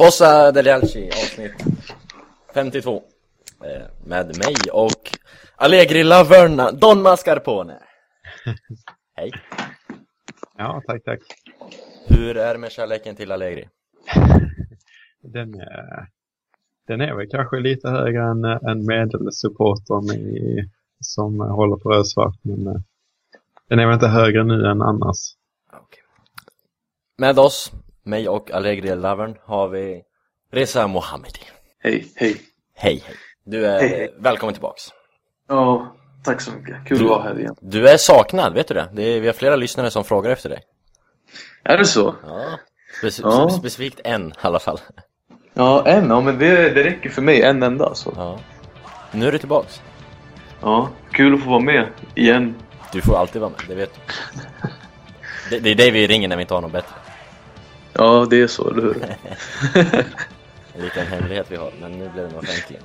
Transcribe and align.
Fossa 0.00 0.52
Delialci 0.52 1.08
avsnitt 1.08 1.64
52 2.54 3.02
eh, 3.64 3.82
Med 4.04 4.26
mig 4.26 4.54
och 4.72 5.10
Allegri 5.56 6.04
Laverna, 6.04 6.72
Don 6.72 7.02
Mascarpone 7.02 7.78
Hej 9.16 9.30
Ja, 10.58 10.82
tack, 10.86 11.04
tack. 11.04 11.20
Hur 12.06 12.36
är 12.36 12.52
det 12.52 12.58
med 12.58 12.72
kärleken 12.72 13.16
till 13.16 13.32
Allegri? 13.32 13.68
Den 15.22 15.54
är, 15.54 16.08
den 16.86 17.00
är 17.00 17.14
väl 17.14 17.28
kanske 17.30 17.60
lite 17.60 17.88
högre 17.88 18.22
än, 18.22 18.44
än 18.44 18.86
medelsupportern 18.86 20.10
i, 20.10 20.68
som 21.00 21.40
håller 21.40 21.76
på 21.76 21.90
rödsvart, 21.90 22.36
men 22.42 22.66
eh, 22.66 22.80
den 23.68 23.78
är 23.78 23.86
väl 23.86 23.94
inte 23.94 24.08
högre 24.08 24.44
nu 24.44 24.66
än 24.66 24.82
annars. 24.82 25.36
Okay. 25.68 26.02
Med 27.16 27.38
oss, 27.38 27.72
mig 28.10 28.28
och 28.28 28.50
Allegri 28.50 28.96
Lavern, 28.96 29.34
har 29.44 29.68
vi 29.68 30.02
Reza 30.52 30.86
Mohammedi 30.86 31.40
Hej, 31.82 32.06
hej 32.16 32.36
Hej, 32.76 33.02
hej 33.06 33.16
Du 33.44 33.66
är 33.66 33.80
Hej, 33.80 33.88
hej. 33.88 34.14
välkommen 34.18 34.54
tillbaks 34.54 34.82
Ja, 35.48 35.96
tack 36.24 36.40
så 36.40 36.50
mycket. 36.52 36.76
Kul 36.88 37.02
att 37.02 37.08
vara 37.10 37.22
här 37.22 37.38
igen. 37.38 37.54
Du 37.60 37.88
är 37.88 37.96
saknad, 37.96 38.54
vet 38.54 38.68
du 38.68 38.74
det? 38.74 38.88
det 38.92 39.02
är, 39.02 39.20
vi 39.20 39.26
har 39.26 39.34
flera 39.34 39.56
lyssnare 39.56 39.90
som 39.90 40.04
frågar 40.04 40.30
efter 40.30 40.48
dig 40.48 40.62
Är 41.64 41.78
det 41.78 41.84
så? 41.84 42.14
Ja, 42.26 42.58
Speci 42.98 43.22
Ja. 43.24 43.50
specifikt 43.50 44.00
en 44.04 44.28
i 44.30 44.32
alla 44.40 44.58
fall 44.58 44.80
Ja, 45.54 45.86
en. 45.86 46.08
Ja, 46.08 46.20
men 46.20 46.38
det, 46.38 46.70
det 46.70 46.84
räcker 46.84 47.10
för 47.10 47.22
mig. 47.22 47.42
En 47.42 47.62
enda 47.62 47.86
alltså. 47.86 48.12
Ja 48.16 48.38
Nu 49.12 49.28
är 49.28 49.32
du 49.32 49.38
tillbaks 49.38 49.82
Ja, 50.62 50.88
kul 51.12 51.34
att 51.34 51.42
få 51.42 51.50
vara 51.50 51.60
med 51.60 51.86
igen. 52.14 52.54
Du 52.92 53.00
får 53.00 53.16
alltid 53.16 53.40
vara 53.40 53.50
med, 53.50 53.60
det 53.68 53.74
vet 53.74 53.94
du 53.94 54.00
det, 55.50 55.58
det 55.58 55.70
är 55.70 55.74
dig 55.74 55.90
vi 55.90 56.06
ringer 56.06 56.28
när 56.28 56.36
vi 56.36 56.42
inte 56.42 56.54
har 56.54 56.60
något 56.60 56.72
bättre 56.72 56.94
Ja, 57.92 58.26
det 58.30 58.40
är 58.40 58.46
så, 58.46 58.70
eller 58.70 58.82
hur? 58.82 59.16
En 60.74 60.84
liten 60.84 61.06
hemlighet 61.06 61.46
vi 61.48 61.56
har, 61.56 61.72
men 61.80 61.92
nu 61.92 62.10
blev 62.14 62.28
den 62.28 62.38
offentlig. 62.38 62.80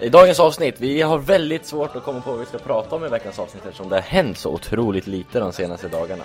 I 0.00 0.08
dagens 0.08 0.40
avsnitt, 0.40 0.74
vi 0.78 1.02
har 1.02 1.18
väldigt 1.18 1.66
svårt 1.66 1.96
att 1.96 2.04
komma 2.04 2.20
på 2.20 2.30
vad 2.30 2.40
vi 2.40 2.46
ska 2.46 2.58
prata 2.58 2.96
om 2.96 3.04
i 3.04 3.08
veckans 3.08 3.38
avsnitt 3.38 3.64
eftersom 3.64 3.88
det 3.88 3.94
har 3.94 4.02
hänt 4.02 4.38
så 4.38 4.50
otroligt 4.50 5.06
lite 5.06 5.40
de 5.40 5.52
senaste 5.52 5.88
dagarna. 5.88 6.24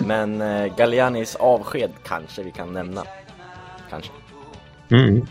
Men 0.00 0.40
eh, 0.40 0.76
Gallianis 0.76 1.36
avsked 1.36 1.90
kanske 2.04 2.42
vi 2.42 2.50
kan 2.50 2.72
nämna. 2.72 3.04
Kanske. 3.90 4.10
Mm. 4.90 5.26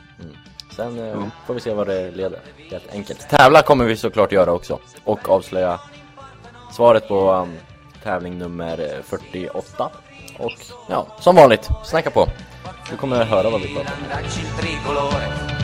Sen 0.75 0.99
eh, 0.99 1.23
får 1.45 1.53
vi 1.53 1.59
se 1.59 1.73
vad 1.73 1.87
det 1.87 2.11
leder, 2.11 2.39
helt 2.71 2.93
enkelt. 2.93 3.29
Tävla 3.29 3.61
kommer 3.61 3.85
vi 3.85 3.95
såklart 3.95 4.31
göra 4.31 4.51
också 4.51 4.79
och 5.03 5.29
avslöja 5.29 5.79
svaret 6.71 7.07
på 7.07 7.31
um, 7.31 7.53
tävling 8.03 8.37
nummer 8.37 8.79
eh, 8.79 9.03
48. 9.03 9.89
Och 10.39 10.53
ja, 10.87 11.07
som 11.19 11.35
vanligt, 11.35 11.69
snacka 11.83 12.09
på. 12.09 12.27
Du 12.89 12.97
kommer 12.97 13.21
att 13.21 13.27
höra 13.27 13.49
vad 13.49 13.61
vi 13.61 13.67
pratar 13.75 13.91
om. 13.93 15.56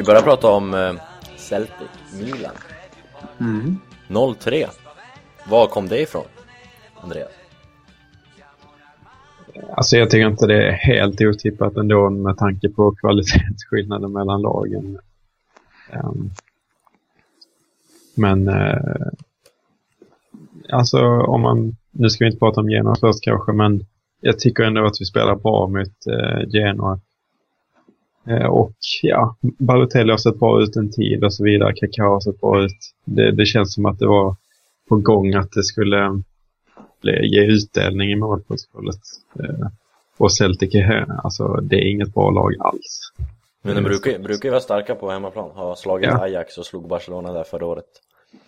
Vi 0.00 0.04
börja 0.04 0.22
prata 0.22 0.48
om 0.48 0.74
eh, 0.74 0.92
Celtic, 1.36 1.88
Milan? 2.20 2.54
Mm. 3.40 3.78
0-3. 4.08 4.66
Var 5.48 5.66
kom 5.66 5.88
det 5.88 6.00
ifrån? 6.00 6.24
Andreas? 7.02 7.30
Alltså 9.76 9.96
jag 9.96 10.10
tycker 10.10 10.26
inte 10.26 10.46
det 10.46 10.68
är 10.68 10.72
helt 10.72 11.20
otippat 11.20 11.76
ändå 11.76 12.10
med 12.10 12.36
tanke 12.36 12.68
på 12.68 12.94
kvalitetsskillnaden 12.94 14.12
mellan 14.12 14.42
lagen. 14.42 14.98
Ehm, 15.92 16.30
men 18.14 18.48
eh, 18.48 19.08
alltså 20.72 20.98
om 21.08 21.40
man, 21.40 21.76
nu 21.90 22.10
ska 22.10 22.24
vi 22.24 22.28
inte 22.28 22.38
prata 22.38 22.60
om 22.60 22.70
Genoa 22.70 22.96
först 23.00 23.24
kanske, 23.24 23.52
men 23.52 23.86
jag 24.20 24.38
tycker 24.38 24.62
ändå 24.62 24.86
att 24.86 25.00
vi 25.00 25.04
spelar 25.04 25.36
bra 25.36 25.66
mot 25.66 26.06
eh, 26.06 26.48
Genoa. 26.48 27.00
Eh, 28.26 28.46
och 28.46 28.76
ja, 29.02 29.36
Balotelli 29.40 30.10
har 30.10 30.18
sett 30.18 30.38
bra 30.38 30.62
ut 30.62 30.76
en 30.76 30.92
tid 30.92 31.24
och 31.24 31.34
så 31.34 31.44
vidare. 31.44 31.72
Kaká 31.72 32.02
har 32.02 32.20
sett 32.20 32.40
bra 32.40 32.64
ut. 32.64 32.78
Det, 33.04 33.32
det 33.32 33.46
känns 33.46 33.74
som 33.74 33.86
att 33.86 33.98
det 33.98 34.06
var 34.06 34.36
på 34.88 34.96
gång 34.96 35.34
att 35.34 35.52
det 35.52 35.64
skulle 35.64 36.22
bli, 37.02 37.26
ge 37.26 37.40
utdelning 37.40 38.10
i 38.10 38.16
målprotokollet. 38.16 39.00
Eh, 39.38 39.66
och 40.16 40.32
Celtic 40.32 40.74
är, 40.74 40.82
här, 40.82 41.20
alltså 41.24 41.60
det 41.62 41.76
är 41.76 41.90
inget 41.90 42.14
bra 42.14 42.30
lag 42.30 42.54
alls. 42.60 43.12
Men 43.62 43.74
de 43.74 43.82
brukar, 43.82 44.18
brukar 44.18 44.48
ju 44.48 44.50
vara 44.50 44.60
starka 44.60 44.94
på 44.94 45.10
hemmaplan. 45.10 45.50
Har 45.54 45.74
slagit 45.74 46.08
Ja. 46.10 46.22
Ajax 46.22 46.58
och 46.58 46.66
slog 46.66 46.88
Barcelona 46.88 47.32
där 47.32 47.44
förra 47.44 47.66
året. 47.66 47.84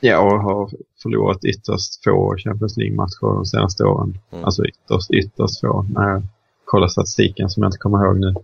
Ja, 0.01 0.21
och 0.21 0.43
har 0.43 0.71
förlorat 1.03 1.45
ytterst 1.45 2.05
få 2.05 2.37
Champions 2.37 2.77
League-matcher 2.77 3.35
de 3.35 3.47
senaste 3.47 3.85
åren. 3.85 4.19
Mm. 4.31 4.45
Alltså 4.45 4.65
ytterst, 4.65 5.11
ytterst 5.11 5.61
få 5.61 5.87
när 5.95 6.09
jag 6.09 6.23
kollar 6.65 6.89
statistiken 6.89 7.51
som 7.51 7.63
jag 7.63 7.69
inte 7.69 7.79
kommer 7.79 8.05
ihåg 8.05 8.21
nu. 8.21 8.35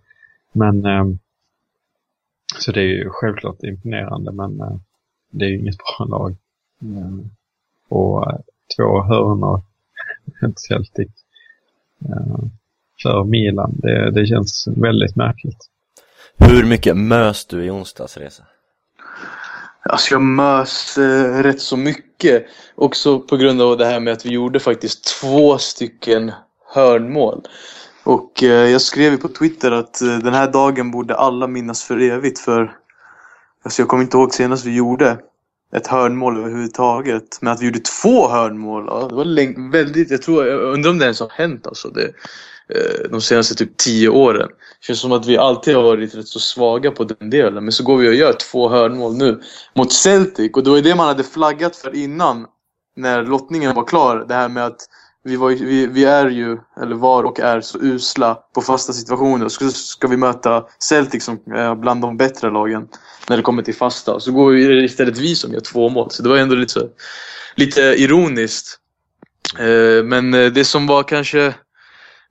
Men 0.53 0.85
ehm, 0.85 1.19
så 2.59 2.73
det 2.73 2.81
är 2.81 2.85
ju 2.85 3.11
självklart 3.11 3.63
imponerande 3.63 4.33
men 4.33 4.61
eh, 4.61 4.77
det 5.31 5.45
är 5.45 5.49
ju 5.49 5.59
inget 5.59 5.79
bra 5.99 6.07
lag. 6.07 6.37
Mm. 6.83 7.31
Och 7.89 8.31
eh, 8.31 8.39
två 8.77 9.03
hörnor, 9.03 9.61
Celtic, 10.69 11.09
eh, 12.05 12.39
för 13.03 13.25
Milan. 13.25 13.75
Det, 13.75 14.11
det 14.11 14.27
känns 14.27 14.69
väldigt 14.77 15.17
märkligt. 15.17 15.69
Hur 16.37 16.65
mycket 16.65 16.97
mös 16.97 17.47
du 17.47 17.65
i 17.65 17.71
onsdags, 17.71 18.17
Reza? 18.17 18.43
Alltså 19.83 20.15
jag 20.15 20.23
mös 20.23 20.99
eh, 20.99 21.43
rätt 21.43 21.61
så 21.61 21.77
mycket. 21.77 22.47
Också 22.75 23.21
på 23.21 23.37
grund 23.37 23.63
av 23.63 23.77
det 23.77 23.87
här 23.87 24.01
med 24.01 24.13
att 24.13 24.27
vi 24.27 24.31
gjorde 24.31 24.61
faktiskt 24.61 25.21
två 25.21 25.59
stycken 25.59 26.33
hörnmål. 26.75 27.43
Och 28.09 28.43
eh, 28.43 28.71
jag 28.71 28.81
skrev 28.81 29.13
ju 29.13 29.19
på 29.19 29.29
Twitter 29.29 29.71
att 29.71 30.03
eh, 30.03 30.19
den 30.19 30.35
här 30.35 30.53
dagen 30.53 30.91
borde 30.91 31.15
alla 31.15 31.47
minnas 31.47 31.85
för 31.85 32.01
evigt 32.01 32.39
för 32.39 32.77
alltså 33.65 33.83
jag 33.83 33.89
kommer 33.89 34.03
inte 34.03 34.17
ihåg 34.17 34.35
senast 34.35 34.65
vi 34.65 34.77
gjorde 34.77 35.19
ett 35.75 35.87
hörnmål 35.87 36.39
överhuvudtaget. 36.39 37.39
Men 37.41 37.53
att 37.53 37.61
vi 37.61 37.67
gjorde 37.67 37.79
två 37.79 38.29
hörnmål, 38.29 38.85
ja, 38.87 39.07
det 39.09 39.15
var 39.15 39.25
länge, 39.25 39.71
väldigt, 39.73 40.11
jag 40.11 40.23
tror, 40.23 40.47
jag 40.47 40.61
undrar 40.61 40.91
om 40.91 40.99
det 40.99 41.05
ens 41.05 41.21
har 41.21 41.31
hänt 41.31 41.67
alltså. 41.67 41.89
Det, 41.89 42.05
eh, 42.75 43.11
de 43.11 43.21
senaste 43.21 43.55
typ 43.55 43.77
tio 43.77 44.09
åren. 44.09 44.49
Det 44.49 44.87
känns 44.87 45.01
som 45.01 45.13
att 45.13 45.27
vi 45.27 45.37
alltid 45.37 45.77
har 45.77 45.83
varit 45.83 46.15
rätt 46.15 46.29
så 46.29 46.41
svaga 46.41 46.91
på 46.91 47.05
den 47.05 47.31
delen. 47.31 47.65
Men 47.65 47.73
så 47.73 47.85
går 47.85 47.97
vi 47.97 48.09
och 48.09 48.15
gör 48.15 48.33
två 48.33 48.69
hörnmål 48.69 49.17
nu 49.17 49.41
mot 49.75 49.93
Celtic. 49.93 50.53
Och 50.55 50.65
det 50.65 50.71
var 50.71 50.77
ju 50.77 50.83
det 50.83 50.95
man 50.95 51.09
hade 51.09 51.25
flaggat 51.25 51.77
för 51.77 51.95
innan. 51.95 52.47
När 52.97 53.23
lottningen 53.23 53.75
var 53.75 53.85
klar. 53.85 54.25
Det 54.29 54.35
här 54.35 54.49
med 54.49 54.67
att 54.67 54.81
vi, 55.29 55.37
var, 55.37 55.51
vi, 55.51 55.87
vi 55.87 56.05
är 56.05 56.31
ju, 56.31 56.59
eller 56.83 56.95
var 56.95 57.25
och 57.25 57.41
är 57.41 57.61
så 57.61 57.79
usla 57.79 58.35
på 58.55 58.63
fasta 58.63 58.93
situationer. 58.93 59.49
Så 59.49 59.71
ska 59.71 60.09
vi 60.09 60.17
möta 60.17 60.65
Celtic 60.79 61.25
som 61.25 61.35
är 61.55 61.75
bland 61.75 62.03
de 62.03 62.17
bättre 62.17 62.51
lagen 62.51 62.89
när 63.29 63.37
det 63.37 63.43
kommer 63.43 63.63
till 63.63 63.75
fasta. 63.75 64.21
Så 64.21 64.33
går 64.33 64.51
vi 64.51 64.85
istället 64.85 65.19
vi 65.19 65.35
som 65.35 65.53
gör 65.53 65.61
två 65.61 65.89
mål. 65.89 66.11
Så 66.11 66.23
det 66.23 66.29
var 66.29 66.37
ändå 66.37 66.55
lite, 66.55 66.73
så, 66.73 66.89
lite 67.55 67.81
ironiskt. 67.81 68.79
Eh, 69.59 70.05
men 70.05 70.35
eh, 70.35 70.47
det 70.47 70.65
som 70.65 70.87
var 70.87 71.03
kanske 71.03 71.55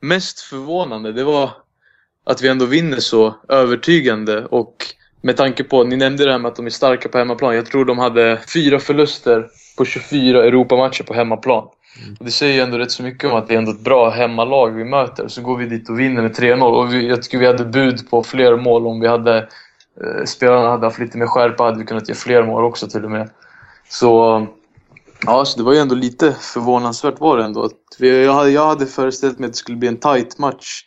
mest 0.02 0.40
förvånande 0.40 1.14
det 1.14 1.24
var 1.24 1.52
att 2.26 2.42
vi 2.42 2.48
ändå 2.48 2.66
vinner 2.66 3.00
så 3.00 3.36
övertygande 3.50 4.46
och 4.46 4.76
med 5.22 5.38
tanke 5.38 5.64
på, 5.64 5.84
ni 5.84 5.98
nämnde 5.98 6.26
det 6.26 6.32
här 6.32 6.40
med 6.40 6.50
att 6.50 6.56
de 6.56 6.66
är 6.66 6.70
starka 6.70 7.10
på 7.10 7.18
hemmaplan. 7.18 7.56
Jag 7.56 7.66
tror 7.66 7.86
de 7.86 7.98
hade 7.98 8.42
fyra 8.54 8.80
förluster 8.80 9.48
på 9.78 9.86
24 9.86 10.44
Europamatcher 10.44 11.04
på 11.04 11.14
hemmaplan. 11.14 11.68
Och 12.20 12.26
det 12.26 12.32
säger 12.32 12.54
ju 12.54 12.62
ändå 12.62 12.78
rätt 12.78 12.92
så 12.92 13.04
mycket 13.04 13.32
om 13.32 13.38
att 13.38 13.48
det 13.48 13.54
är 13.54 13.58
ändå 13.58 13.72
ett 13.72 13.84
bra 13.84 14.10
hemmalag 14.10 14.70
vi 14.70 14.84
möter. 14.84 15.28
Så 15.28 15.42
går 15.42 15.58
vi 15.58 15.66
dit 15.66 15.90
och 15.90 16.00
vinner 16.00 16.22
med 16.22 16.36
3-0 16.36 16.62
och 16.62 16.94
vi, 16.94 17.08
jag 17.08 17.24
tycker 17.24 17.38
vi 17.38 17.46
hade 17.46 17.66
bud 17.66 18.10
på 18.10 18.24
fler 18.24 18.58
mål 18.58 18.88
om 18.88 19.00
vi 19.00 19.08
hade 19.08 19.38
eh, 20.02 20.26
spelarna 20.26 20.70
hade 20.70 20.86
haft 20.86 21.00
lite 21.00 21.18
mer 21.18 21.28
skärpa 21.28 21.64
hade 21.64 21.80
vi 21.80 21.86
kunnat 21.86 22.10
ge 22.10 22.16
fler 22.16 22.44
mål 22.44 22.64
också 22.64 22.88
till 22.88 23.06
och 23.06 23.12
med. 23.12 23.30
Så 23.90 24.48
Ja, 25.26 25.46
så 25.46 25.58
det 25.58 25.64
var 25.64 25.74
ju 25.74 25.80
ändå 25.80 25.96
lite 25.96 26.32
förvånansvärt 26.32 27.20
var 27.20 27.38
det 27.38 27.44
ändå. 27.44 27.64
Att 27.64 27.72
vi, 28.00 28.26
jag, 28.26 28.34
hade, 28.34 28.50
jag 28.50 28.68
hade 28.68 28.86
föreställt 28.86 29.40
mig 29.40 29.48
att 29.48 29.54
det 29.54 29.58
skulle 29.58 29.78
bli 29.78 29.88
en 29.88 29.98
tight 29.98 30.38
match. 30.38 30.84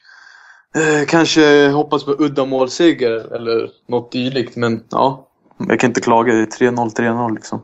Eh, 0.75 1.06
kanske 1.06 1.69
hoppas 1.69 2.05
på 2.05 2.11
udda 2.19 2.45
målseger 2.45 3.35
eller 3.35 3.71
något 3.89 4.13
dylikt, 4.13 4.56
men 4.56 4.85
ja. 4.91 5.27
Jag 5.69 5.81
kan 5.81 5.91
inte 5.91 6.01
klaga. 6.01 6.35
Det 6.35 6.41
är 6.41 6.71
3-0, 6.71 6.97
3-0 6.97 7.35
liksom. 7.35 7.63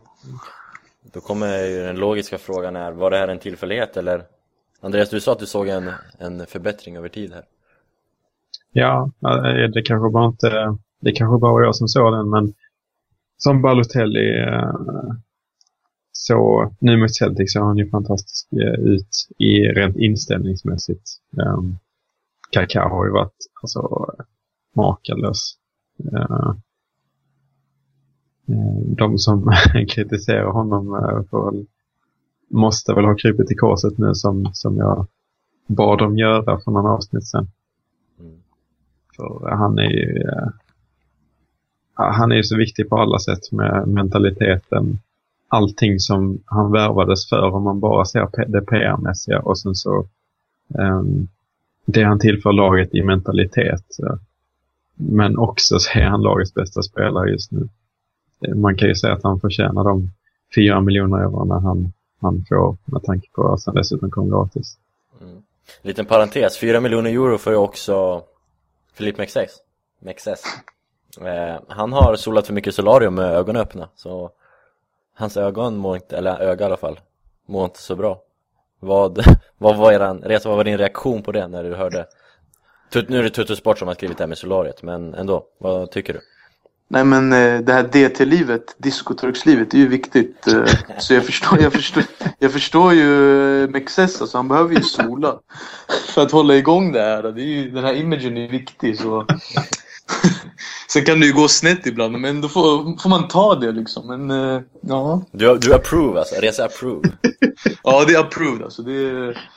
Då 1.16 1.22
kommer 1.22 1.64
ju 1.64 1.82
den 1.82 1.96
logiska 1.96 2.38
frågan 2.38 2.76
är, 2.76 2.92
var 2.92 3.10
det 3.10 3.16
här 3.16 3.28
en 3.28 3.38
tillfällighet 3.38 3.96
eller? 3.96 4.24
Andreas, 4.80 5.10
du 5.10 5.20
sa 5.20 5.32
att 5.32 5.38
du 5.38 5.46
såg 5.46 5.68
en, 5.68 5.90
en 6.18 6.46
förbättring 6.46 6.96
över 6.96 7.08
tid 7.08 7.32
här. 7.32 7.44
Ja, 8.72 9.10
det 9.74 9.82
kanske 9.82 10.10
bara 10.10 10.26
inte, 10.26 10.78
det 11.00 11.12
kanske 11.12 11.40
bara 11.40 11.52
var 11.52 11.62
jag 11.62 11.76
som 11.76 11.88
såg 11.88 12.12
den, 12.12 12.30
men 12.30 12.54
som 13.36 13.62
Balotelli 13.62 14.38
eh, 14.38 14.72
så 16.12 16.72
nu 16.80 16.96
mot 16.96 17.14
Celtic 17.14 17.52
så 17.52 17.60
har 17.60 17.66
han 17.66 17.78
ju 17.78 17.90
fantastiskt 17.90 18.52
eh, 18.52 18.80
ut 18.80 19.08
i 19.38 19.60
rent 19.60 19.96
inställningsmässigt. 19.96 21.10
Ehm, 21.32 21.76
Kaká 22.50 22.88
har 22.88 23.06
ju 23.06 23.12
varit 23.12 23.36
alltså, 23.62 24.06
makalös. 24.74 25.54
Ehm, 25.98 26.60
Uh, 28.48 28.96
de 28.96 29.18
som 29.18 29.52
kritiserar 29.88 30.50
honom 30.50 30.94
uh, 30.94 31.22
för, 31.30 31.64
måste 32.48 32.94
väl 32.94 33.04
ha 33.04 33.14
krypit 33.14 33.50
i 33.50 33.54
korset 33.54 33.98
nu 33.98 34.14
som, 34.14 34.50
som 34.52 34.76
jag 34.76 35.06
bad 35.66 35.98
dem 35.98 36.18
göra 36.18 36.60
för 36.60 36.70
någon 36.70 36.86
avsnitt 36.86 37.26
sen. 37.26 37.46
Mm. 38.20 38.36
För 39.16 39.50
han 39.50 39.78
är 39.78 39.90
ju 39.90 40.24
han 41.96 42.32
är 42.32 42.36
ju 42.36 42.42
så 42.42 42.56
viktig 42.56 42.88
på 42.88 42.96
alla 42.96 43.18
sätt 43.18 43.52
med 43.52 43.88
mentaliteten. 43.88 44.98
Allting 45.48 46.00
som 46.00 46.42
han 46.44 46.72
värvades 46.72 47.28
för 47.28 47.42
om 47.42 47.62
man 47.62 47.80
bara 47.80 48.04
ser 48.04 48.50
det 48.52 48.60
PR-mässiga 48.60 49.40
och 49.40 49.58
sen 49.58 49.74
så 49.74 50.08
um, 50.68 51.28
det 51.86 52.02
han 52.02 52.18
tillför 52.18 52.52
laget 52.52 52.94
i 52.94 53.02
mentalitet. 53.02 53.84
Men 54.94 55.38
också 55.38 55.78
så 55.78 55.98
är 55.98 56.04
han 56.04 56.22
lagets 56.22 56.54
bästa 56.54 56.82
spelare 56.82 57.30
just 57.30 57.52
nu. 57.52 57.68
Eh, 58.40 58.54
man 58.54 58.76
kan 58.76 58.88
ju 58.88 58.94
säga 58.94 59.12
att 59.12 59.22
han 59.22 59.40
förtjänar 59.40 59.84
de 59.84 60.10
fyra 60.54 60.80
miljoner 60.80 61.18
euro 61.18 61.52
han, 61.52 61.92
han 62.20 62.44
får 62.48 62.76
med 62.84 63.02
tanke 63.02 63.28
på 63.32 63.52
att 63.52 63.66
han 63.66 63.74
dessutom 63.74 64.10
kom 64.10 64.30
gratis. 64.30 64.78
Mm. 65.20 65.42
Liten 65.82 66.06
parentes, 66.06 66.58
fyra 66.58 66.80
miljoner 66.80 67.10
euro 67.10 67.38
får 67.38 67.52
ju 67.52 67.58
också 67.58 68.22
Filip 68.94 69.18
Mexes. 69.18 69.50
Mexes. 70.00 70.42
Eh, 71.20 71.60
han 71.68 71.92
har 71.92 72.16
solat 72.16 72.46
för 72.46 72.54
mycket 72.54 72.74
solarium 72.74 73.14
med 73.14 73.34
ögonen 73.34 73.62
öppna 73.62 73.88
så 73.94 74.30
hans 75.14 75.36
ögon 75.36 75.76
mår 75.76 75.96
inte, 75.96 76.16
eller 76.16 76.40
öga 76.40 76.64
i 76.64 76.66
alla 76.66 76.76
fall, 76.76 77.00
mår 77.46 77.64
inte 77.64 77.82
så 77.82 77.96
bra. 77.96 78.22
Vad, 78.80 79.24
vad 79.58 79.76
var 79.76 79.92
eran, 79.92 80.22
Reza, 80.22 80.48
vad 80.48 80.56
var 80.56 80.64
din 80.64 80.78
reaktion 80.78 81.22
på 81.22 81.32
det 81.32 81.48
när 81.48 81.64
du 81.64 81.74
hörde 81.74 82.06
Nu 83.08 83.18
är 83.18 83.22
det 83.22 83.30
Tutu 83.30 83.56
Sport 83.56 83.78
som 83.78 83.88
har 83.88 83.94
skrivit 83.94 84.18
det 84.18 84.24
här 84.24 84.28
med 84.28 84.38
solariet, 84.38 84.82
men 84.82 85.14
ändå, 85.14 85.46
vad 85.58 85.90
tycker 85.90 86.12
du? 86.12 86.20
Nej 86.88 87.04
men 87.04 87.32
eh, 87.32 87.60
det 87.60 87.72
här 87.72 87.82
DT-livet, 87.82 88.74
diskoturkslivet, 88.78 89.74
är 89.74 89.78
ju 89.78 89.88
viktigt. 89.88 90.46
eh, 90.46 90.64
Så 90.98 91.14
jag 91.14 91.24
förstår, 91.24 91.60
jag 91.60 91.72
förstår, 91.72 92.02
jag 92.38 92.52
förstår 92.52 92.92
ju 92.92 93.62
eh, 93.62 93.70
Mexes, 93.70 94.20
alltså 94.20 94.38
han 94.38 94.48
behöver 94.48 94.74
ju 94.74 94.82
sola. 94.82 95.38
För 96.14 96.22
att 96.22 96.32
hålla 96.32 96.56
igång 96.56 96.92
det 96.92 97.00
här. 97.02 97.22
Det 97.22 97.42
är 97.42 97.46
ju, 97.46 97.70
den 97.70 97.84
här 97.84 97.94
imagen 97.94 98.36
är 98.36 98.48
viktig 98.48 98.98
så. 98.98 99.26
Sen 100.88 101.04
kan 101.04 101.20
det 101.20 101.26
ju 101.26 101.32
gå 101.32 101.48
snett 101.48 101.86
ibland, 101.86 102.18
men 102.18 102.40
då 102.40 102.48
får, 102.48 103.00
får 103.02 103.08
man 103.08 103.28
ta 103.28 103.54
det 103.54 103.72
liksom. 103.72 104.06
Men 104.06 104.30
ja. 104.80 105.22
Du, 105.32 105.58
du 105.58 105.74
approve 105.74 106.18
alltså, 106.18 106.34
Reza 106.40 106.64
approve 106.64 107.08
Ja, 107.82 108.04
det 108.04 108.14
är 108.14 108.20
approved 108.20 108.62
alltså. 108.62 108.82
Det 108.82 108.92
är... 108.92 109.48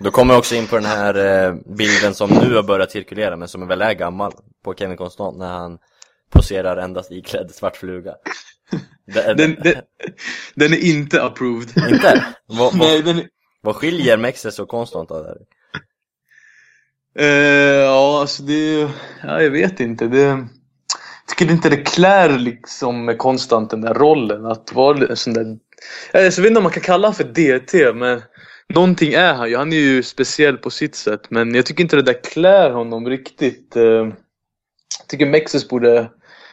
Då 0.00 0.10
kommer 0.10 0.34
jag 0.34 0.38
också 0.38 0.54
in 0.54 0.66
på 0.66 0.76
den 0.76 0.84
här 0.84 1.14
eh, 1.14 1.54
bilden 1.76 2.14
som 2.14 2.30
nu 2.30 2.54
har 2.54 2.62
börjat 2.62 2.90
cirkulera 2.90 3.36
men 3.36 3.48
som 3.48 3.68
väl 3.68 3.82
är 3.82 3.92
gammal 3.92 4.32
på 4.64 4.74
Kevin 4.74 4.96
Constant 4.96 5.38
när 5.38 5.52
han 5.52 5.78
poserar 6.32 6.76
endast 6.76 7.12
iklädd 7.12 7.50
svart 7.50 7.76
fluga. 7.76 8.14
Den, 9.14 9.36
den, 9.36 9.56
den 10.54 10.72
är 10.72 10.84
inte 10.84 11.22
approved. 11.22 11.68
Inte? 11.90 12.24
Vad, 12.46 12.76
Nej, 12.76 13.02
vad, 13.02 13.18
är... 13.18 13.28
vad 13.60 13.76
skiljer 13.76 14.16
Mexes 14.16 14.58
och 14.58 14.68
Constant 14.68 15.08
där? 15.08 15.36
Eh, 17.18 17.26
ja, 17.26 18.20
alltså 18.20 18.42
det... 18.42 18.88
Ja, 19.22 19.42
jag 19.42 19.50
vet 19.50 19.80
inte. 19.80 20.06
Det... 20.06 20.18
Jag 20.18 21.38
tycker 21.38 21.52
inte 21.52 21.68
det 21.68 21.76
klär 21.76 22.38
liksom 22.38 23.14
konstant 23.18 23.70
den 23.70 23.80
där 23.80 23.94
rollen 23.94 24.46
att 24.46 24.72
vara 24.72 25.06
en 25.06 25.16
sån 25.16 25.32
där... 25.32 25.58
Jag 26.12 26.22
vet 26.22 26.38
inte 26.38 26.56
om 26.56 26.62
man 26.62 26.72
kan 26.72 26.82
kalla 26.82 27.08
honom 27.08 27.14
för 27.14 27.24
DT, 27.24 27.92
men 27.92 28.22
någonting 28.74 29.12
är 29.12 29.34
han 29.34 29.48
ju. 29.50 29.56
Han 29.56 29.72
är 29.72 29.76
ju 29.76 30.02
speciell 30.02 30.56
på 30.58 30.70
sitt 30.70 30.94
sätt, 30.94 31.30
men 31.30 31.54
jag 31.54 31.66
tycker 31.66 31.82
inte 31.82 31.96
det 31.96 32.02
där 32.02 32.22
klär 32.24 32.70
honom 32.70 33.08
riktigt. 33.08 33.76
Eh, 33.76 33.82
Jag 33.82 35.08
tycker 35.08 35.26
Mexes 35.26 35.68
borde... 35.68 36.10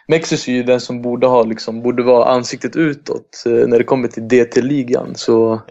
Mexes 0.08 0.48
är 0.48 0.52
ju 0.52 0.64
den 0.64 0.82
som 0.82 1.02
borde 1.02 1.28
ha 1.28 1.44
liksom, 1.44 1.82
borde 1.82 2.04
vara 2.04 2.26
ansiktet 2.30 2.76
utåt 2.76 3.44
eh, 3.46 3.52
när 3.68 3.78
det 3.78 3.84
kommer 3.84 4.08
till 4.08 4.28
DT-ligan, 4.28 5.16
så... 5.16 5.62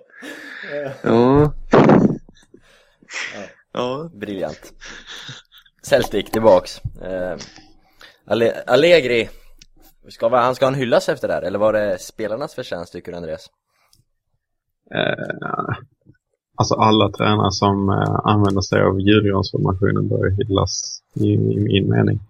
Ja. 1.03 1.53
Ja. 3.73 4.11
Briljant. 4.15 4.73
Celtic 5.83 6.31
tillbaks. 6.31 6.81
Eh, 7.03 7.37
Alle- 8.27 8.63
Allegri, 8.67 9.29
ska, 10.09 10.37
han 10.37 10.55
ska 10.55 10.67
han 10.67 10.75
hyllas 10.75 11.09
efter 11.09 11.29
det 11.29 11.35
här? 11.35 11.43
Eller 11.43 11.59
var 11.59 11.73
det 11.73 11.99
spelarnas 12.01 12.55
förtjänst 12.55 12.93
tycker 12.93 13.13
du 13.13 13.17
Andreas? 13.19 13.47
Eh, 14.95 15.77
alltså 16.57 16.75
alla 16.75 17.11
tränare 17.13 17.53
som 17.53 17.89
eh, 17.89 18.21
använder 18.25 18.61
sig 18.61 18.83
av 18.83 19.01
Djurgårdsformationen 19.01 20.09
bör 20.09 20.31
hyllas 20.31 21.03
i, 21.15 21.33
i 21.33 21.61
min 21.61 21.89
mening. 21.91 22.21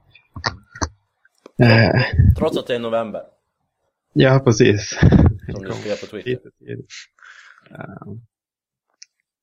Eh, 1.58 2.02
Trots 2.38 2.58
att 2.58 2.66
det 2.66 2.74
är 2.74 2.78
november, 2.78 3.22
ja, 4.12 4.40
precis. 4.44 4.98
som 5.52 5.62
du 5.62 5.72
skrev 5.72 6.00
på 6.00 6.06
Twitter. 6.06 6.50
Eh, 7.70 8.12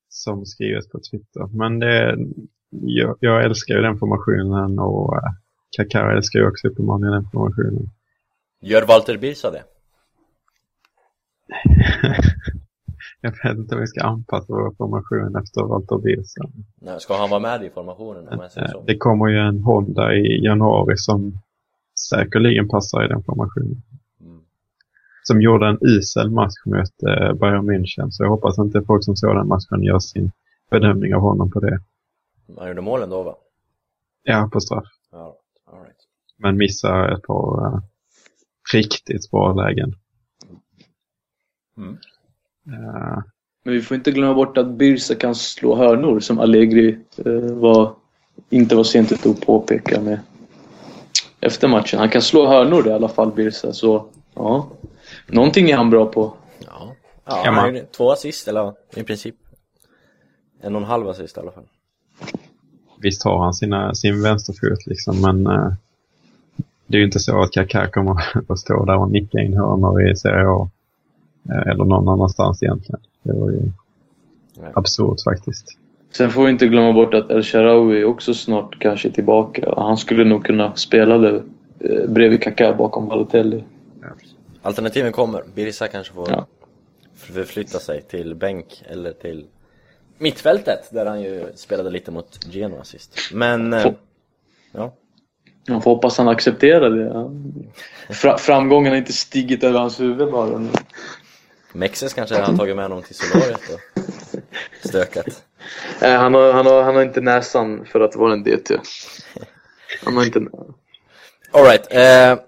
som 0.09 0.45
skrivs 0.45 0.89
på 0.89 0.99
Twitter. 1.11 1.47
Men 1.57 1.79
det, 1.79 2.17
jag, 2.69 3.17
jag 3.19 3.45
älskar 3.45 3.75
ju 3.75 3.81
den 3.81 3.99
formationen 3.99 4.79
och 4.79 5.13
uh, 5.13 5.19
Kaká 5.77 6.11
älskar 6.11 6.39
ju 6.39 6.47
också 6.47 6.67
uppenbarligen 6.67 7.11
den 7.11 7.29
formationen. 7.31 7.89
Gör 8.61 8.85
Walter 8.85 9.17
Birsa 9.17 9.51
det? 9.51 9.63
jag 13.23 13.31
vet 13.31 13.57
inte 13.57 13.75
om 13.75 13.81
vi 13.81 13.87
ska 13.87 14.01
anpassa 14.01 14.53
vår 14.53 14.71
formation 14.71 15.35
efter 15.35 15.63
Walter 15.63 15.97
Birsa. 15.97 16.41
Nej, 16.81 16.99
ska 16.99 17.17
han 17.17 17.29
vara 17.29 17.39
med 17.39 17.63
i 17.63 17.69
formationen 17.69 18.27
om 18.27 18.49
jag? 18.55 18.83
Det 18.85 18.97
kommer 18.97 19.27
ju 19.27 19.37
en 19.37 19.59
Honda 19.59 20.13
i 20.13 20.45
januari 20.45 20.97
som 20.97 21.37
säkerligen 22.09 22.67
passar 22.67 23.05
i 23.05 23.07
den 23.07 23.23
formationen. 23.23 23.81
Mm. 24.21 24.41
Som 25.23 25.41
gjorde 25.41 25.67
en 25.67 25.77
usel 25.81 26.31
match 26.31 26.65
mot 26.65 27.03
eh, 27.03 27.33
Bayern 27.33 27.69
München. 27.69 28.09
Så 28.11 28.23
jag 28.23 28.29
hoppas 28.29 28.57
inte 28.57 28.81
folk 28.81 29.03
som 29.03 29.15
såg 29.15 29.35
den 29.35 29.47
matchen 29.47 29.83
gör 29.83 29.99
sin 29.99 30.31
bedömning 30.71 31.15
av 31.15 31.21
honom 31.21 31.51
på 31.51 31.59
det. 31.59 31.79
Han 32.57 32.67
gjorde 32.67 32.81
målen 32.81 33.09
då 33.09 33.23
va? 33.23 33.35
Ja, 34.23 34.49
på 34.53 34.59
straff. 34.59 34.87
Ja, 35.11 35.37
all 35.65 35.79
right. 35.79 35.97
Men 36.37 36.57
missar 36.57 37.09
ett 37.09 37.23
par 37.23 37.65
eh, 37.65 37.79
riktigt 38.73 39.31
bra 39.31 39.53
lägen. 39.53 39.95
Mm. 41.77 41.97
Eh, 42.67 43.23
Men 43.63 43.73
vi 43.73 43.81
får 43.81 43.97
inte 43.97 44.11
glömma 44.11 44.33
bort 44.33 44.57
att 44.57 44.67
Birsa 44.67 45.15
kan 45.15 45.35
slå 45.35 45.75
hörnor 45.75 46.19
som 46.19 46.39
Allegri 46.39 46.97
eh, 47.25 47.33
var, 47.33 47.95
inte 48.49 48.75
var 48.75 48.83
sent 48.83 49.11
ute 49.11 49.29
att 49.29 49.41
påpeka 49.41 50.01
med 50.01 50.19
efter 51.39 51.67
matchen. 51.67 51.99
Han 51.99 52.09
kan 52.09 52.21
slå 52.21 52.47
hörnor 52.47 52.87
i 52.87 52.91
alla 52.91 53.09
fall, 53.09 53.31
Birsa. 53.31 53.73
Så 53.73 54.05
ja, 54.33 54.69
någonting 55.27 55.69
är 55.69 55.77
han 55.77 55.89
bra 55.89 56.05
på. 56.05 56.33
Ja, 56.65 56.95
ja 57.25 57.51
han 57.51 57.67
gjorde 57.67 57.85
två 57.85 58.11
assist 58.11 58.47
eller 58.47 58.73
i 58.95 59.03
princip. 59.03 59.35
En 60.61 60.75
och 60.75 60.81
en 60.81 60.87
halv 60.87 61.09
assist 61.09 61.37
i 61.37 61.39
alla 61.39 61.51
fall. 61.51 61.63
visst 63.01 63.23
har 63.23 63.43
han 63.43 63.53
sina, 63.53 63.95
sin 63.95 64.21
vänsterfot 64.21 64.85
liksom, 64.85 65.21
men 65.21 65.47
eh, 65.47 65.73
det 66.87 66.97
är 66.97 66.99
ju 66.99 67.05
inte 67.05 67.19
så 67.19 67.41
att 67.41 67.51
Kaká 67.51 67.87
kommer 67.87 68.23
att 68.51 68.59
stå 68.59 68.85
där 68.85 68.97
och 68.97 69.11
nicka 69.11 69.39
in 69.39 69.53
hörnor 69.53 70.11
i 70.11 70.15
Serie 70.15 70.47
A. 70.47 70.69
Eh, 71.49 71.67
eller 71.71 71.85
någon 71.85 72.09
annanstans 72.09 72.63
egentligen. 72.63 73.01
Det 73.23 73.33
var 73.33 73.49
ju 73.49 73.61
absurt 74.73 75.23
faktiskt. 75.23 75.77
Sen 76.11 76.29
får 76.31 76.43
vi 76.45 76.49
inte 76.51 76.67
glömma 76.67 76.93
bort 76.93 77.13
att 77.13 77.31
El 77.31 77.43
Shaarawy 77.43 78.03
också 78.03 78.33
snart 78.33 78.79
kanske 78.79 79.07
är 79.07 79.11
tillbaka. 79.11 79.73
Han 79.77 79.97
skulle 79.97 80.23
nog 80.23 80.45
kunna 80.45 80.75
spela 80.75 81.17
det 81.17 81.43
eh, 81.79 82.09
bredvid 82.09 82.43
Kaká 82.43 82.73
bakom 82.73 83.07
Balotelli. 83.07 83.63
Alternativen 84.61 85.11
kommer. 85.11 85.43
Birsa 85.55 85.87
kanske 85.87 86.13
får 86.13 86.31
Ja. 86.31 86.45
förflytta 87.15 87.79
sig 87.79 88.01
till 88.01 88.35
bänk 88.35 88.83
eller 88.89 89.11
till 89.11 89.45
mittfältet 90.17 90.89
där 90.91 91.05
han 91.05 91.21
ju 91.21 91.45
spelade 91.55 91.89
lite 91.89 92.11
mot 92.11 92.39
Genoa 92.51 92.83
sist. 92.83 93.19
Men, 93.33 93.73
eh, 93.73 93.81
Få- 93.83 93.93
ja. 94.71 94.93
Man 95.69 95.81
får 95.81 95.91
hoppas 95.91 96.17
han 96.17 96.27
accepterar 96.27 96.89
det. 96.89 97.03
Ja. 97.03 97.31
Fra, 98.13 98.37
framgången 98.37 98.91
har 98.91 98.97
inte 98.97 99.13
stigit 99.13 99.63
över 99.63 99.79
hans 99.79 99.99
huvud 99.99 100.31
bara. 100.31 100.67
Mexes 101.73 102.13
kanske 102.13 102.35
har 102.35 102.57
tagit 102.57 102.75
med 102.75 102.85
honom 102.85 103.03
till 103.03 103.15
solariet 103.15 103.61
och 103.73 103.79
stökat. 104.87 105.43
Nej, 106.01 106.17
han, 106.17 106.33
har, 106.33 106.53
han, 106.53 106.65
har, 106.65 106.83
han 106.83 106.95
har 106.95 107.03
inte 107.03 107.21
näsan 107.21 107.85
för 107.85 107.99
att 107.99 108.15
vara 108.15 108.33
en 108.33 108.43
DT. 108.43 108.79
Han 110.05 110.17
har 110.17 110.25
inte... 110.25 110.39
Alright, 111.51 111.87
eh, 111.89 112.39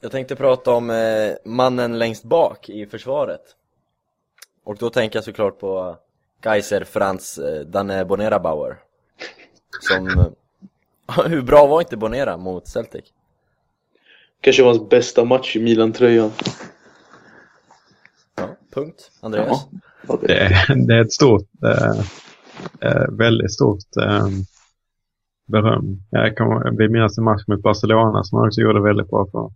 Jag 0.00 0.10
tänkte 0.10 0.36
prata 0.36 0.72
om 0.72 0.90
eh, 0.90 1.32
mannen 1.44 1.98
längst 1.98 2.24
bak 2.24 2.68
i 2.68 2.86
försvaret. 2.86 3.42
Och 4.64 4.76
då 4.76 4.90
tänker 4.90 5.16
jag 5.16 5.24
såklart 5.24 5.58
på 5.58 5.96
Kaiser 6.40 6.84
Franz 6.84 7.38
eh, 7.38 7.60
Danne 7.60 8.04
Bonera 8.04 8.38
Bauer. 8.38 8.76
Som... 9.80 10.08
eh, 10.08 11.26
hur 11.26 11.42
bra 11.42 11.66
var 11.66 11.80
inte 11.80 11.96
Bonera 11.96 12.36
mot 12.36 12.68
Celtic? 12.68 13.04
Kanske 14.40 14.62
var 14.62 14.70
hans 14.70 14.88
bästa 14.88 15.24
match 15.24 15.56
i 15.56 15.60
Milan-tröjan. 15.60 16.32
Punkt. 18.74 19.10
Andreas? 19.22 19.66
Ja, 20.08 20.18
det. 20.20 20.26
Det, 20.26 20.34
är- 20.38 20.86
det 20.86 20.94
är 20.94 21.00
ett 21.00 21.12
stort, 21.12 21.48
eh, 21.64 22.00
eh, 22.90 23.04
väldigt 23.10 23.52
stort 23.52 23.96
eh, 24.02 24.26
beröm. 25.46 26.02
Jag 26.10 26.36
kommer, 26.36 26.70
vi 26.78 26.88
minns 26.88 27.18
en 27.18 27.24
match 27.24 27.42
mot 27.46 27.62
Barcelona 27.62 28.24
som 28.24 28.38
han 28.38 28.46
också 28.48 28.60
gjorde 28.60 28.82
väldigt 28.82 29.10
bra 29.10 29.26
för 29.32 29.50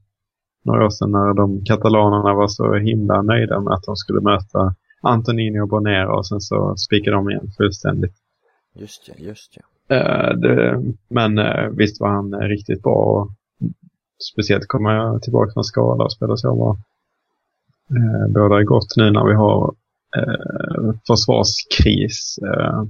några 0.64 0.86
år 0.86 0.90
sedan 0.90 1.10
när 1.12 1.34
de 1.34 1.64
katalanerna 1.64 2.34
var 2.34 2.48
så 2.48 2.74
himla 2.74 3.22
nöjda 3.22 3.60
med 3.60 3.72
att 3.72 3.82
de 3.82 3.96
skulle 3.96 4.20
möta 4.20 4.74
Antonini 5.02 5.60
och 5.60 5.68
Bonera 5.68 6.16
och 6.16 6.26
sen 6.26 6.40
så 6.40 6.76
spikade 6.76 7.16
de 7.16 7.30
igen 7.30 7.50
fullständigt. 7.56 8.14
Just 8.74 9.08
ja, 9.08 9.14
just 9.18 9.56
ja. 9.56 9.96
Eh, 9.96 10.36
det, 10.36 10.82
men 11.08 11.38
eh, 11.38 11.68
visst 11.70 12.00
var 12.00 12.08
han 12.08 12.34
eh, 12.34 12.38
riktigt 12.40 12.82
bra 12.82 12.94
och 12.94 13.28
speciellt 14.32 14.66
kommer 14.66 14.90
jag 14.94 15.22
tillbaka 15.22 15.52
från 15.52 15.64
skada 15.64 16.04
och 16.04 16.12
spelar 16.12 16.36
så 16.36 16.54
bra. 16.54 16.76
Eh, 17.90 18.28
båda 18.28 18.58
är 18.58 18.62
gott 18.62 18.96
nu 18.96 19.10
när 19.10 19.28
vi 19.28 19.34
har 19.34 19.74
eh, 20.16 20.92
försvarskris 21.06 22.38
eh, 22.42 22.82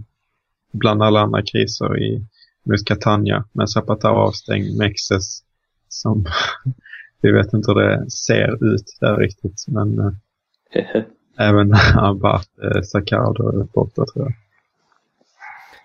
bland 0.72 1.02
alla 1.02 1.20
andra 1.20 1.42
kriser 1.42 1.98
i 2.02 2.26
mot 2.62 2.84
Catania 2.86 3.44
med 3.52 3.70
Zapata 3.70 4.08
avstängd, 4.10 4.78
Mexes 4.78 5.42
som 5.88 6.24
vi 7.20 7.32
vet 7.32 7.52
inte 7.52 7.70
hur 7.72 7.80
det 7.80 8.10
ser 8.10 8.74
ut 8.74 8.96
där 9.00 9.16
riktigt 9.16 9.64
men 9.68 9.98
eh, 9.98 11.02
även 11.38 11.74
Abbat, 11.96 12.48
eh, 12.62 12.82
Sacardo 12.82 13.60
är 13.60 13.64
borta 13.64 14.04
tror 14.12 14.24
jag. 14.24 14.32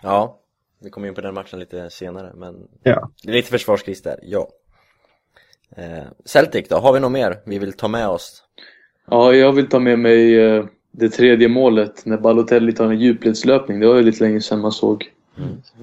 Ja, 0.02 0.40
vi 0.82 0.90
kommer 0.90 1.08
in 1.08 1.16
på 1.16 1.22
den 1.22 1.34
matchen 1.34 1.60
lite 1.60 1.90
senare, 1.90 2.32
men 2.36 2.68
Ja. 2.84 3.10
det 3.24 3.30
är 3.30 3.34
lite 3.34 3.50
försvarskris 3.50 4.02
där, 4.02 4.20
ja. 4.22 4.48
Eh, 5.76 6.04
Celtic 6.26 6.68
då, 6.70 6.78
har 6.78 6.94
vi 6.94 7.00
något 7.00 7.12
mer 7.12 7.40
vi 7.46 7.60
vill 7.60 7.74
ta 7.74 7.88
med 7.88 8.08
oss? 8.08 8.44
Ja, 9.10 9.34
jag 9.34 9.52
vill 9.52 9.70
ta 9.70 9.80
med 9.80 10.00
mig 10.00 10.40
eh, 10.40 10.66
det 10.92 11.10
tredje 11.10 11.48
målet 11.48 12.06
när 12.06 12.18
Balotelli 12.18 12.72
tar 12.72 12.86
en 12.86 13.00
djupledslöpning. 13.00 13.80
Det 13.80 13.88
var 13.88 13.96
ju 13.96 14.04
lite 14.04 14.24
länge 14.24 14.42
sedan 14.42 14.60
man 14.60 14.72
såg. 14.72 15.12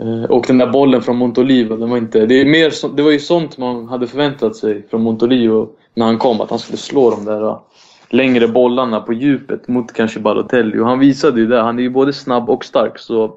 Eh, 0.00 0.25
och 0.25 0.45
den 0.47 0.59
där 0.59 0.67
bollen 0.67 1.03
från 1.03 1.17
Montolivo, 1.17 1.77
den 1.77 1.91
var 1.91 1.97
inte... 1.97 2.27
Det, 2.27 2.41
är 2.41 2.45
mer 2.45 2.97
det 2.97 3.03
var 3.03 3.11
ju 3.11 3.19
sånt 3.19 3.59
man 3.59 3.89
hade 3.89 4.07
förväntat 4.07 4.57
sig 4.57 4.87
från 4.91 5.03
Montolivo 5.03 5.71
när 5.95 6.07
han 6.07 6.19
kom. 6.19 6.41
Att 6.41 6.50
han 6.50 6.59
skulle 6.59 6.79
slå 6.79 7.11
de 7.11 7.25
där 7.25 7.49
eh, 7.49 7.61
längre 8.11 8.49
bollarna 8.49 9.00
på 9.00 9.12
djupet 9.12 9.69
mot 9.69 9.93
kanske 9.93 10.21
Balotelli. 10.21 10.79
Och 10.79 10.87
han 10.87 10.99
visade 10.99 11.41
ju 11.41 11.47
det. 11.47 11.61
Han 11.61 11.79
är 11.79 11.83
ju 11.83 11.91
både 11.91 12.12
snabb 12.12 12.50
och 12.50 12.65
stark. 12.65 12.99
Så 12.99 13.35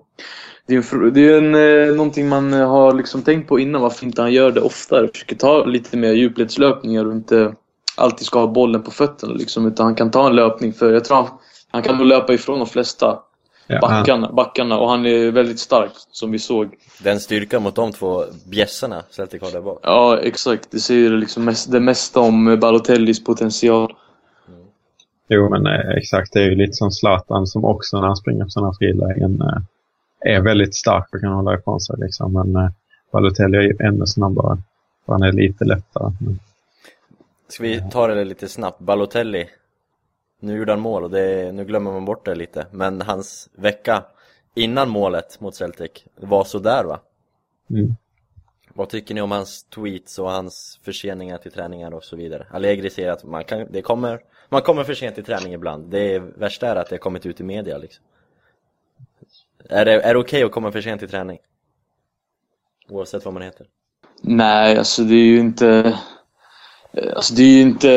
det 0.68 0.76
är, 0.76 0.94
en, 1.02 1.14
det 1.14 1.22
är 1.22 1.38
en, 1.38 1.96
någonting 1.98 2.30
man 2.30 2.54
har 2.54 2.94
liksom 2.94 3.22
tänkt 3.22 3.50
på 3.50 3.60
innan 3.60 3.82
varför 3.82 4.06
inte 4.06 4.22
han 4.22 4.34
gör 4.34 4.52
det 4.52 4.62
oftare. 4.62 5.08
Försöker 5.08 5.36
ta 5.36 5.66
lite 5.66 5.98
mer 5.98 6.14
djupledslöpningar 6.14 7.06
och 7.06 7.14
inte 7.14 7.54
alltid 7.96 8.26
ska 8.26 8.40
ha 8.40 8.48
bollen 8.48 8.84
på 8.84 8.92
fötterna 8.92 9.34
liksom. 9.34 9.68
Utan 9.68 9.86
han 9.86 9.96
kan 9.96 10.12
ta 10.12 10.28
en 10.28 10.36
löpning 10.36 10.74
för 10.74 10.94
jag 10.94 11.06
tror 11.06 11.18
han, 11.18 11.28
han 11.72 11.82
kan 11.82 11.98
nog 11.98 12.08
löpa 12.08 12.34
ifrån 12.34 12.60
de 12.60 12.68
flesta 12.68 13.20
Ja, 13.68 13.80
han, 13.82 14.02
backarna, 14.02 14.32
backarna 14.32 14.78
och 14.78 14.90
han 14.90 15.06
är 15.06 15.32
väldigt 15.32 15.60
stark 15.60 15.92
som 16.12 16.32
vi 16.32 16.40
såg. 16.40 16.76
Den 17.04 17.20
styrkan 17.20 17.64
mot 17.64 17.76
de 17.76 17.92
två 17.92 18.24
bjässarna 18.46 19.04
Celtic 19.10 19.42
har 19.42 19.52
där 19.52 19.62
bak. 19.62 19.80
Ja, 19.84 20.20
exakt. 20.20 20.72
Det 20.72 20.80
säger 20.80 21.10
liksom 21.10 21.46
mest, 21.46 21.72
det 21.72 21.80
mesta 21.80 22.20
om 22.20 22.60
Balotellis 22.62 23.24
potential. 23.24 23.94
Jo, 25.28 25.50
men 25.50 25.68
eh, 25.68 25.90
exakt. 25.98 26.34
Det 26.34 26.40
är 26.40 26.50
ju 26.50 26.56
lite 26.56 26.74
som 26.74 26.92
Zlatan 26.92 27.48
som 27.48 27.66
också 27.66 28.00
när 28.00 28.08
han 28.08 28.16
springer 28.16 28.44
på 28.44 28.50
sådana 28.50 28.74
frilägen 28.74 29.42
eh, 29.42 30.34
är 30.34 30.42
väldigt 30.42 30.76
stark 30.76 31.14
och 31.14 31.22
kan 31.22 31.34
hålla 31.34 31.54
ifrån 31.54 31.80
sig. 31.80 31.96
Liksom. 32.00 32.34
Men 32.34 32.56
eh, 32.56 32.72
Balotelli 33.12 33.58
är 33.58 33.62
ju 33.62 33.78
ännu 33.80 34.06
snabbare. 34.06 34.58
för 35.06 35.14
Han 35.14 35.24
är 35.24 35.32
lite 35.32 35.66
lättare. 35.66 36.12
Men, 36.20 36.40
Ska 37.48 37.64
vi 37.64 37.84
ta 37.92 38.08
det 38.08 38.24
lite 38.24 38.50
snabbt? 38.50 38.80
Balotelli, 38.80 39.50
nu 40.40 40.58
gjorde 40.58 40.72
han 40.72 40.80
mål 40.80 41.04
och 41.04 41.10
det, 41.10 41.52
nu 41.52 41.66
glömmer 41.66 41.92
man 41.92 42.06
bort 42.06 42.26
det 42.26 42.36
lite. 42.36 42.68
Men 42.72 43.02
hans 43.02 43.50
vecka 43.56 44.04
innan 44.56 44.90
målet 44.90 45.40
mot 45.40 45.56
Celtic 45.56 45.92
var 46.16 46.44
så 46.44 46.60
där 46.60 46.84
va? 46.84 47.00
mm. 47.70 47.96
Vad 48.76 48.90
tycker 48.90 49.16
ni 49.16 49.22
om 49.22 49.32
hans 49.32 49.64
tweets 49.64 50.20
och 50.20 50.32
hans 50.32 50.80
förseningar 50.84 51.38
till 51.38 51.52
träningar 51.52 51.94
och 51.94 52.04
så 52.04 52.16
vidare? 52.16 52.48
Allegri 52.52 52.90
säger 52.90 53.12
att 53.12 53.24
man, 53.24 53.44
kan, 53.44 53.68
det 53.72 53.82
kommer, 53.82 54.22
man 54.50 54.62
kommer 54.62 54.84
för 54.84 54.94
sent 54.94 55.16
till 55.16 55.24
träning 55.24 55.54
ibland. 55.54 55.92
Det 55.92 56.16
är 56.16 56.20
värsta 56.20 56.68
är 56.68 56.76
att 56.76 56.90
det 56.90 56.96
har 56.96 57.00
kommit 57.00 57.26
ut 57.26 57.40
i 57.40 57.44
media 57.44 57.78
liksom. 57.78 58.04
Är 59.70 59.86
det, 59.86 60.02
är 60.02 60.14
det 60.14 60.20
okej 60.20 60.44
att 60.44 60.52
komma 60.52 60.72
för 60.72 60.82
sent 60.82 61.00
till 61.00 61.10
träning? 61.10 61.38
Oavsett 62.90 63.26
vad 63.26 63.34
man 63.34 63.44
heter. 63.44 63.68
Nej, 64.22 64.78
alltså 64.78 65.04
det 65.04 65.16
är 65.16 65.26
ju 65.26 65.40
inte... 65.40 66.00
Eh, 66.98 67.14
alltså 67.16 67.34
det 67.36 67.44
är 67.44 67.48
ju 67.48 67.62
inte 67.62 67.92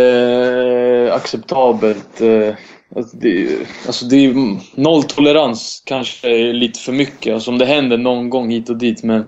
eh, 1.09 1.15
acceptabelt. 1.15 2.21
Eh, 2.21 2.55
alltså 2.97 3.17
det, 3.17 3.29
är 3.29 3.33
ju- 3.33 3.67
alltså 3.87 4.07
det 4.07 4.17
är 4.17 4.31
mm, 4.31 4.57
nolltolerans 4.75 5.83
kanske 5.87 6.29
är 6.29 6.53
lite 6.53 6.81
för 6.81 6.93
mycket. 6.93 7.35
Alltså 7.35 7.51
om 7.51 7.59
det 7.59 7.67
händer 7.67 7.99
någon 7.99 8.31
gång 8.31 8.51
hit 8.51 8.71
och 8.71 8.77
dit. 8.77 9.03
Men 9.03 9.25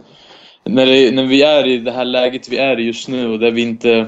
när, 0.64 0.86
det, 0.86 1.14
när 1.14 1.24
vi 1.24 1.42
är 1.42 1.66
i 1.66 1.78
det 1.78 1.92
här 1.92 2.04
läget 2.04 2.48
vi 2.48 2.56
är 2.58 2.80
i 2.80 2.82
just 2.82 3.08
nu 3.08 3.28
och 3.28 3.38
där 3.38 3.50
vi 3.50 3.62
inte 3.62 4.06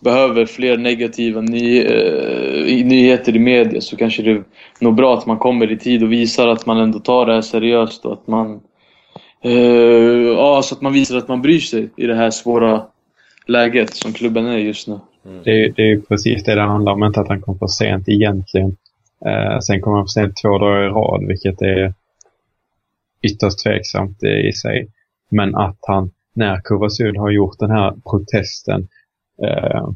behöver 0.00 0.46
fler 0.46 0.76
negativa 0.76 1.40
ny, 1.40 1.80
eh, 1.82 2.86
nyheter 2.86 3.36
i 3.36 3.38
media 3.38 3.80
så 3.80 3.96
kanske 3.96 4.22
det 4.22 4.30
är 4.30 4.44
nog 4.80 4.94
bra 4.94 5.14
att 5.14 5.26
man 5.26 5.38
kommer 5.38 5.72
i 5.72 5.78
tid 5.78 6.02
och 6.02 6.12
visar 6.12 6.48
att 6.48 6.66
man 6.66 6.78
ändå 6.78 6.98
tar 6.98 7.26
det 7.26 7.34
här 7.34 7.40
seriöst 7.40 8.04
och 8.04 8.12
att 8.12 8.26
man 8.26 8.60
Eh, 9.44 9.52
ja, 10.36 10.62
så 10.62 10.74
att 10.74 10.80
man 10.80 10.92
visar 10.92 11.16
att 11.16 11.28
man 11.28 11.42
bryr 11.42 11.60
sig 11.60 11.90
i 11.96 12.06
det 12.06 12.14
här 12.14 12.30
svåra 12.30 12.82
läget 13.46 13.94
som 13.94 14.12
klubben 14.12 14.46
är 14.46 14.56
just 14.58 14.88
nu. 14.88 14.98
Mm. 15.26 15.42
det, 15.44 15.50
är- 15.64 15.72
det 15.76 15.82
är 15.82 15.86
ju 15.86 16.02
precis 16.02 16.44
det 16.44 16.54
det 16.54 16.60
handlar 16.62 16.92
om. 16.92 17.04
Inte 17.04 17.20
att 17.20 17.28
han 17.28 17.40
kom 17.40 17.58
för 17.58 17.66
sent 17.66 18.08
egentligen. 18.08 18.76
Eh, 19.26 19.58
sen 19.58 19.80
kom 19.80 19.94
han 19.94 20.04
för 20.04 20.08
sent 20.08 20.36
två 20.42 20.58
dagar 20.58 20.82
i 20.84 20.88
rad, 20.88 21.24
vilket 21.28 21.62
är 21.62 21.94
ytterst 23.22 23.62
tveksamt 23.64 24.22
i 24.24 24.52
sig. 24.52 24.88
Men 25.30 25.54
att 25.54 25.78
han, 25.80 26.10
när 26.34 26.60
Kovasud 26.60 27.16
har 27.16 27.30
gjort 27.30 27.58
den 27.58 27.70
här 27.70 27.94
protesten 28.10 28.88
eh, 29.42 29.88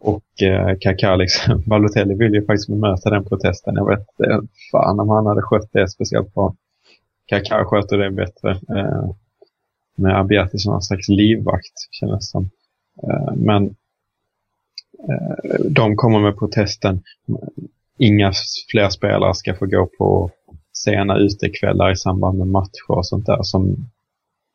och 0.00 0.42
eh, 0.42 0.76
Kaká 0.80 1.16
liksom, 1.16 1.62
Balotelli 1.66 2.14
vill 2.14 2.34
ju 2.34 2.46
faktiskt 2.46 2.68
bemöta 2.68 3.10
den 3.10 3.24
protesten. 3.24 3.74
Jag 3.74 3.88
vet 3.88 4.20
eh, 4.30 4.40
fan 4.72 5.00
om 5.00 5.08
han 5.08 5.26
hade 5.26 5.42
skött 5.42 5.68
det 5.72 5.88
speciellt 5.88 6.34
bra. 6.34 6.54
Kaká 7.26 7.64
sköter 7.64 7.98
det 7.98 8.10
bättre. 8.10 8.50
Eh, 8.50 9.10
med 9.94 10.18
Abiati 10.18 10.58
som 10.58 10.72
någon 10.72 10.82
slags 10.82 11.08
livvakt, 11.08 11.72
kändes 11.90 12.18
det 12.18 12.30
som. 12.30 12.50
Eh, 13.02 13.34
men 13.36 13.64
eh, 15.08 15.64
de 15.70 15.96
kommer 15.96 16.20
med 16.20 16.38
protesten. 16.38 17.02
Inga 17.98 18.32
fler 18.70 18.88
spelare 18.88 19.34
ska 19.34 19.54
få 19.54 19.66
gå 19.66 19.88
på 19.98 20.30
sena 20.72 21.16
utekvällar 21.16 21.92
i 21.92 21.96
samband 21.96 22.38
med 22.38 22.46
matcher 22.46 22.90
och 22.90 23.06
sånt 23.06 23.26
där 23.26 23.42
som 23.42 23.90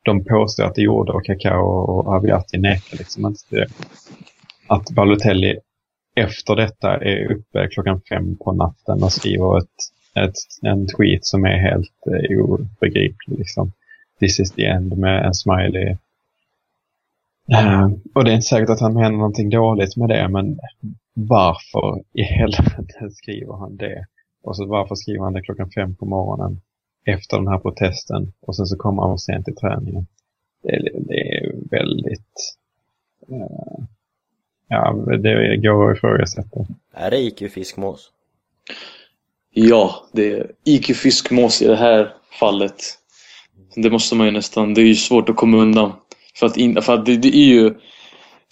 de 0.04 0.24
påstår 0.24 0.64
att 0.64 0.74
det 0.74 0.82
gjorde 0.82 1.12
och 1.12 1.24
Kakao 1.24 1.64
och 1.64 2.16
Abiati 2.16 2.58
nekar 2.58 2.98
liksom 2.98 3.26
inte 3.26 3.48
till 3.48 3.58
det. 3.58 3.68
Att 4.66 4.90
Balotelli 4.90 5.58
efter 6.16 6.56
detta 6.56 6.96
är 6.96 7.32
uppe 7.32 7.68
klockan 7.68 8.00
fem 8.08 8.36
på 8.36 8.52
natten 8.52 9.02
och 9.02 9.12
skriver 9.12 9.58
ett, 9.58 9.66
ett, 10.14 10.34
en 10.62 10.86
tweet 10.86 11.24
som 11.24 11.44
är 11.44 11.58
helt 11.58 12.06
eh, 12.06 12.38
obegriplig. 12.38 13.38
Liksom. 13.38 13.72
This 14.20 14.40
is 14.40 14.52
the 14.52 14.64
end 14.66 14.98
med 14.98 15.24
en 15.26 15.34
smiley. 15.34 15.96
Eh, 17.52 17.88
och 18.14 18.24
det 18.24 18.30
är 18.30 18.34
inte 18.34 18.46
säkert 18.46 18.70
att 18.70 18.80
han 18.80 18.94
menar 18.94 19.10
någonting 19.10 19.50
dåligt 19.50 19.96
med 19.96 20.08
det, 20.08 20.28
men 20.28 20.58
varför 21.14 22.02
i 22.12 22.22
helvete 22.22 23.10
skriver 23.10 23.54
han 23.56 23.76
det? 23.76 24.06
Och 24.42 24.56
så 24.56 24.66
varför 24.66 24.94
skriver 24.94 25.24
han 25.24 25.32
det 25.32 25.42
klockan 25.42 25.70
fem 25.70 25.94
på 25.94 26.04
morgonen 26.06 26.60
efter 27.04 27.36
den 27.36 27.48
här 27.48 27.58
protesten 27.58 28.32
och 28.40 28.56
sen 28.56 28.66
så 28.66 28.76
kommer 28.76 29.02
han 29.02 29.18
sent 29.18 29.44
till 29.44 29.56
träningen. 29.56 30.06
Det, 30.62 30.70
är- 30.76 31.00
det 31.00 31.36
är 31.36 31.52
väldigt... 31.70 32.56
eh, 33.30 33.84
ja, 34.68 34.92
det 35.18 35.56
går 35.56 35.90
att 35.90 35.96
ifrågasätta. 35.96 36.66
Är 36.92 37.10
det 37.10 37.18
IQ 37.18 37.52
fiskmås? 37.52 38.10
Ja, 39.50 39.94
det 40.12 40.32
är 40.32 40.50
IQ 40.64 40.96
fiskmås 40.96 41.62
i 41.62 41.66
det 41.66 41.76
här 41.76 42.12
fallet. 42.40 42.82
Det 43.74 43.90
måste 43.90 44.14
man 44.14 44.26
ju 44.26 44.32
nästan, 44.32 44.74
det 44.74 44.80
är 44.80 44.86
ju 44.86 44.94
svårt 44.94 45.28
att 45.28 45.36
komma 45.36 45.56
undan. 45.56 45.92
För 46.34 46.46
att, 46.46 46.56
in, 46.56 46.82
för 46.82 46.94
att 46.94 47.06
det, 47.06 47.16
det 47.16 47.36
är 47.36 47.44
ju 47.44 47.74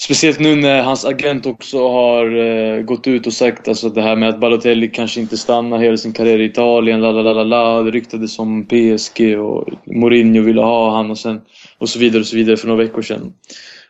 Speciellt 0.00 0.40
nu 0.40 0.56
när 0.56 0.82
hans 0.82 1.04
agent 1.04 1.46
också 1.46 1.88
har 1.88 2.36
eh, 2.36 2.82
gått 2.82 3.06
ut 3.06 3.26
och 3.26 3.32
sagt 3.32 3.68
alltså 3.68 3.88
det 3.88 4.02
här 4.02 4.16
med 4.16 4.28
att 4.28 4.40
Balotelli 4.40 4.88
kanske 4.88 5.20
inte 5.20 5.36
stannar 5.36 5.78
hela 5.78 5.96
sin 5.96 6.12
karriär 6.12 6.38
i 6.38 6.44
Italien. 6.44 7.00
La, 7.00 7.10
la, 7.12 7.32
la, 7.32 7.44
la. 7.44 7.82
Det 7.82 7.90
ryktades 7.90 8.38
om 8.38 8.66
PSG 8.66 9.38
och 9.38 9.68
Mourinho 9.86 10.42
ville 10.42 10.60
ha 10.60 10.96
han 10.96 11.10
och, 11.10 11.18
sen, 11.18 11.40
och 11.78 11.88
så 11.88 11.98
vidare 11.98 12.20
och 12.20 12.26
så 12.26 12.36
vidare 12.36 12.56
för 12.56 12.68
några 12.68 12.82
veckor 12.82 13.02
sedan. 13.02 13.32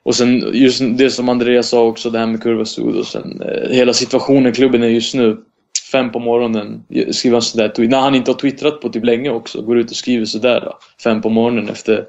Och 0.03 0.15
sen 0.15 0.51
just 0.53 0.83
det 0.99 1.11
som 1.11 1.29
Andreas 1.29 1.69
sa 1.69 1.85
också, 1.85 2.11
det 2.11 2.19
här 2.19 2.27
med 2.27 2.43
Kurva 2.43 2.65
Sud 2.65 2.97
och 2.97 3.07
sen 3.07 3.43
eh, 3.43 3.71
hela 3.71 3.93
situationen 3.93 4.53
i 4.53 4.55
klubben 4.55 4.83
är 4.83 4.89
just 4.89 5.15
nu 5.15 5.37
fem 5.93 6.13
på 6.13 6.19
morgonen, 6.19 6.85
skriver 7.13 7.35
han 7.35 7.43
sådär 7.43 7.69
tweet. 7.69 7.91
När 7.91 8.01
han 8.01 8.15
inte 8.15 8.31
har 8.31 8.39
twittrat 8.39 8.81
på 8.81 8.89
typ 8.89 9.05
länge 9.05 9.31
också, 9.31 9.63
går 9.63 9.79
ut 9.79 9.91
och 9.91 9.97
skriver 9.97 10.27
sådär 10.27 10.61
då, 10.61 10.79
fem 11.03 11.23
på 11.23 11.29
morgonen 11.29 11.69
efter 11.69 12.09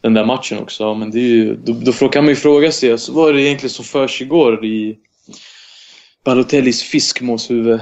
den 0.00 0.14
där 0.14 0.24
matchen 0.24 0.58
också. 0.58 0.84
Ja, 0.84 0.94
men 0.94 1.10
det 1.10 1.18
är 1.18 1.22
ju, 1.22 1.56
då, 1.56 1.72
då 1.72 2.08
kan 2.08 2.24
man 2.24 2.28
ju 2.28 2.36
fråga 2.36 2.72
sig, 2.72 2.92
alltså, 2.92 3.12
vad 3.12 3.28
är 3.28 3.32
det 3.32 3.42
egentligen 3.42 3.70
som 3.70 3.84
försiggår 3.84 4.64
i 4.64 4.98
Balotellis 6.24 6.82
fiskmåshuvud? 6.82 7.80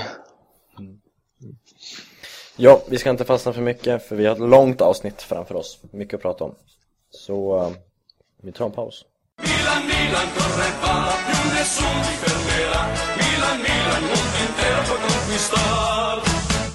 Ja, 2.56 2.82
vi 2.88 2.98
ska 2.98 3.10
inte 3.10 3.24
fastna 3.24 3.52
för 3.52 3.62
mycket 3.62 4.08
för 4.08 4.16
vi 4.16 4.26
har 4.26 4.32
ett 4.32 4.50
långt 4.50 4.80
avsnitt 4.80 5.22
framför 5.22 5.54
oss. 5.54 5.78
Mycket 5.92 6.14
att 6.14 6.22
prata 6.22 6.44
om. 6.44 6.54
Så 7.10 7.58
eh, 7.58 7.70
vi 8.42 8.52
tar 8.52 8.66
en 8.66 8.72
paus. 8.72 9.04
Milan, 9.42 9.86
Milan, 9.86 10.26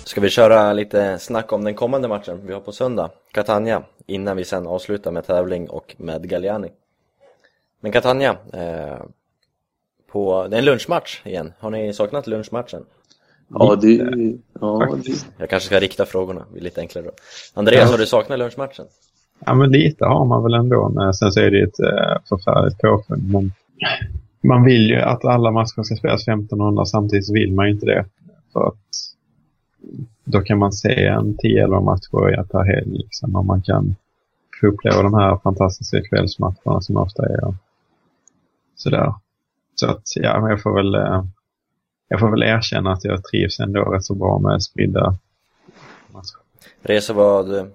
Ska 0.03 0.21
vi 0.21 0.29
köra 0.29 0.73
lite 0.73 1.19
snack 1.19 1.53
om 1.53 1.63
den 1.63 1.75
kommande 1.75 2.07
matchen 2.07 2.39
vi 2.45 2.53
har 2.53 2.59
på 2.59 2.71
söndag, 2.71 3.09
Catania, 3.31 3.83
innan 4.07 4.37
vi 4.37 4.45
sen 4.45 4.67
avslutar 4.67 5.11
med 5.11 5.27
tävling 5.27 5.69
och 5.69 5.95
med 5.97 6.29
Galliani. 6.29 6.67
Men 7.79 7.91
Catania, 7.91 8.37
eh, 8.53 9.01
på, 10.11 10.47
det 10.47 10.55
är 10.55 10.59
en 10.59 10.65
lunchmatch 10.65 11.21
igen. 11.25 11.53
Har 11.59 11.69
ni 11.69 11.93
saknat 11.93 12.27
lunchmatchen? 12.27 12.85
Ja, 13.47 13.75
det... 13.81 13.87
Ja, 14.61 14.95
det 15.03 15.13
Jag 15.37 15.49
kanske 15.49 15.67
ska 15.67 15.79
rikta 15.79 16.05
frågorna, 16.05 16.39
det 16.47 16.53
blir 16.53 16.63
lite 16.63 16.81
enklare 16.81 17.05
då. 17.05 17.11
Andreas, 17.53 17.83
Ja. 17.85 17.91
har 17.91 17.97
du 17.97 18.05
saknat 18.05 18.39
lunchmatchen? 18.39 18.85
Ja, 19.45 19.53
men 19.53 19.71
lite 19.71 20.05
har 20.05 20.25
man 20.25 20.43
väl 20.43 20.53
ändå. 20.53 20.89
Men 20.89 21.13
sen 21.13 21.31
så 21.31 21.39
är 21.39 21.51
det 21.51 21.57
ju 21.57 21.63
ett 21.63 21.79
eh, 21.79 22.21
förfärligt 22.29 22.77
påfund. 22.81 23.31
Men 23.31 23.51
man 24.43 24.63
vill 24.65 24.89
ju 24.89 24.97
att 25.01 25.25
alla 25.25 25.51
matcher 25.51 25.83
ska 25.83 25.95
spelas 25.95 26.21
1500 26.21 26.85
samtidigt 26.85 27.29
vill 27.33 27.53
man 27.53 27.65
ju 27.67 27.73
inte 27.73 27.85
det. 27.85 28.05
För 28.53 28.67
att 28.67 28.75
då 30.23 30.41
kan 30.41 30.57
man 30.57 30.71
se 30.71 31.05
en 31.05 31.37
10-11 31.37 31.81
matcher 31.81 32.33
i 32.33 32.47
per 32.47 32.63
helg 32.63 32.97
liksom. 32.97 33.35
Och 33.35 33.45
man 33.45 33.61
kan 33.61 33.95
få 34.61 34.67
uppleva 34.67 35.01
de 35.01 35.13
här 35.13 35.37
fantastiska 35.37 36.01
kvällsmatcherna 36.01 36.81
som 36.81 36.97
ofta 36.97 37.25
är. 37.25 37.45
Och 37.45 37.53
sådär. 38.75 39.13
Så 39.75 39.87
att, 39.87 40.15
ja, 40.15 40.41
men 40.41 40.49
jag 40.49 40.61
får 40.61 40.75
väl 40.75 40.95
eh, 40.95 41.23
jag 42.07 42.19
får 42.19 42.31
väl 42.31 42.43
erkänna 42.43 42.91
att 42.91 43.03
jag 43.03 43.23
trivs 43.23 43.59
ändå 43.59 43.81
rätt 43.81 44.03
så 44.03 44.15
bra 44.15 44.39
med 44.39 44.63
spridda 44.63 45.15
matcher. 46.07 46.37
Resa 46.81 47.13
var, 47.13 47.57
eh, 47.57 47.65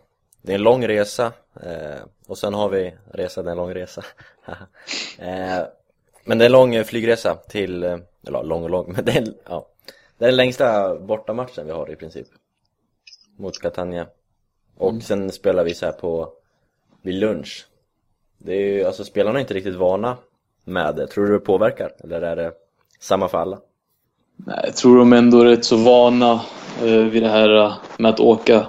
det 0.43 0.53
är 0.53 0.55
en 0.55 0.63
lång 0.63 0.89
resa 0.89 1.33
eh, 1.63 2.01
och 2.27 2.39
sen 2.39 2.55
har 2.55 2.69
vi 2.69 2.95
resa, 3.13 3.43
det 3.43 3.49
är 3.49 3.53
en 3.53 3.57
lång 3.57 3.75
resa 3.75 4.05
eh, 5.19 5.67
Men 6.25 6.39
det 6.39 6.45
är 6.45 6.47
en 6.47 6.53
lång 6.53 6.75
eh, 6.75 6.85
flygresa 6.85 7.35
till, 7.35 7.83
eller 7.83 8.43
lång 8.43 8.63
och 8.63 8.71
lång, 8.71 8.93
men 8.93 9.05
det 9.05 9.13
är, 9.13 9.27
ja 9.49 9.67
det 10.19 10.25
är 10.25 10.29
den 10.29 10.37
längsta 10.37 10.99
bortamatchen 10.99 11.67
vi 11.67 11.73
har 11.73 11.91
i 11.91 11.97
princip 11.97 12.27
Mot 13.39 13.61
Catania 13.63 14.07
Och 14.77 15.03
sen 15.03 15.33
spelar 15.33 15.65
vi 15.65 15.75
så 15.75 15.87
här 15.87 15.93
på, 15.93 16.29
vid 17.03 17.15
lunch 17.15 17.67
Det 18.39 18.53
är 18.53 18.61
ju, 18.61 18.85
alltså 18.85 19.05
spelarna 19.05 19.39
är 19.39 19.41
inte 19.41 19.55
riktigt 19.55 19.75
vana 19.75 20.17
med 20.65 20.97
det, 20.97 21.07
tror 21.07 21.27
du 21.27 21.33
det 21.33 21.39
påverkar? 21.39 21.93
Eller 22.05 22.23
är 22.23 22.37
det 22.37 22.53
samma 23.01 23.29
för 23.29 23.39
alla? 23.39 23.59
Nej, 24.37 24.61
jag 24.65 24.77
tror 24.77 24.99
de 24.99 25.13
ändå 25.13 25.41
är 25.41 25.45
rätt 25.45 25.65
så 25.65 25.77
vana 25.77 26.41
eh, 26.83 27.05
vid 27.05 27.23
det 27.23 27.29
här 27.29 27.57
eh, 27.57 27.73
med 27.99 28.11
att 28.11 28.21
åka. 28.21 28.67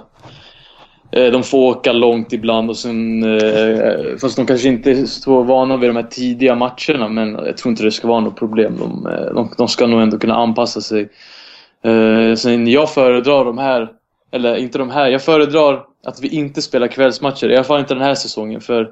Eh, 1.10 1.32
de 1.32 1.42
får 1.42 1.58
åka 1.58 1.92
långt 1.92 2.32
ibland 2.32 2.70
och 2.70 2.76
sen... 2.76 3.22
Eh, 3.22 4.16
fast 4.20 4.36
de 4.36 4.46
kanske 4.46 4.68
inte 4.68 4.90
är 4.90 5.06
så 5.06 5.42
vana 5.42 5.76
vid 5.76 5.90
de 5.90 5.96
här 5.96 6.06
tidiga 6.10 6.54
matcherna 6.54 7.08
men 7.08 7.34
jag 7.34 7.56
tror 7.56 7.70
inte 7.70 7.84
det 7.84 7.90
ska 7.90 8.08
vara 8.08 8.20
något 8.20 8.36
problem. 8.36 8.76
De, 8.78 9.06
eh, 9.06 9.34
de, 9.34 9.50
de 9.58 9.68
ska 9.68 9.86
nog 9.86 10.00
ändå 10.00 10.18
kunna 10.18 10.34
anpassa 10.34 10.80
sig. 10.80 11.08
Eh, 11.82 12.34
sen 12.34 12.68
jag 12.68 12.94
föredrar 12.94 13.44
de 13.44 13.58
här, 13.58 13.92
eller 14.30 14.56
inte 14.56 14.78
de 14.78 14.90
här, 14.90 15.08
jag 15.08 15.22
föredrar 15.22 15.84
att 16.04 16.20
vi 16.20 16.28
inte 16.28 16.62
spelar 16.62 16.86
kvällsmatcher. 16.88 17.50
I 17.50 17.54
alla 17.54 17.64
fall 17.64 17.80
inte 17.80 17.94
den 17.94 18.02
här 18.02 18.14
säsongen 18.14 18.60
för 18.60 18.90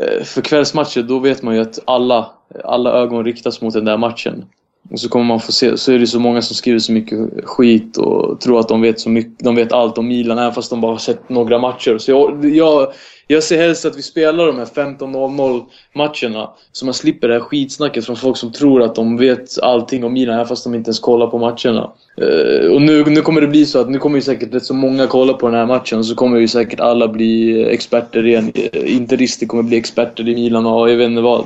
eh, 0.00 0.24
för 0.24 0.42
kvällsmatcher 0.42 1.02
då 1.02 1.18
vet 1.18 1.42
man 1.42 1.54
ju 1.54 1.60
att 1.60 1.78
alla, 1.84 2.30
alla 2.64 2.90
ögon 2.90 3.24
riktas 3.24 3.60
mot 3.60 3.74
den 3.74 3.84
där 3.84 3.96
matchen. 3.96 4.44
Och 4.90 5.00
så 5.00 5.08
kommer 5.08 5.24
man 5.24 5.40
få 5.40 5.52
se, 5.52 5.76
så 5.76 5.92
är 5.92 5.98
det 5.98 6.06
så 6.06 6.20
många 6.20 6.42
som 6.42 6.56
skriver 6.56 6.78
så 6.78 6.92
mycket 6.92 7.44
skit 7.44 7.96
och 7.96 8.40
tror 8.40 8.60
att 8.60 8.68
de 8.68 8.80
vet 8.80 9.00
så 9.00 9.10
mycket, 9.10 9.44
de 9.44 9.54
vet 9.54 9.72
allt 9.72 9.98
om 9.98 10.08
Milan 10.08 10.38
även 10.38 10.52
fast 10.52 10.70
de 10.70 10.80
bara 10.80 10.92
har 10.92 10.98
sett 10.98 11.28
några 11.28 11.58
matcher. 11.58 11.98
Så 11.98 12.10
jag, 12.10 12.44
jag, 12.44 12.92
jag 13.26 13.42
ser 13.42 13.58
helst 13.58 13.84
att 13.84 13.96
vi 13.96 14.02
spelar 14.02 14.46
de 14.46 14.58
här 14.58 14.64
15-0 14.64 15.64
matcherna 15.92 16.50
så 16.72 16.84
man 16.84 16.94
slipper 16.94 17.28
det 17.28 17.34
här 17.34 17.40
skitsnacket 17.40 18.06
från 18.06 18.16
folk 18.16 18.36
som 18.36 18.52
tror 18.52 18.82
att 18.82 18.94
de 18.94 19.16
vet 19.16 19.62
allting 19.62 20.04
om 20.04 20.12
Milan 20.12 20.34
även 20.34 20.46
fast 20.46 20.64
de 20.64 20.74
inte 20.74 20.88
ens 20.88 21.00
kollar 21.00 21.26
på 21.26 21.38
matcherna. 21.38 21.92
Eh, 22.20 22.72
och 22.72 22.82
nu, 22.82 23.04
nu 23.04 23.20
kommer 23.20 23.40
det 23.40 23.46
bli 23.46 23.66
så 23.66 23.80
att 23.80 23.90
nu 23.90 23.98
kommer 23.98 24.16
ju 24.16 24.22
säkert 24.22 24.54
rätt 24.54 24.64
så 24.64 24.74
många 24.74 25.06
kolla 25.06 25.32
på 25.32 25.46
den 25.46 25.56
här 25.56 25.66
matchen 25.66 25.98
och 25.98 26.06
så 26.06 26.14
kommer 26.14 26.38
ju 26.38 26.48
säkert 26.48 26.80
alla 26.80 27.08
bli 27.08 27.64
experter 27.64 28.26
igen. 28.26 28.52
Interister 28.72 29.46
kommer 29.46 29.62
bli 29.62 29.76
experter 29.76 30.28
i 30.28 30.34
Milan 30.34 30.66
och 30.66 30.90
jag 30.90 30.96
vet 30.96 31.10
inte 31.10 31.22
vad. 31.22 31.44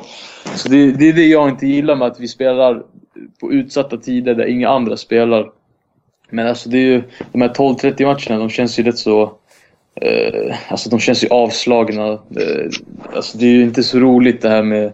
Så 0.55 0.69
det, 0.69 0.93
det 0.93 1.09
är 1.09 1.13
det 1.13 1.27
jag 1.27 1.49
inte 1.49 1.67
gillar 1.67 1.97
med 1.97 2.09
att 2.09 2.21
vi 2.21 2.29
spelar 2.29 2.83
på 3.41 3.53
utsatta 3.53 3.97
tider 3.97 4.35
där 4.35 4.47
inga 4.47 4.69
andra 4.69 4.97
spelar. 4.97 5.51
Men 6.31 6.47
alltså 6.49 6.69
det 6.69 6.79
är 6.79 6.83
ju, 6.83 7.03
de 7.33 7.41
här 7.41 7.49
12-30 7.49 8.05
matcherna, 8.05 8.41
de 8.41 8.51
känns 8.51 8.79
ju 8.79 8.83
rätt 8.83 8.99
så... 8.99 9.37
Eh, 9.95 10.57
alltså 10.69 10.91
de 10.91 11.01
känns 11.01 11.25
ju 11.25 11.29
avslagna. 11.29 12.13
Eh, 12.13 12.71
alltså 13.15 13.39
det 13.39 13.47
är 13.47 13.51
ju 13.51 13.63
inte 13.63 13.83
så 13.83 13.99
roligt 13.99 14.43
det 14.43 14.49
här 14.49 14.63
med 14.63 14.93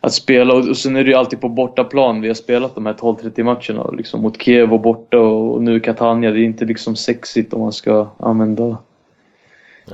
att 0.00 0.12
spela. 0.12 0.54
Och, 0.54 0.68
och 0.68 0.76
sen 0.76 0.96
är 0.96 1.04
det 1.04 1.10
ju 1.10 1.16
alltid 1.16 1.40
på 1.40 1.48
bortaplan 1.48 2.20
vi 2.20 2.28
har 2.28 2.34
spelat 2.34 2.74
de 2.74 2.86
här 2.86 2.94
12-30 2.94 3.42
matcherna. 3.42 3.90
Liksom 3.90 4.22
mot 4.22 4.42
Kiev 4.42 4.72
och 4.72 4.80
borta 4.80 5.18
och, 5.18 5.54
och 5.54 5.62
nu 5.62 5.80
Catania. 5.80 6.30
Det 6.30 6.40
är 6.40 6.44
inte 6.44 6.64
liksom 6.64 6.96
sexigt 6.96 7.54
om 7.54 7.60
man 7.60 7.72
ska 7.72 8.08
använda 8.18 8.78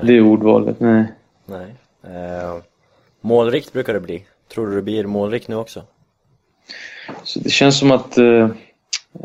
det 0.03 0.21
ordvalet. 0.21 0.81
Nej. 0.81 1.05
Nej 1.47 1.75
eh, 2.03 2.57
Målrikt 3.21 3.73
brukar 3.73 3.95
det 3.95 4.01
bli 4.01 4.25
Tror 4.55 4.67
du 4.67 4.77
det 4.77 4.83
blir 4.83 5.07
målrikt 5.07 5.49
nu 5.49 5.57
också? 5.57 5.83
Så 7.23 7.41
det 7.41 7.51
känns 7.51 7.79
som 7.79 7.91
att... 7.91 8.19
Eh, 8.19 8.49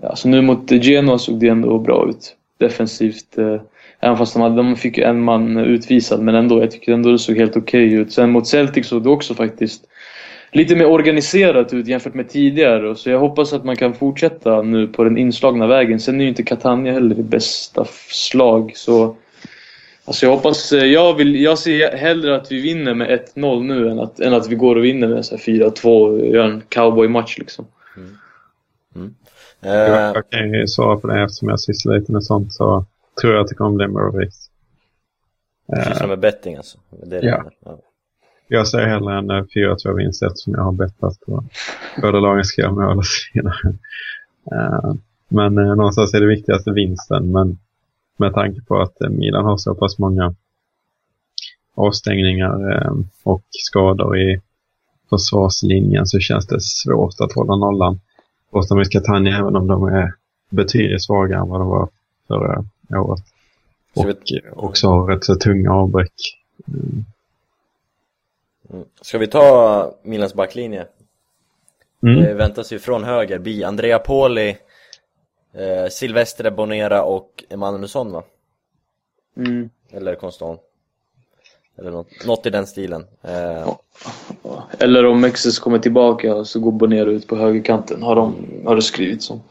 alltså 0.03 0.27
nu 0.27 0.41
mot 0.41 0.71
Genoa 0.71 1.17
såg 1.17 1.39
det 1.39 1.47
ändå 1.47 1.79
bra 1.79 2.09
ut. 2.09 2.35
Defensivt. 2.57 3.37
Eh, 3.37 3.61
även 4.03 4.17
fast 4.17 4.33
de, 4.33 4.41
hade, 4.41 4.55
de 4.55 4.75
fick 4.75 4.97
en 4.97 5.23
man 5.23 5.57
utvisad, 5.57 6.21
men 6.21 6.35
ändå. 6.35 6.59
Jag 6.61 6.71
tycker 6.71 6.93
ändå 6.93 7.11
det 7.11 7.19
såg 7.19 7.37
helt 7.37 7.57
okej 7.57 7.93
ut. 7.93 8.13
Sen 8.13 8.29
mot 8.31 8.47
Celtic 8.47 8.87
såg 8.87 9.03
det 9.03 9.09
också 9.09 9.33
faktiskt 9.33 9.83
lite 10.51 10.75
mer 10.75 10.85
organiserat 10.85 11.73
ut 11.73 11.87
jämfört 11.87 12.13
med 12.13 12.29
tidigare. 12.29 12.95
Så 12.95 13.09
jag 13.09 13.19
hoppas 13.19 13.53
att 13.53 13.63
man 13.63 13.75
kan 13.75 13.93
fortsätta 13.93 14.61
nu 14.61 14.87
på 14.87 15.03
den 15.03 15.17
inslagna 15.17 15.67
vägen. 15.67 15.99
Sen 15.99 16.19
är 16.19 16.23
ju 16.23 16.29
inte 16.29 16.43
Catania 16.43 16.93
heller 16.93 17.15
det 17.15 17.23
bästa 17.23 17.85
slag, 18.09 18.71
så... 18.75 19.15
Alltså 20.05 20.25
jag 20.25 20.33
hoppas... 20.35 20.71
eh, 20.71 20.85
Jag, 20.85 21.13
vill, 21.13 21.41
jag 21.41 21.59
ser 21.59 21.97
hellre 21.97 22.35
att 22.35 22.51
vi 22.51 22.61
vinner 22.61 22.93
med 22.93 23.19
1-0 23.35 23.63
nu 23.63 23.89
än 23.89 23.99
att, 23.99 24.19
än 24.19 24.33
att 24.33 24.49
vi 24.49 24.55
går 24.55 24.75
och 24.75 24.83
vinner 24.83 25.07
med 25.07 25.25
så 25.25 25.35
här 25.35 25.43
4-2 25.43 25.85
och 25.85 26.19
gör 26.25 26.45
en 26.45 26.61
cowboy-match 26.69 27.37
liksom. 27.39 27.65
Eh, 29.65 29.71
Jag, 29.71 30.15
jag 30.15 30.29
kan 30.29 30.53
ju 30.53 30.67
svara 30.67 30.97
på 30.97 31.07
det 31.07 31.23
eftersom 31.23 31.49
jag 31.49 31.59
sysslar 31.59 31.99
lite 31.99 32.11
med 32.11 32.23
sånt 32.23 32.53
så 32.53 32.85
tror 33.21 33.33
jag 33.33 33.41
att 33.41 33.47
det 33.47 33.55
kommer 33.55 33.77
bli 33.77 33.87
målrikt. 33.87 34.35
Sysslar 35.87 36.07
med 36.07 36.19
betting 36.19 36.55
alltså? 36.55 36.77
Det 36.89 37.05
det 37.19 37.25
Ja. 37.25 37.51
ja. 37.65 37.79
Jag 38.47 38.67
säger 38.67 38.87
hellre 38.87 39.17
en 39.17 39.29
eh, 39.29 39.43
4-2 39.43 39.95
vinst 39.97 40.23
eftersom 40.23 40.53
jag 40.53 40.61
har 40.61 40.71
bettat 40.71 41.19
på 41.25 41.43
båda 42.01 42.19
lagen 42.19 42.43
ska 42.43 42.61
göra 42.61 42.71
mål 42.71 42.97
och 42.97 43.03
vidare. 43.33 43.75
Eh, 44.51 44.93
Men 45.27 45.57
eh, 45.57 45.75
någonstans 45.75 46.13
är 46.13 46.19
det 46.19 46.27
viktigaste 46.27 46.71
vinsten. 46.71 47.31
Men 47.31 47.59
med 48.17 48.33
tanke 48.33 48.61
på 48.61 48.81
att 48.81 49.01
eh, 49.01 49.09
Milan 49.09 49.45
har 49.45 49.57
så 49.57 49.75
pass 49.75 49.99
många 49.99 50.35
avstängningar 51.75 52.93
och 53.23 53.43
skador 53.49 54.17
i 54.17 54.41
försvarslinjen 55.09 56.05
så 56.05 56.19
känns 56.19 56.47
det 56.47 56.61
svårt 56.61 57.13
att 57.19 57.33
hålla 57.33 57.55
nollan. 57.55 57.99
Borta 58.51 58.75
mot 58.75 58.89
Catania 58.89 59.37
även 59.37 59.55
om 59.55 59.67
de 59.67 59.83
är 59.83 60.13
betydligt 60.49 61.03
svagare 61.03 61.39
än 61.41 61.49
vad 61.49 61.61
de 61.61 61.67
var 61.67 61.89
förra 62.27 62.51
året. 62.51 62.65
Ska 63.01 64.01
Och 64.01 64.09
vi- 64.09 64.41
också 64.55 64.87
har 64.87 65.07
rätt 65.07 65.23
så 65.23 65.35
tunga 65.35 65.71
avbräck. 65.73 66.13
Mm. 66.67 67.05
Mm. 68.69 68.85
Ska 69.01 69.17
vi 69.17 69.27
ta 69.27 69.95
Milans 70.03 70.33
backlinje? 70.33 70.85
Mm. 72.03 72.23
Det 72.23 72.33
väntas 72.33 72.73
ju 72.73 72.79
från 72.79 73.03
höger 73.03 73.39
bli 73.39 73.63
Andrea 73.63 73.99
Poli, 73.99 74.57
eh, 75.53 75.87
Silvestre 75.91 76.51
Bonera 76.51 77.03
och 77.03 77.43
Emanuelsson 77.49 78.11
va? 78.11 78.23
Mm. 79.37 79.69
Eller 79.91 80.15
Constant. 80.15 80.61
Eller 81.77 81.91
något, 81.91 82.25
något 82.25 82.45
i 82.45 82.49
den 82.49 82.67
stilen. 82.67 83.05
Eh, 83.21 83.73
Eller 84.79 85.05
om 85.05 85.21
Mexes 85.21 85.59
kommer 85.59 85.79
tillbaka 85.79 86.45
så 86.45 86.59
går 86.59 86.71
Bonero 86.71 87.11
ut 87.11 87.27
på 87.27 87.35
högerkanten, 87.35 88.03
har, 88.03 88.15
de, 88.15 88.35
har 88.65 88.75
det 88.75 88.81
skrivits 88.81 89.29
om. 89.31 89.41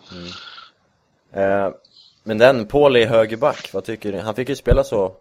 eh, 1.33 1.69
men 2.25 2.39
den, 2.39 2.67
Poli 2.67 3.05
högerback, 3.05 3.71
vad 3.73 3.85
tycker 3.85 4.13
du? 4.13 4.19
Han 4.19 4.35
fick 4.35 4.49
ju 4.49 4.57
spela 4.57 4.85
så, 4.85 5.13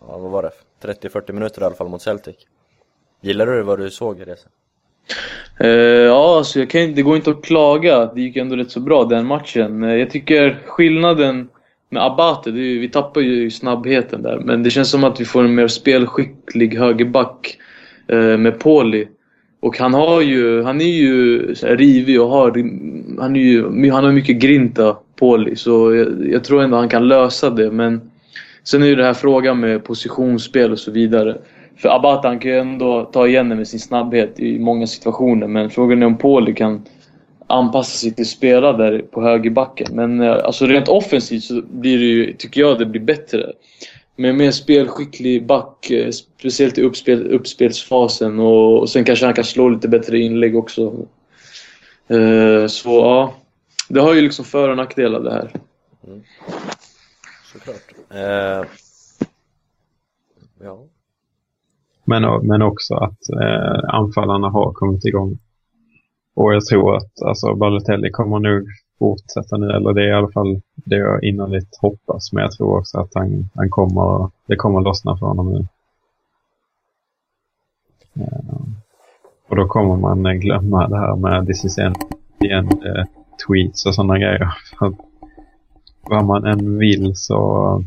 ja, 0.00 0.18
vad 0.18 0.30
var 0.30 0.42
det? 0.42 0.50
30-40 0.82 1.32
minuter 1.32 1.62
i 1.62 1.64
alla 1.64 1.74
fall 1.74 1.88
mot 1.88 2.02
Celtic. 2.02 2.36
Gillar 3.20 3.46
du 3.46 3.62
vad 3.62 3.78
du 3.78 3.90
såg 3.90 4.20
i 4.20 4.24
det? 4.24 4.36
Uh, 5.60 5.66
eh, 5.70 6.06
ja, 6.06 6.36
alltså 6.36 6.58
jag 6.58 6.70
kan, 6.70 6.94
det 6.94 7.02
går 7.02 7.16
inte 7.16 7.30
att 7.30 7.44
klaga. 7.44 8.06
Det 8.06 8.20
gick 8.20 8.36
ändå 8.36 8.56
rätt 8.56 8.70
så 8.70 8.80
bra 8.80 9.04
den 9.04 9.26
matchen. 9.26 9.82
Eh, 9.82 9.94
jag 9.94 10.10
tycker 10.10 10.58
skillnaden 10.66 11.48
med 11.90 12.02
Abate, 12.02 12.50
det 12.50 12.60
är, 12.60 12.78
vi 12.80 12.88
tappar 12.88 13.20
ju 13.20 13.50
snabbheten 13.50 14.22
där. 14.22 14.38
Men 14.38 14.62
det 14.62 14.70
känns 14.70 14.90
som 14.90 15.04
att 15.04 15.20
vi 15.20 15.24
får 15.24 15.44
en 15.44 15.54
mer 15.54 15.68
spelskicklig 15.68 16.78
högerback 16.78 17.58
uh, 18.12 18.36
med 18.36 18.58
Poli. 18.58 19.08
Och 19.60 19.78
han 19.78 19.94
har 19.94 20.20
ju, 20.20 20.62
han 20.62 20.80
är 20.80 20.84
ju 20.84 21.54
så 21.54 21.66
här 21.66 21.76
rivig 21.76 22.20
och 22.20 22.28
har, 22.28 22.50
han, 23.20 23.36
är 23.36 23.40
ju, 23.40 23.90
han 23.90 24.04
har 24.04 24.12
mycket 24.12 24.36
grinta, 24.36 24.96
Pauli, 25.18 25.56
Så 25.56 25.94
jag, 25.94 26.28
jag 26.28 26.44
tror 26.44 26.62
ändå 26.62 26.76
han 26.76 26.88
kan 26.88 27.08
lösa 27.08 27.50
det. 27.50 27.70
Men 27.70 28.10
sen 28.64 28.82
är 28.82 28.86
ju 28.86 28.94
det 28.94 29.04
här 29.04 29.14
frågan 29.14 29.60
med 29.60 29.84
positionsspel 29.84 30.72
och 30.72 30.78
så 30.78 30.90
vidare. 30.90 31.38
För 31.76 31.88
Abata 31.88 32.28
han 32.28 32.38
kan 32.38 32.50
ju 32.50 32.58
ändå 32.58 33.04
ta 33.04 33.26
igen 33.26 33.48
det 33.48 33.54
med 33.54 33.68
sin 33.68 33.80
snabbhet 33.80 34.40
i 34.40 34.58
många 34.58 34.86
situationer. 34.86 35.46
Men 35.46 35.70
frågan 35.70 36.02
är 36.02 36.06
om 36.06 36.18
Pauli 36.18 36.54
kan 36.54 36.82
anpassa 37.46 37.98
sig 37.98 38.14
till 38.14 38.28
spela 38.28 38.72
där 38.72 38.98
på 38.98 39.22
högerbacken. 39.22 39.86
Men 39.92 40.20
eh, 40.20 40.32
alltså 40.44 40.66
rent 40.66 40.88
offensivt 40.88 41.44
så 41.44 41.62
blir 41.62 41.98
det 41.98 42.04
ju, 42.04 42.32
tycker 42.32 42.60
jag, 42.60 42.78
det 42.78 42.86
blir 42.86 43.00
bättre. 43.00 43.52
Med 44.16 44.34
mer 44.34 44.50
spelskicklig 44.50 45.46
back, 45.46 45.90
eh, 45.90 46.10
speciellt 46.10 46.78
i 46.78 46.82
uppspel, 46.82 47.26
uppspelsfasen. 47.26 48.38
Och, 48.38 48.80
och 48.80 48.88
sen 48.88 49.04
kanske 49.04 49.24
han 49.24 49.34
kan 49.34 49.44
slå 49.44 49.68
lite 49.68 49.88
bättre 49.88 50.18
inlägg 50.18 50.56
också. 50.56 51.06
Uh, 52.10 52.66
så 52.66 52.88
ja, 52.88 53.34
det 53.88 54.00
har 54.00 54.14
ju 54.14 54.20
liksom 54.20 54.44
för 54.44 54.68
och 54.68 54.76
nackdelar 54.76 55.20
det 55.20 55.32
här. 55.32 55.52
Såklart. 57.52 57.94
Eh, 58.10 58.66
ja. 60.60 60.84
Men, 62.04 62.46
men 62.46 62.62
också 62.62 62.94
att 62.94 63.30
eh, 63.42 63.94
anfallarna 63.94 64.48
har 64.48 64.72
kommit 64.72 65.04
igång. 65.04 65.38
Och 66.34 66.54
jag 66.54 66.64
tror 66.64 66.96
att 66.96 67.22
alltså, 67.22 67.54
Balotelli 67.54 68.10
kommer 68.10 68.38
nog 68.38 68.66
fortsätta 68.98 69.56
nu, 69.56 69.70
eller 69.70 69.92
det 69.92 70.02
är 70.02 70.08
i 70.08 70.12
alla 70.12 70.32
fall 70.32 70.60
det 70.74 70.96
jag 70.96 71.24
innerligt 71.24 71.76
hoppas. 71.76 72.32
Men 72.32 72.42
jag 72.42 72.52
tror 72.52 72.78
också 72.78 72.98
att 72.98 73.14
han, 73.14 73.48
han 73.54 73.70
kommer, 73.70 74.30
det 74.46 74.56
kommer 74.56 74.80
lossna 74.80 75.16
för 75.16 75.26
honom 75.26 75.52
nu. 75.52 75.66
Eh, 78.22 78.60
och 79.48 79.56
då 79.56 79.66
kommer 79.66 79.96
man 79.96 80.40
glömma 80.40 80.88
det 80.88 80.98
här 80.98 81.16
med 81.16 81.46
this 81.46 81.64
is 81.64 81.78
end, 81.78 81.96
the 82.40 82.50
end 82.50 82.72
eh, 82.72 83.04
tweets 83.46 83.86
och 83.86 83.94
sådana 83.94 84.18
grejer. 84.18 84.54
För 84.78 84.94
vad 86.00 86.24
man 86.24 86.44
än 86.44 86.78
vill 86.78 87.12
så, 87.16 87.84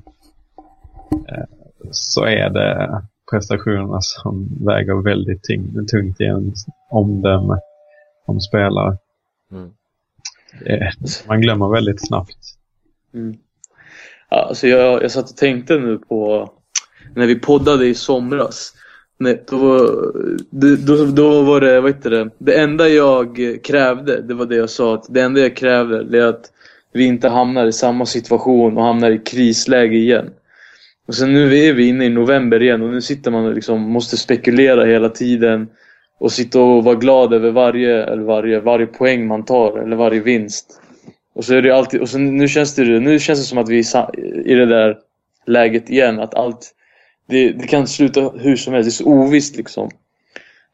eh, 1.29 1.43
så 1.91 2.23
är 2.23 2.49
det 2.49 3.01
prestationerna 3.31 4.01
som 4.01 4.49
väger 4.65 5.03
väldigt 5.03 5.43
tyng, 5.43 5.87
tungt 5.87 6.21
i 6.21 6.25
en 6.25 6.53
omdöme 6.89 7.59
om 8.25 8.41
spelare. 8.41 8.97
Mm. 9.51 9.71
Eh, 10.65 10.91
man 11.27 11.41
glömmer 11.41 11.69
väldigt 11.69 12.07
snabbt. 12.07 12.37
Mm. 13.13 13.37
Ja, 14.29 14.37
alltså 14.37 14.67
jag, 14.67 15.03
jag 15.03 15.11
satt 15.11 15.29
och 15.29 15.37
tänkte 15.37 15.77
nu 15.77 15.97
på 15.97 16.49
när 17.15 17.27
vi 17.27 17.39
poddade 17.39 17.87
i 17.87 17.95
somras. 17.95 18.73
Nej, 19.21 19.43
då, 19.47 19.77
då, 20.49 21.05
då, 21.05 21.41
var 21.41 21.61
det, 21.61 21.81
vad 21.81 21.91
heter 21.91 22.09
det, 22.09 22.29
det 22.37 22.59
enda 22.59 22.89
jag 22.89 23.39
krävde, 23.63 24.21
det 24.21 24.33
var 24.33 24.45
det 24.45 24.55
jag 24.55 24.69
sa, 24.69 24.93
att 24.93 25.05
det 25.09 25.21
enda 25.21 25.39
jag 25.39 25.55
krävde 25.55 26.03
det 26.03 26.17
är 26.17 26.27
att 26.27 26.51
vi 26.93 27.05
inte 27.05 27.29
hamnar 27.29 27.65
i 27.65 27.71
samma 27.71 28.05
situation 28.05 28.77
och 28.77 28.83
hamnar 28.83 29.11
i 29.11 29.17
krisläge 29.17 29.95
igen. 29.95 30.29
Och 31.07 31.15
sen 31.15 31.33
nu 31.33 31.57
är 31.57 31.73
vi 31.73 31.87
inne 31.87 32.05
i 32.05 32.09
november 32.09 32.61
igen 32.61 32.81
och 32.81 32.89
nu 32.89 33.01
sitter 33.01 33.31
man 33.31 33.45
och 33.45 33.53
liksom 33.53 33.81
måste 33.81 34.17
spekulera 34.17 34.85
hela 34.85 35.09
tiden 35.09 35.67
och 36.19 36.31
sitta 36.31 36.59
och 36.59 36.83
vara 36.83 36.95
glad 36.95 37.33
över 37.33 37.51
varje, 37.51 38.03
eller 38.03 38.23
varje, 38.23 38.59
varje 38.59 38.85
poäng 38.85 39.27
man 39.27 39.45
tar 39.45 39.77
eller 39.77 39.95
varje 39.95 40.19
vinst. 40.19 40.81
Och 41.35 41.45
så 41.45 41.53
är 41.55 41.61
det 41.61 41.75
alltid, 41.75 42.01
och 42.01 42.09
så 42.09 42.17
nu 42.17 42.47
känns 42.47 42.75
det, 42.75 42.83
nu 42.83 43.19
känns 43.19 43.39
det 43.39 43.45
som 43.45 43.57
att 43.57 43.69
vi 43.69 43.79
är 43.79 44.19
i 44.47 44.53
det 44.53 44.65
där 44.65 44.97
läget 45.45 45.89
igen. 45.89 46.19
Att 46.19 46.35
allt, 46.35 46.75
det, 47.31 47.51
det 47.51 47.67
kan 47.67 47.87
sluta 47.87 48.29
hur 48.29 48.55
som 48.55 48.73
helst. 48.73 48.87
Det 48.87 48.91
är 48.91 49.03
så 49.03 49.09
ovisst 49.09 49.55
liksom. 49.55 49.89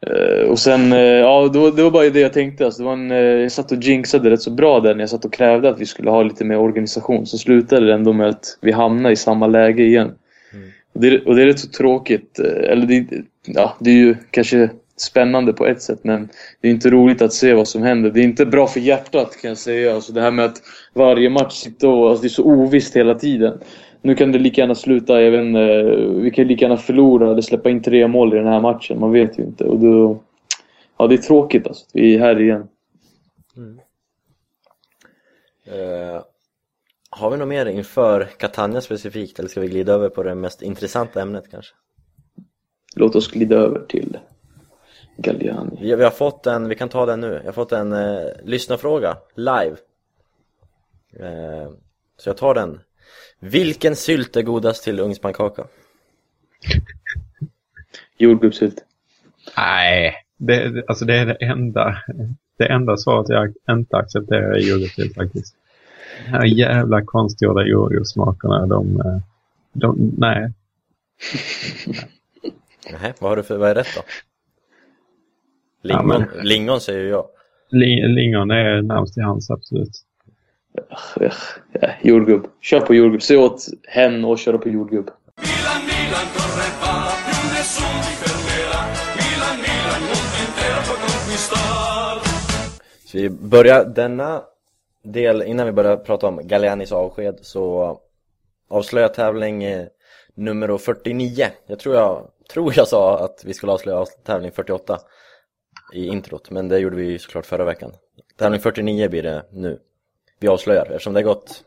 Eh, 0.07 0.49
och 0.49 0.59
sen, 0.59 0.93
eh, 0.93 0.99
ja 0.99 1.49
det 1.53 1.59
var, 1.59 1.71
det 1.71 1.83
var 1.83 1.91
bara 1.91 2.09
det 2.09 2.19
jag 2.19 2.33
tänkte. 2.33 2.65
Alltså, 2.65 2.81
det 2.81 2.85
var 2.85 2.93
en, 2.93 3.11
eh, 3.11 3.17
jag 3.17 3.51
satt 3.51 3.71
och 3.71 3.83
jinxade 3.83 4.29
rätt 4.29 4.41
så 4.41 4.51
bra 4.51 4.79
där 4.79 4.95
när 4.95 5.01
jag 5.01 5.09
satt 5.09 5.25
och 5.25 5.33
krävde 5.33 5.69
att 5.69 5.81
vi 5.81 5.85
skulle 5.85 6.09
ha 6.09 6.23
lite 6.23 6.45
mer 6.45 6.57
organisation. 6.57 7.25
Så 7.25 7.37
slutade 7.37 7.85
det 7.85 7.93
ändå 7.93 8.13
med 8.13 8.27
att 8.29 8.57
vi 8.61 8.71
hamnade 8.71 9.13
i 9.13 9.15
samma 9.15 9.47
läge 9.47 9.83
igen. 9.83 10.11
Och, 10.93 11.01
det, 11.01 11.25
och 11.25 11.35
det 11.35 11.41
är 11.41 11.45
rätt 11.45 11.59
så 11.59 11.69
tråkigt. 11.69 12.39
Eller 12.39 12.85
det, 12.85 13.05
ja, 13.45 13.77
det 13.79 13.89
är 13.89 13.95
ju 13.95 14.15
kanske 14.31 14.69
spännande 14.97 15.53
på 15.53 15.65
ett 15.65 15.81
sätt 15.81 15.99
men 16.03 16.29
det 16.61 16.67
är 16.67 16.71
inte 16.71 16.89
roligt 16.89 17.21
att 17.21 17.33
se 17.33 17.53
vad 17.53 17.67
som 17.67 17.83
händer. 17.83 18.09
Det 18.09 18.19
är 18.19 18.23
inte 18.23 18.45
bra 18.45 18.67
för 18.67 18.79
hjärtat 18.79 19.37
kan 19.41 19.49
jag 19.49 19.57
säga. 19.57 19.95
Alltså 19.95 20.13
det 20.13 20.21
här 20.21 20.31
med 20.31 20.45
att 20.45 20.61
varje 20.93 21.29
match 21.29 21.53
sitter 21.53 21.87
och... 21.87 22.09
Alltså 22.09 22.21
det 22.21 22.27
är 22.27 22.29
så 22.29 22.43
ovisst 22.43 22.95
hela 22.95 23.15
tiden. 23.15 23.59
Nu 24.01 24.15
kan 24.15 24.31
det 24.31 24.39
lika 24.39 24.61
gärna 24.61 24.75
sluta, 24.75 25.21
jag 25.21 25.31
vet 25.31 25.45
inte, 25.45 25.83
vi 26.21 26.31
kan 26.31 26.47
lika 26.47 26.65
gärna 26.65 26.77
förlora 26.77 27.31
eller 27.31 27.41
släppa 27.41 27.69
in 27.69 27.81
tre 27.81 28.07
mål 28.07 28.33
i 28.33 28.37
den 28.37 28.47
här 28.47 28.61
matchen. 28.61 28.99
Man 28.99 29.11
vet 29.11 29.39
ju 29.39 29.43
inte. 29.43 29.63
Och 29.63 29.79
då, 29.79 30.19
ja, 30.97 31.07
det 31.07 31.15
är 31.15 31.17
tråkigt 31.17 31.67
alltså. 31.67 31.85
Vi 31.93 32.15
är 32.15 32.19
här 32.19 32.41
igen. 32.41 32.67
Eh, 35.65 36.21
har 37.09 37.29
vi 37.31 37.37
något 37.37 37.47
mer 37.47 37.65
inför 37.65 38.23
Catania 38.23 38.81
specifikt 38.81 39.39
eller 39.39 39.49
ska 39.49 39.61
vi 39.61 39.67
glida 39.67 39.93
över 39.93 40.09
på 40.09 40.23
det 40.23 40.35
mest 40.35 40.61
intressanta 40.61 41.21
ämnet 41.21 41.51
kanske? 41.51 41.75
Låt 42.95 43.15
oss 43.15 43.31
glida 43.31 43.55
över 43.55 43.79
till 43.79 44.17
Galliani. 45.17 45.77
Vi, 45.81 45.95
vi 45.95 46.03
har 46.03 46.11
fått 46.11 46.47
en, 46.47 46.69
vi 46.69 46.75
kan 46.75 46.89
ta 46.89 47.05
den 47.05 47.19
nu, 47.19 47.33
jag 47.33 47.43
har 47.43 47.51
fått 47.51 47.71
en 47.71 47.93
eh, 47.93 48.27
lyssnarfråga 48.43 49.17
live 49.35 49.77
eh, 51.19 51.71
Så 52.17 52.29
jag 52.29 52.37
tar 52.37 52.53
den 52.53 52.79
Vilken 53.39 53.95
sylt 53.95 54.35
är 54.35 54.41
godast 54.41 54.83
till 54.83 54.99
ugnspannkaka? 54.99 55.63
Jordgubbssylt. 58.17 58.83
Nej, 59.57 60.13
det, 60.37 60.83
alltså 60.87 61.05
det 61.05 61.15
är 61.17 61.25
det 61.25 61.33
enda, 61.45 61.97
det 62.57 62.65
enda 62.65 62.97
svaret 62.97 63.29
jag 63.29 63.53
inte 63.77 63.97
accepterar 63.97 64.51
är 64.51 64.59
jordgubbssylt 64.59 65.15
faktiskt. 65.15 65.55
De 66.25 66.31
här 66.31 66.45
jävla 66.45 67.01
konstgjorda 67.05 67.65
jordgubbssmakerna, 67.65 68.65
de, 68.65 69.01
eh, 69.01 69.19
de, 69.73 70.13
nej. 70.17 70.53
Nähä, 72.91 73.13
vad 73.19 73.31
har 73.31 73.35
du 73.37 73.43
för, 73.43 73.57
vad 73.57 73.69
är 73.69 73.75
rätt 73.75 73.87
då? 73.95 74.01
Ja, 75.81 76.01
Lingon, 76.01 76.07
men- 76.35 76.47
lingon 76.47 76.81
säger 76.81 77.09
jag 77.09 77.25
Li- 77.69 78.07
Lingon 78.07 78.51
är 78.51 78.81
närmast 78.81 79.13
till 79.13 79.23
hands, 79.23 79.49
absolut. 79.49 80.03
Ja, 81.19 81.89
jordgubb. 82.01 82.47
Kör 82.61 82.79
på 82.79 82.95
jordgubb. 82.95 83.21
Säg 83.21 83.37
åt 83.37 83.65
hen 83.87 84.25
och 84.25 84.39
köra 84.39 84.57
på 84.57 84.69
jordgubb. 84.69 85.09
Milan, 85.37 85.81
Milan 85.85 86.25
corre 86.35 86.67
va, 86.81 86.93
più 87.25 87.49
nessuno 87.53 88.01
ti 88.05 88.13
fermerà. 88.21 88.81
Milan, 89.19 89.57
Milan, 89.65 90.01
mondo 90.09 90.37
intero 90.45 90.79
può 90.87 90.95
conquistar. 91.05 92.17
Så 93.05 93.17
vi 93.17 93.29
börjar 93.29 93.85
denna 93.85 94.41
del, 95.03 95.41
innan 95.43 95.65
vi 95.65 95.71
börjar 95.71 95.97
prata 95.97 96.27
om 96.27 96.39
Gallianis 96.47 96.91
avsked 96.91 97.39
så 97.41 97.97
avslöjar 98.69 99.07
tävling 99.07 99.63
eh, 99.63 99.85
nummer 100.35 100.77
49 100.77 101.47
Jag 101.67 101.79
tror 101.79 101.95
jag, 101.95 102.27
tror 102.53 102.73
jag 102.77 102.87
sa 102.87 103.19
att 103.25 103.41
vi 103.45 103.53
skulle 103.53 103.71
avslöja 103.71 103.97
av- 103.99 104.07
tävling 104.25 104.51
48 104.51 104.97
i 105.93 106.07
introt, 106.07 106.49
men 106.51 106.67
det 106.69 106.79
gjorde 106.79 106.95
vi 106.95 107.05
ju 107.05 107.19
såklart 107.19 107.45
förra 107.45 107.63
veckan 107.63 107.91
Tävling 108.37 108.59
49 108.61 109.09
blir 109.09 109.23
det 109.23 109.45
nu 109.51 109.79
Vi 110.39 110.47
avslöjar, 110.47 110.85
eftersom 110.85 111.13
det 111.13 111.19
har 111.19 111.23
gått 111.23 111.63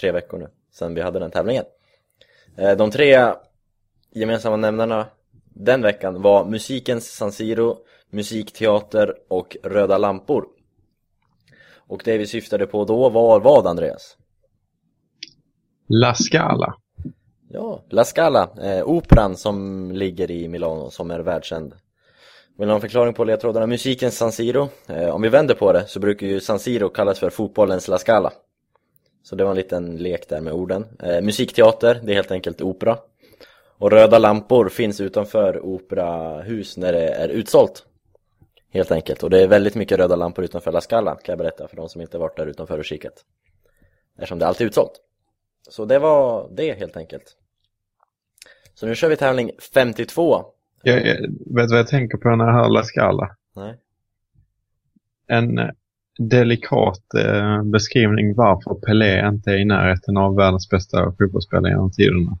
tre 0.00 0.12
veckor 0.12 0.38
nu 0.38 0.48
sedan 0.72 0.94
vi 0.94 1.00
hade 1.00 1.18
den 1.18 1.30
tävlingen 1.30 1.64
Eh, 2.56 2.76
De 2.76 2.90
tre 2.90 3.32
gemensamma 4.12 4.56
nämnarna 4.56 5.06
den 5.54 5.82
veckan 5.82 6.22
var 6.22 6.44
musikens 6.44 7.16
San 7.16 7.32
Siro, 7.32 7.76
musikteater 8.10 9.14
och 9.28 9.56
röda 9.62 9.98
lampor 9.98 10.46
och 11.76 12.02
det 12.04 12.18
vi 12.18 12.26
syftade 12.26 12.66
på 12.66 12.84
då 12.84 13.08
var 13.08 13.40
vad 13.40 13.66
Andreas? 13.66 14.16
La 15.88 16.14
Scala. 16.14 16.74
Ja, 17.48 17.82
La 17.88 18.04
Scala, 18.04 18.48
eh, 18.62 18.84
operan 18.84 19.36
som 19.36 19.90
ligger 19.92 20.30
i 20.30 20.48
Milano 20.48 20.90
som 20.90 21.10
är 21.10 21.20
världskänd. 21.20 21.74
Vill 22.56 22.66
du 22.66 22.72
ha 22.72 22.74
en 22.74 22.80
förklaring 22.80 23.14
på 23.14 23.24
ledtrådarna? 23.24 23.66
Musikens 23.66 24.16
San 24.16 24.32
Siro. 24.32 24.68
Eh, 24.86 25.08
om 25.08 25.22
vi 25.22 25.28
vänder 25.28 25.54
på 25.54 25.72
det 25.72 25.86
så 25.86 26.00
brukar 26.00 26.26
ju 26.26 26.40
San 26.40 26.58
Siro 26.58 26.88
kallas 26.88 27.18
för 27.18 27.30
fotbollens 27.30 27.88
La 27.88 27.98
Scala. 27.98 28.32
Så 29.22 29.36
det 29.36 29.44
var 29.44 29.50
en 29.50 29.56
liten 29.56 29.96
lek 29.96 30.28
där 30.28 30.40
med 30.40 30.52
orden. 30.52 30.86
Eh, 31.02 31.20
musikteater, 31.20 32.00
det 32.02 32.12
är 32.12 32.14
helt 32.14 32.30
enkelt 32.30 32.60
opera. 32.60 32.98
Och 33.78 33.90
röda 33.90 34.18
lampor 34.18 34.68
finns 34.68 35.00
utanför 35.00 35.66
operahus 35.66 36.76
när 36.76 36.92
det 36.92 37.08
är 37.08 37.28
utsålt. 37.28 37.86
Helt 38.70 38.90
enkelt. 38.90 39.22
Och 39.22 39.30
det 39.30 39.42
är 39.42 39.46
väldigt 39.46 39.74
mycket 39.74 39.98
röda 39.98 40.16
lampor 40.16 40.44
utanför 40.44 40.72
La 40.72 40.80
Scala 40.80 41.14
kan 41.14 41.32
jag 41.32 41.38
berätta 41.38 41.68
för 41.68 41.76
de 41.76 41.88
som 41.88 42.00
inte 42.00 42.18
varit 42.18 42.36
där 42.36 42.46
utanför 42.46 42.78
och 42.78 42.84
kikat. 42.84 43.24
Eftersom 44.16 44.38
det 44.38 44.46
alltid 44.46 44.64
är 44.64 44.68
utsålt. 44.68 45.00
Så 45.68 45.84
det 45.84 45.98
var 45.98 46.48
det 46.50 46.72
helt 46.72 46.96
enkelt. 46.96 47.36
Så 48.74 48.86
nu 48.86 48.94
kör 48.94 49.08
vi 49.08 49.16
tävling 49.16 49.50
52. 49.74 50.44
Jag, 50.84 51.06
jag, 51.06 51.16
vet 51.54 51.70
vad 51.70 51.78
jag 51.78 51.86
tänker 51.88 52.18
på 52.18 52.36
när 52.36 52.44
jag 52.44 52.52
hör 52.52 52.68
La 52.68 52.82
Scala? 52.82 53.36
Nej. 53.56 53.76
en 55.26 55.70
delikat 56.18 57.14
eh, 57.14 57.62
beskrivning 57.62 58.34
varför 58.34 58.74
Pelé 58.74 59.28
inte 59.28 59.50
är 59.50 59.58
i 59.58 59.64
närheten 59.64 60.16
av 60.16 60.36
världens 60.36 60.68
bästa 60.68 61.12
fotbollsspelare 61.18 61.72
genom 61.72 61.90
tiderna. 61.90 62.38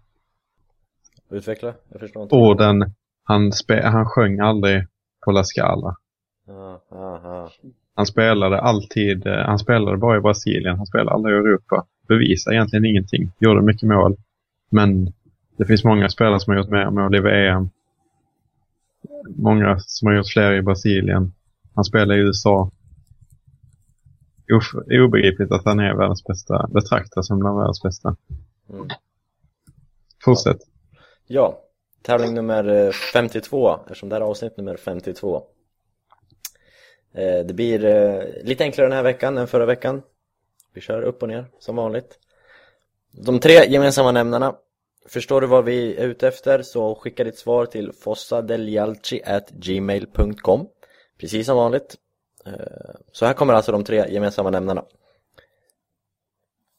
Utveckla, 1.30 1.74
jag 1.88 2.00
förstår 2.00 2.22
inte. 2.22 2.34
Orden, 2.34 2.92
han, 3.24 3.52
spe, 3.52 3.82
han 3.82 4.06
sjöng 4.06 4.40
aldrig 4.40 4.86
på 5.24 5.30
La 5.30 5.44
Scala. 5.44 5.96
Han 7.94 8.06
spelade 8.06 8.60
alltid, 8.60 9.26
eh, 9.26 9.46
han 9.46 9.58
spelade 9.58 9.96
bara 9.96 10.16
i 10.16 10.20
Brasilien, 10.20 10.76
han 10.76 10.86
spelade 10.86 11.10
aldrig 11.10 11.34
i 11.34 11.38
Europa. 11.38 11.84
Bevisade 12.08 12.56
egentligen 12.56 12.84
ingenting, 12.84 13.32
gjorde 13.38 13.62
mycket 13.62 13.88
mål. 13.88 14.16
Men 14.70 15.12
det 15.56 15.64
finns 15.64 15.84
många 15.84 16.08
spelare 16.08 16.40
som 16.40 16.50
har 16.50 16.60
gjort 16.60 16.70
mer 16.70 16.90
mål 16.90 17.14
i 17.14 17.20
VM. 17.20 17.70
Många 19.28 19.78
som 19.78 20.06
har 20.08 20.16
gjort 20.16 20.32
fler 20.32 20.52
i 20.52 20.62
Brasilien. 20.62 21.32
Han 21.74 21.84
spelar 21.84 22.14
i 22.14 22.18
USA. 22.18 22.70
Of, 24.52 24.64
obegripligt 25.04 25.52
att 25.52 25.64
han 25.64 25.80
är 25.80 25.94
världens 25.94 26.24
bästa, 26.24 26.68
betraktas 26.74 27.26
som 27.26 27.38
bland 27.38 27.58
världens 27.58 27.82
bästa. 27.82 28.16
Mm. 28.70 28.88
Fortsätt. 30.24 30.58
Ja, 31.26 31.60
tävling 32.02 32.34
nummer 32.34 32.86
eh, 32.86 32.90
52, 32.90 33.76
eftersom 33.80 34.08
det 34.08 34.14
här 34.14 34.20
är 34.20 34.26
avsnitt 34.26 34.56
nummer 34.56 34.76
52. 34.76 35.42
Eh, 37.14 37.46
Det 37.46 37.54
blir 37.54 37.84
eh, 37.84 38.22
lite 38.44 38.64
enklare 38.64 38.88
den 38.88 38.96
här 38.96 39.02
veckan 39.02 39.38
än 39.38 39.46
förra 39.46 39.66
veckan. 39.66 40.02
Vi 40.74 40.80
kör 40.80 41.02
upp 41.02 41.22
och 41.22 41.28
ner 41.28 41.46
som 41.58 41.76
vanligt. 41.76 42.18
De 43.12 43.40
tre 43.40 43.52
gemensamma 43.52 44.12
nämnarna. 44.12 44.54
Förstår 45.06 45.40
du 45.40 45.46
vad 45.46 45.64
vi 45.64 45.96
är 45.96 46.06
ute 46.06 46.28
efter 46.28 46.62
så 46.62 46.94
skicka 46.94 47.24
ditt 47.24 47.38
svar 47.38 47.66
till 47.66 47.92
fossadeljalci.gmail.com 47.92 50.68
Precis 51.18 51.46
som 51.46 51.56
vanligt. 51.56 51.96
Eh, 52.46 52.94
så 53.12 53.26
här 53.26 53.34
kommer 53.34 53.54
alltså 53.54 53.72
de 53.72 53.84
tre 53.84 54.04
gemensamma 54.08 54.50
nämnarna. 54.50 54.84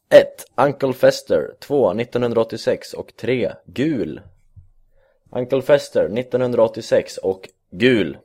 1. 0.08 0.46
Uncle 0.56 0.92
Fester 0.92 1.54
2. 1.60 1.90
1986 1.90 2.94
och 2.94 3.16
3. 3.16 3.52
Gul 3.64 4.20
Uncle 5.30 5.62
Fester 5.62 6.04
1986 6.04 7.18
och 7.18 7.48
gul 7.70 8.18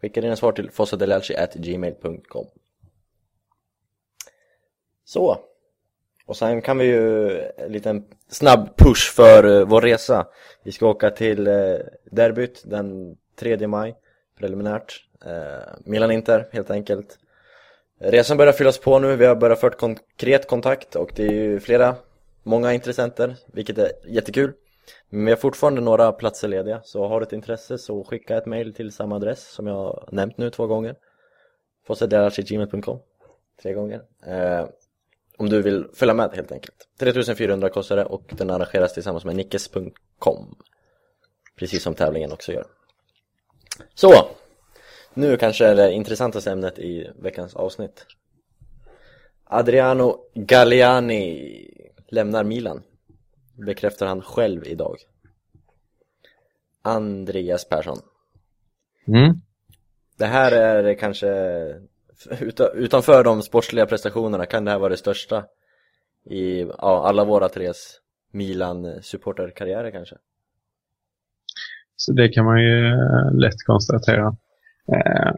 Skicka 0.00 0.20
dina 0.20 0.36
svar 0.36 0.52
till 0.52 0.70
fossadelalci.gmail.com 0.70 2.46
Så 5.04 5.40
och 6.26 6.36
sen 6.36 6.62
kan 6.62 6.78
vi 6.78 6.84
ju 6.84 7.30
en 7.40 7.72
liten 7.72 8.04
snabb 8.28 8.76
push 8.76 9.12
för 9.12 9.60
eh, 9.60 9.66
vår 9.66 9.80
resa 9.80 10.26
Vi 10.62 10.72
ska 10.72 10.86
åka 10.86 11.10
till 11.10 11.46
eh, 11.46 11.76
derbyt 12.10 12.62
den 12.64 13.16
3 13.38 13.66
maj 13.66 13.96
preliminärt 14.38 15.04
eh, 15.24 15.74
Milan-Inter 15.84 16.48
helt 16.52 16.70
enkelt 16.70 17.18
Resan 17.98 18.36
börjar 18.36 18.52
fyllas 18.52 18.78
på 18.78 18.98
nu, 18.98 19.16
vi 19.16 19.26
har 19.26 19.36
börjat 19.36 19.60
fört 19.60 19.78
konkret 19.78 20.46
kontakt 20.48 20.96
och 20.96 21.12
det 21.16 21.26
är 21.26 21.32
ju 21.32 21.60
flera, 21.60 21.96
många 22.42 22.72
intressenter, 22.72 23.36
vilket 23.46 23.78
är 23.78 23.90
jättekul. 24.06 24.52
Men 25.08 25.24
vi 25.24 25.30
har 25.30 25.36
fortfarande 25.36 25.80
några 25.80 26.12
platser 26.12 26.48
lediga, 26.48 26.80
så 26.84 27.06
har 27.06 27.20
du 27.20 27.26
ett 27.26 27.32
intresse 27.32 27.78
så 27.78 28.04
skicka 28.04 28.36
ett 28.36 28.46
mail 28.46 28.74
till 28.74 28.92
samma 28.92 29.16
adress 29.16 29.48
som 29.48 29.66
jag 29.66 29.74
har 29.74 30.08
nämnt 30.12 30.38
nu 30.38 30.50
två 30.50 30.66
gånger. 30.66 30.96
fossadelalaci.gmail.com 31.86 32.98
Tre 33.62 33.72
gånger. 33.72 34.02
Om 35.36 35.48
du 35.48 35.62
vill 35.62 35.86
följa 35.94 36.14
med 36.14 36.30
helt 36.34 36.52
enkelt. 36.52 36.88
3400 36.98 37.68
kostar 37.68 37.96
det 37.96 38.04
och 38.04 38.22
den 38.28 38.50
arrangeras 38.50 38.94
tillsammans 38.94 39.24
med 39.24 39.36
nickes.com. 39.36 40.56
Precis 41.56 41.82
som 41.82 41.94
tävlingen 41.94 42.32
också 42.32 42.52
gör. 42.52 42.66
Så! 43.94 44.12
Nu 45.14 45.36
kanske 45.36 45.66
är 45.66 45.76
det 45.76 45.92
intressantaste 45.92 46.50
ämnet 46.50 46.78
i 46.78 47.10
veckans 47.18 47.54
avsnitt. 47.54 48.06
Adriano 49.44 50.18
Galliani 50.34 51.70
lämnar 52.08 52.44
Milan. 52.44 52.82
Bekräftar 53.66 54.06
han 54.06 54.22
själv 54.22 54.66
idag. 54.66 54.96
Andreas 56.82 57.68
Persson. 57.68 57.98
Mm. 59.06 59.40
Det 60.18 60.26
här 60.26 60.52
är 60.52 60.94
kanske, 60.94 61.28
utanför 62.74 63.24
de 63.24 63.42
sportsliga 63.42 63.86
prestationerna 63.86 64.46
kan 64.46 64.64
det 64.64 64.70
här 64.70 64.78
vara 64.78 64.88
det 64.88 64.96
största 64.96 65.44
i 66.30 66.60
ja, 66.60 67.08
alla 67.08 67.24
våra 67.24 67.48
tres 67.48 68.00
Milan-supporterkarriärer 68.32 69.90
kanske. 69.90 70.16
Så 71.96 72.12
det 72.12 72.28
kan 72.28 72.44
man 72.44 72.62
ju 72.62 72.86
eh, 72.86 73.34
lätt 73.34 73.62
konstatera. 73.66 74.36
Eh, 74.92 75.32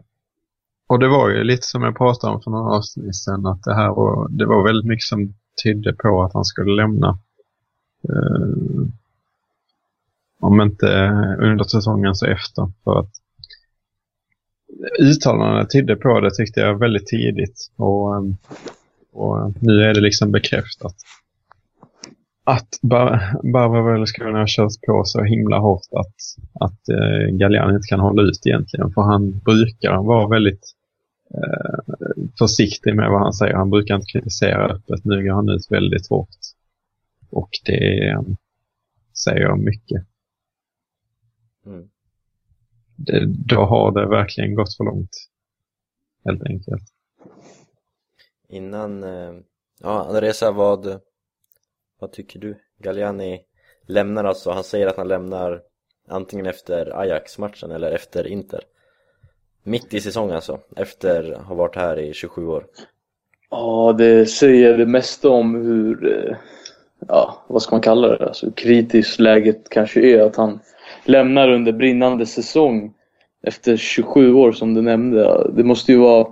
och 0.87 0.99
det 0.99 1.07
var 1.07 1.29
ju 1.29 1.43
lite 1.43 1.63
som 1.63 1.83
jag 1.83 1.97
pratade 1.97 2.33
om 2.33 2.41
för 2.41 2.51
några 2.51 2.75
avsnitt 2.75 3.15
sedan, 3.15 3.45
att 3.45 3.63
det 3.63 3.75
här 3.75 3.89
var, 3.89 4.27
det 4.29 4.45
var 4.45 4.63
väldigt 4.63 4.85
mycket 4.85 5.07
som 5.07 5.33
tydde 5.63 5.93
på 5.93 6.23
att 6.23 6.33
han 6.33 6.45
skulle 6.45 6.81
lämna. 6.81 7.19
Eh, 8.09 8.87
om 10.39 10.61
inte 10.61 10.87
under 11.39 11.63
säsongen 11.63 12.15
så 12.15 12.25
efter. 12.25 12.71
För 12.83 12.99
att 12.99 13.11
uttalandena 14.99 15.65
tydde 15.65 15.95
på 15.95 16.19
det 16.19 16.31
tyckte 16.35 16.59
jag 16.59 16.79
väldigt 16.79 17.07
tidigt. 17.07 17.71
Och, 17.75 18.17
ehm, 18.17 18.35
och 19.11 19.53
nu 19.61 19.83
är 19.83 19.93
det 19.93 20.01
liksom 20.01 20.31
bekräftat. 20.31 20.95
Att 22.43 22.79
Barbro 22.81 23.51
Barbara 23.51 23.83
Berlusconi 23.83 24.39
har 24.39 24.47
kört 24.47 24.81
på 24.87 25.03
så 25.05 25.23
himla 25.23 25.59
hårt 25.59 25.87
att, 25.91 26.15
att 26.59 26.89
eh, 26.89 27.35
Galliani 27.37 27.75
inte 27.75 27.87
kan 27.87 27.99
hålla 27.99 28.21
ut 28.21 28.45
egentligen. 28.45 28.91
För 28.91 29.01
han 29.01 29.39
brukar 29.39 30.03
vara 30.03 30.27
väldigt 30.27 30.75
eh, 31.33 32.23
försiktig 32.39 32.95
med 32.95 33.09
vad 33.09 33.21
han 33.21 33.33
säger. 33.33 33.53
Han 33.53 33.69
brukar 33.69 33.95
inte 33.95 34.11
kritisera 34.11 34.65
öppet. 34.65 35.05
Nu 35.05 35.23
går 35.23 35.33
han 35.33 35.49
ut 35.49 35.71
väldigt 35.71 36.09
hårt. 36.09 36.37
Och 37.29 37.49
det 37.65 38.09
eh, 38.09 38.21
säger 39.23 39.41
jag 39.41 39.59
mycket. 39.59 40.03
Mm. 41.65 41.89
Det, 43.05 43.25
då 43.25 43.55
har 43.55 43.91
det 43.91 44.09
verkligen 44.09 44.55
gått 44.55 44.77
för 44.77 44.83
långt. 44.83 45.11
Helt 46.25 46.43
enkelt. 46.43 46.83
Innan, 48.49 49.03
eh, 49.03 49.33
ja 49.79 50.05
Andresa 50.05 50.51
vad, 50.51 50.99
vad 51.99 52.11
tycker 52.11 52.39
du? 52.39 52.57
Galliani 52.77 53.41
lämnar 53.87 54.23
alltså, 54.23 54.51
han 54.51 54.63
säger 54.63 54.87
att 54.87 54.97
han 54.97 55.07
lämnar 55.07 55.61
antingen 56.07 56.45
efter 56.45 56.99
Ajax-matchen 56.99 57.71
eller 57.71 57.91
efter 57.91 58.27
Inter. 58.27 58.61
Mitt 59.63 59.93
i 59.93 60.01
säsong 60.01 60.31
alltså, 60.31 60.59
efter 60.75 61.31
att 61.31 61.45
ha 61.45 61.55
varit 61.55 61.75
här 61.75 61.99
i 61.99 62.13
27 62.13 62.47
år. 62.47 62.65
Ja, 63.49 63.95
det 63.97 64.25
säger 64.25 64.77
det 64.77 64.85
mesta 64.85 65.29
om 65.29 65.55
hur, 65.55 66.17
eh, 66.17 66.37
ja, 67.07 67.45
vad 67.47 67.61
ska 67.61 67.75
man 67.75 67.81
kalla 67.81 68.07
det, 68.07 68.27
alltså 68.27 68.45
hur 68.45 68.53
kritiskt 68.53 69.19
läget 69.19 69.69
kanske 69.69 70.01
är. 70.01 70.21
Att 70.21 70.35
han 70.35 70.59
lämnar 71.09 71.49
under 71.49 71.71
brinnande 71.71 72.25
säsong 72.25 72.93
efter 73.47 73.77
27 73.77 74.33
år 74.33 74.51
som 74.51 74.73
du 74.73 74.81
nämnde. 74.81 75.51
Det 75.55 75.63
måste 75.63 75.91
ju 75.91 75.97
vara, 75.97 76.27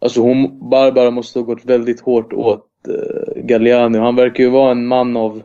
alltså 0.00 0.20
hon, 0.20 0.68
Barbara 0.70 1.10
måste 1.10 1.38
ha 1.38 1.46
gått 1.46 1.64
väldigt 1.64 2.00
hårt 2.00 2.32
åt 2.32 2.66
eh, 2.88 3.42
Galliani. 3.42 3.98
Han 3.98 4.16
verkar 4.16 4.44
ju 4.44 4.50
vara 4.50 4.70
en 4.70 4.86
man 4.86 5.16
av 5.16 5.42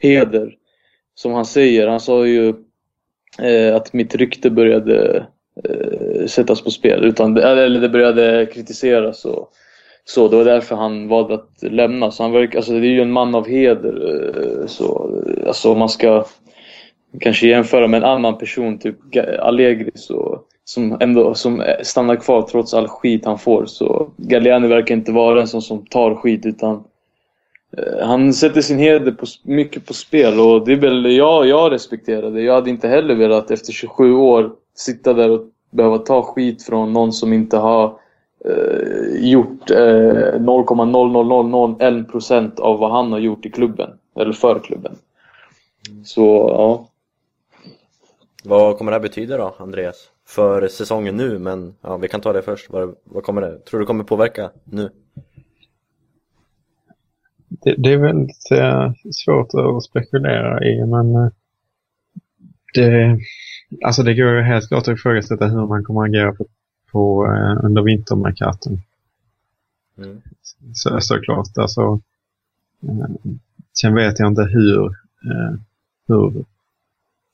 heder. 0.00 0.54
Som 1.14 1.32
han 1.32 1.44
säger, 1.44 1.86
han 1.88 2.00
sa 2.00 2.26
ju 2.26 2.54
eh, 3.42 3.76
att 3.76 3.92
mitt 3.92 4.14
rykte 4.14 4.50
började 4.50 5.26
eh, 5.64 6.26
sättas 6.26 6.62
på 6.64 6.70
spel. 6.70 7.04
Utan, 7.04 7.36
eller 7.36 7.80
det 7.80 7.88
började 7.88 8.46
kritiseras 8.46 9.24
och 9.24 9.52
så. 10.04 10.28
Det 10.28 10.36
var 10.36 10.44
därför 10.44 10.76
han 10.76 11.08
valde 11.08 11.34
att 11.34 11.62
lämna. 11.62 12.10
Så 12.10 12.22
han 12.22 12.32
verkar, 12.32 12.58
alltså, 12.58 12.72
det 12.72 12.86
är 12.86 12.90
ju 12.90 13.02
en 13.02 13.12
man 13.12 13.34
av 13.34 13.48
heder. 13.48 13.94
eh, 14.60 14.66
Så, 14.66 15.10
eh, 15.26 15.48
alltså, 15.48 15.74
man 15.74 15.88
ska 15.88 16.24
kanske 17.20 17.46
jämföra 17.46 17.88
med 17.88 17.98
en 17.98 18.08
annan 18.08 18.38
person, 18.38 18.78
typ 18.78 18.96
Allegri, 19.40 19.90
så, 19.94 20.40
som 20.64 20.96
ändå 21.00 21.34
som 21.34 21.64
stannar 21.82 22.16
kvar 22.16 22.42
trots 22.42 22.74
all 22.74 22.88
skit 22.88 23.24
han 23.24 23.38
får. 23.38 23.66
Så 23.66 24.10
Galliani 24.16 24.68
verkar 24.68 24.94
inte 24.94 25.12
vara 25.12 25.40
en 25.40 25.48
sån 25.48 25.62
som 25.62 25.86
tar 25.86 26.14
skit 26.14 26.46
utan 26.46 26.84
eh, 27.76 28.06
han 28.06 28.32
sätter 28.32 28.60
sin 28.60 28.78
heder 28.78 29.12
på, 29.12 29.26
mycket 29.42 29.86
på 29.86 29.94
spel 29.94 30.40
och 30.40 30.66
det 30.66 30.72
är 30.72 30.76
väl 30.76 31.16
jag, 31.16 31.46
jag 31.46 31.72
respekterar 31.72 32.30
det. 32.30 32.42
Jag 32.42 32.54
hade 32.54 32.70
inte 32.70 32.88
heller 32.88 33.14
velat 33.14 33.50
efter 33.50 33.72
27 33.72 34.14
år 34.14 34.52
sitta 34.74 35.12
där 35.12 35.30
och 35.30 35.40
behöva 35.70 35.98
ta 35.98 36.22
skit 36.22 36.62
från 36.62 36.92
någon 36.92 37.12
som 37.12 37.32
inte 37.32 37.56
har 37.56 37.84
eh, 38.44 39.30
gjort 39.30 39.70
eh, 39.70 39.76
0,00001% 39.76 42.60
av 42.60 42.78
vad 42.78 42.90
han 42.90 43.12
har 43.12 43.18
gjort 43.18 43.46
i 43.46 43.50
klubben. 43.50 43.90
Eller 44.20 44.32
för 44.32 44.58
klubben. 44.58 44.96
Så 46.04 46.54
ja. 46.56 46.86
Vad 48.44 48.78
kommer 48.78 48.92
det 48.92 48.96
här 48.96 49.02
betyda 49.02 49.36
då, 49.36 49.54
Andreas? 49.58 50.10
För 50.26 50.68
säsongen 50.68 51.16
nu, 51.16 51.38
men 51.38 51.74
ja, 51.80 51.96
vi 51.96 52.08
kan 52.08 52.20
ta 52.20 52.32
det 52.32 52.42
först. 52.42 52.70
Vad, 52.70 52.94
vad 53.04 53.24
kommer 53.24 53.40
det, 53.40 53.58
tror 53.58 53.80
du 53.80 53.86
kommer 53.86 54.04
påverka 54.04 54.50
nu? 54.64 54.90
Det, 57.48 57.74
det 57.78 57.92
är 57.92 57.96
väldigt 57.96 58.50
eh, 58.50 58.92
svårt 59.12 59.54
att 59.54 59.84
spekulera 59.84 60.64
i, 60.64 60.86
men 60.86 61.16
eh, 61.16 61.28
det, 62.74 63.18
alltså 63.84 64.02
det 64.02 64.14
går 64.14 64.40
helt 64.42 64.68
klart 64.68 64.88
att 64.88 64.98
ifrågasätta 64.98 65.46
hur 65.46 65.66
man 65.66 65.84
kommer 65.84 66.02
att 66.02 66.08
agera 66.08 66.32
på, 66.32 66.46
på, 66.92 67.26
eh, 67.26 67.64
under 67.64 67.82
vintermarkaten. 67.82 68.82
Mm. 69.98 70.22
Så, 70.74 71.00
såklart. 71.00 71.58
Alltså, 71.58 72.00
eh, 72.82 73.32
sen 73.80 73.94
vet 73.94 74.18
jag 74.18 74.28
inte 74.28 74.42
hur, 74.42 74.86
eh, 75.24 75.54
hur 76.08 76.44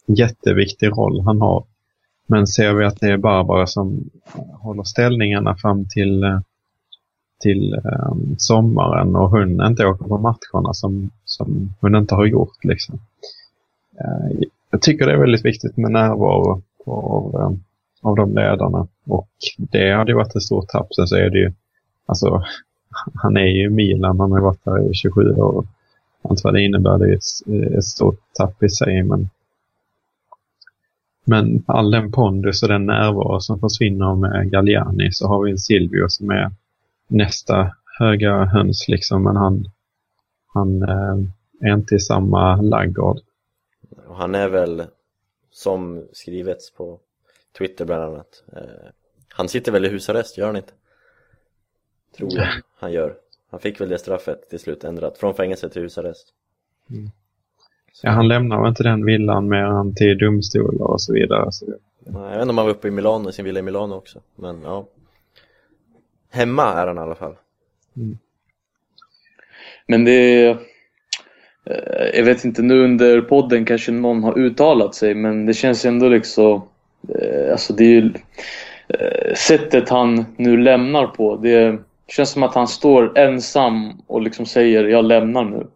jätteviktig 0.07 0.89
roll 0.89 1.21
han 1.21 1.41
har. 1.41 1.65
Men 2.27 2.47
ser 2.47 2.75
vi 2.75 2.85
att 2.85 3.01
det 3.01 3.13
är 3.13 3.17
Barbara 3.17 3.67
som 3.67 4.11
håller 4.53 4.83
ställningarna 4.83 5.57
fram 5.57 5.89
till, 5.89 6.25
eh, 6.25 6.41
till 7.41 7.75
ehm, 7.75 8.37
sommaren 8.39 9.17
och 9.17 9.31
hon 9.31 9.67
inte 9.67 9.87
åker 9.87 10.05
på 10.05 10.19
matcherna 10.19 10.75
som, 10.75 11.11
som 11.25 11.75
hon 11.81 11.97
inte 11.97 12.15
har 12.15 12.27
gjort. 12.27 12.65
Liksom. 12.65 12.99
Eh, 14.01 14.47
jag 14.71 14.83
tycker 14.83 15.07
det 15.07 15.13
är 15.13 15.21
väldigt 15.21 15.45
viktigt 15.45 15.77
med 15.77 15.91
närvaro 15.91 16.63
av, 16.87 17.35
eh, 17.35 17.51
av 18.03 18.17
de 18.17 18.35
ledarna 18.35 18.87
och 19.07 19.29
det 19.57 19.93
hade 19.93 20.11
ju 20.11 20.17
varit 20.17 20.37
ett 20.37 20.43
stort 20.43 20.69
tapp. 20.69 20.95
Sen 20.95 21.07
så 21.07 21.17
är 21.17 21.31
det 21.31 21.39
ju, 21.39 21.53
alltså, 22.07 22.45
han 23.15 23.37
är 23.37 23.47
ju 23.47 23.65
i 23.65 23.71
Milan, 23.71 24.21
han 24.21 24.33
har 24.33 24.41
varit 24.41 24.65
där 24.65 24.91
i 24.91 24.95
27 24.95 25.35
år. 25.35 25.67
Allt 26.23 26.45
vad 26.45 26.55
det 26.55 26.63
innebär, 26.63 26.99
det 26.99 27.11
är 27.11 27.15
ett, 27.15 27.77
ett 27.79 27.85
stort 27.85 28.21
tapp 28.35 28.63
i 28.63 28.69
sig. 28.69 29.03
Men, 29.03 29.29
men 31.27 31.65
all 31.67 31.91
den 31.91 32.13
pondus 32.13 32.63
och 32.63 32.69
den 32.69 32.87
närvaro 32.87 33.41
som 33.41 33.61
försvinner 33.61 34.15
med 34.15 34.51
Galliani 34.51 35.13
så 35.13 35.29
har 35.29 35.45
vi 35.45 35.51
en 35.51 35.59
Silvio 35.59 36.09
som 36.09 36.31
är 36.31 36.51
nästa 37.09 37.77
höga 37.99 38.45
höns 38.45 38.89
liksom. 38.89 39.23
Men 39.23 39.37
han, 39.37 39.65
han 40.47 40.83
eh, 40.83 41.69
är 41.69 41.75
inte 41.75 41.95
i 41.95 42.01
samma 42.01 42.57
laggård. 42.57 43.21
Han 44.09 44.35
är 44.35 44.49
väl, 44.49 44.85
som 45.51 46.05
skrivits 46.13 46.73
på 46.73 47.01
Twitter 47.59 47.85
bland 47.85 48.03
annat, 48.03 48.45
eh, 48.53 48.91
han 49.29 49.49
sitter 49.49 49.73
väl 49.73 49.85
i 49.85 49.89
husarrest, 49.89 50.39
gör 50.39 50.47
han 50.47 50.57
inte? 50.57 50.73
Tror 52.17 52.33
jag 52.33 52.49
han 52.79 52.93
gör. 52.93 53.17
Han 53.51 53.61
fick 53.61 53.81
väl 53.81 53.89
det 53.89 53.99
straffet 53.99 54.51
till 54.51 54.59
slut 54.59 54.85
ändrat, 54.85 55.19
från 55.19 55.35
fängelse 55.35 55.69
till 55.69 55.83
husarrest. 55.83 56.33
Ja, 58.03 58.11
han 58.11 58.29
lämnar 58.29 58.61
väl 58.61 58.69
inte 58.69 58.83
den 58.83 59.05
villan 59.05 59.49
mer 59.49 59.65
än 59.65 59.95
till 59.95 60.19
domstolar 60.19 60.87
och 60.87 61.01
så 61.01 61.13
vidare. 61.13 61.53
Så, 61.53 61.67
Nej, 62.07 62.23
Jag 62.23 62.31
vet 62.31 62.43
inte 62.43 62.51
om 62.51 62.59
han 62.59 62.67
var 62.67 62.73
uppe 62.75 62.89
i 62.89 62.91
Milano, 62.91 63.29
i 63.29 63.33
sin 63.33 63.45
villa 63.45 63.59
i 63.59 63.63
Milano 63.63 63.95
också, 63.95 64.21
men 64.37 64.63
ja. 64.63 64.87
Hemma 66.33 66.63
är 66.73 66.87
han 66.87 66.97
i 66.97 67.01
alla 67.01 67.15
fall. 67.15 67.35
Men 69.87 70.05
det 70.05 70.47
eh, 70.47 70.57
Jag 72.15 72.25
vet 72.25 72.45
inte, 72.45 72.63
nu 72.63 72.85
under 72.85 73.21
podden 73.21 73.65
kanske 73.65 73.93
någon 73.93 74.23
har 74.23 74.39
uttalat 74.39 74.95
sig 74.95 75.15
men 75.15 75.47
det 75.47 75.55
känns 75.55 75.85
ändå 75.85 76.09
liksom... 76.09 76.69
eh, 77.09 77.53
Alltså 77.53 77.73
det 77.73 77.85
är 77.85 77.89
ju... 77.91 78.13
eh, 78.89 79.35
Sättet 79.35 79.89
han 79.89 80.25
nu 80.37 80.57
lämnar 80.57 81.07
på, 81.07 81.37
det 81.37 81.79
känns 82.09 82.31
som 82.31 82.43
att 82.43 82.55
han 82.55 82.69
står 82.69 83.19
ensam 83.19 83.93
och 84.07 84.23
liksom 84.23 84.47
säger 84.47 84.85
jag 84.85 85.05
lämnar 85.05 85.45
nu. 85.45 85.67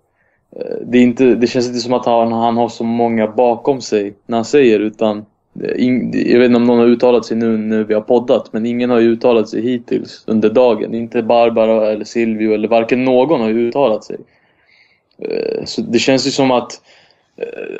Eh, 0.56 0.76
det, 0.82 0.98
är 0.98 1.02
inte, 1.02 1.24
det 1.34 1.46
känns 1.46 1.66
inte 1.66 1.78
som 1.78 1.92
att 1.92 2.06
han, 2.06 2.32
han 2.32 2.56
har 2.56 2.68
så 2.68 2.84
många 2.84 3.26
bakom 3.28 3.80
sig 3.80 4.14
när 4.26 4.36
han 4.36 4.44
säger 4.44 4.80
utan 4.80 5.26
eh, 5.62 5.84
in, 5.84 6.12
jag 6.26 6.38
vet 6.38 6.46
inte 6.46 6.56
om 6.56 6.64
någon 6.64 6.78
har 6.78 6.86
uttalat 6.86 7.24
sig 7.24 7.36
nu 7.36 7.56
när 7.56 7.84
vi 7.84 7.94
har 7.94 8.00
poddat 8.00 8.52
men 8.52 8.66
ingen 8.66 8.90
har 8.90 8.98
ju 8.98 9.08
uttalat 9.08 9.48
sig 9.48 9.62
hittills 9.62 10.24
under 10.26 10.50
dagen. 10.50 10.94
Inte 10.94 11.22
Barbara 11.22 11.90
eller 11.90 12.04
Silvio 12.04 12.54
eller 12.54 12.68
varken 12.68 13.04
någon 13.04 13.40
har 13.40 13.48
ju 13.48 13.68
uttalat 13.68 14.04
sig. 14.04 14.16
Eh, 15.18 15.64
så 15.64 15.80
det 15.80 15.98
känns 15.98 16.26
ju 16.26 16.30
som 16.30 16.50
att 16.50 16.82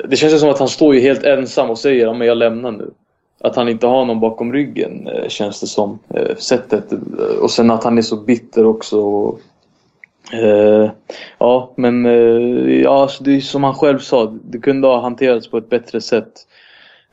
det 0.09 0.15
känns 0.15 0.33
ju 0.33 0.37
som 0.37 0.49
att 0.49 0.59
han 0.59 0.67
står 0.67 0.95
ju 0.95 1.01
helt 1.01 1.23
ensam 1.23 1.69
och 1.69 1.77
säger 1.77 2.07
att 2.07 2.25
jag 2.25 2.37
lämnar 2.37 2.71
nu. 2.71 2.91
Att 3.39 3.55
han 3.55 3.69
inte 3.69 3.87
har 3.87 4.05
någon 4.05 4.19
bakom 4.19 4.53
ryggen 4.53 5.09
känns 5.27 5.61
det 5.61 5.67
som. 5.67 5.99
Sättet. 6.37 6.83
Och 7.41 7.51
sen 7.51 7.71
att 7.71 7.83
han 7.83 7.97
är 7.97 8.01
så 8.01 8.15
bitter 8.15 8.65
också. 8.65 8.99
och, 8.99 9.39
Uh, 10.33 10.91
Ja, 11.37 11.73
men 11.77 12.05
uh, 12.05 12.81
ja, 12.81 13.01
alltså 13.01 13.23
det 13.23 13.35
är 13.35 13.39
som 13.39 13.63
han 13.63 13.73
själv 13.73 13.99
sa. 13.99 14.25
Det 14.43 14.57
kunde 14.57 14.87
ha 14.87 15.01
hanterats 15.01 15.47
på 15.49 15.57
ett 15.57 15.69
bättre 15.69 16.01
sätt. 16.01 16.31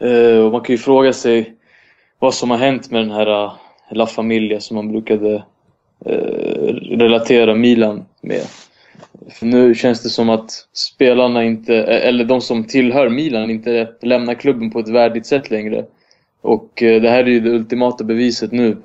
Uh, 0.04 0.44
Och 0.44 0.52
man 0.52 0.60
kan 0.60 0.74
ju 0.74 0.78
fråga 0.78 1.12
sig 1.12 1.54
vad 2.18 2.34
som 2.34 2.50
har 2.50 2.58
hänt 2.58 2.90
med 2.90 3.00
den 3.02 3.10
här 3.10 3.52
La 3.90 4.06
Familia 4.06 4.60
som 4.60 4.74
man 4.74 4.92
brukade 4.92 5.42
relatera 6.90 7.54
Milan 7.54 8.04
med. 8.20 8.42
För 9.30 9.46
nu 9.46 9.74
känns 9.74 10.02
det 10.02 10.08
som 10.08 10.30
att 10.30 10.50
spelarna 10.72 11.44
inte, 11.44 11.74
eller 11.76 12.24
de 12.24 12.40
som 12.40 12.64
tillhör 12.64 13.08
Milan 13.08 13.50
inte 13.50 13.88
lämnar 14.02 14.34
klubben 14.34 14.70
på 14.70 14.78
ett 14.78 14.88
värdigt 14.88 15.26
sätt 15.26 15.50
längre. 15.50 15.84
Och 16.40 16.70
det 16.76 17.10
här 17.10 17.24
är 17.24 17.26
ju 17.26 17.40
det 17.40 17.50
ultimata 17.50 18.04
beviset 18.04 18.52
nu. 18.52 18.76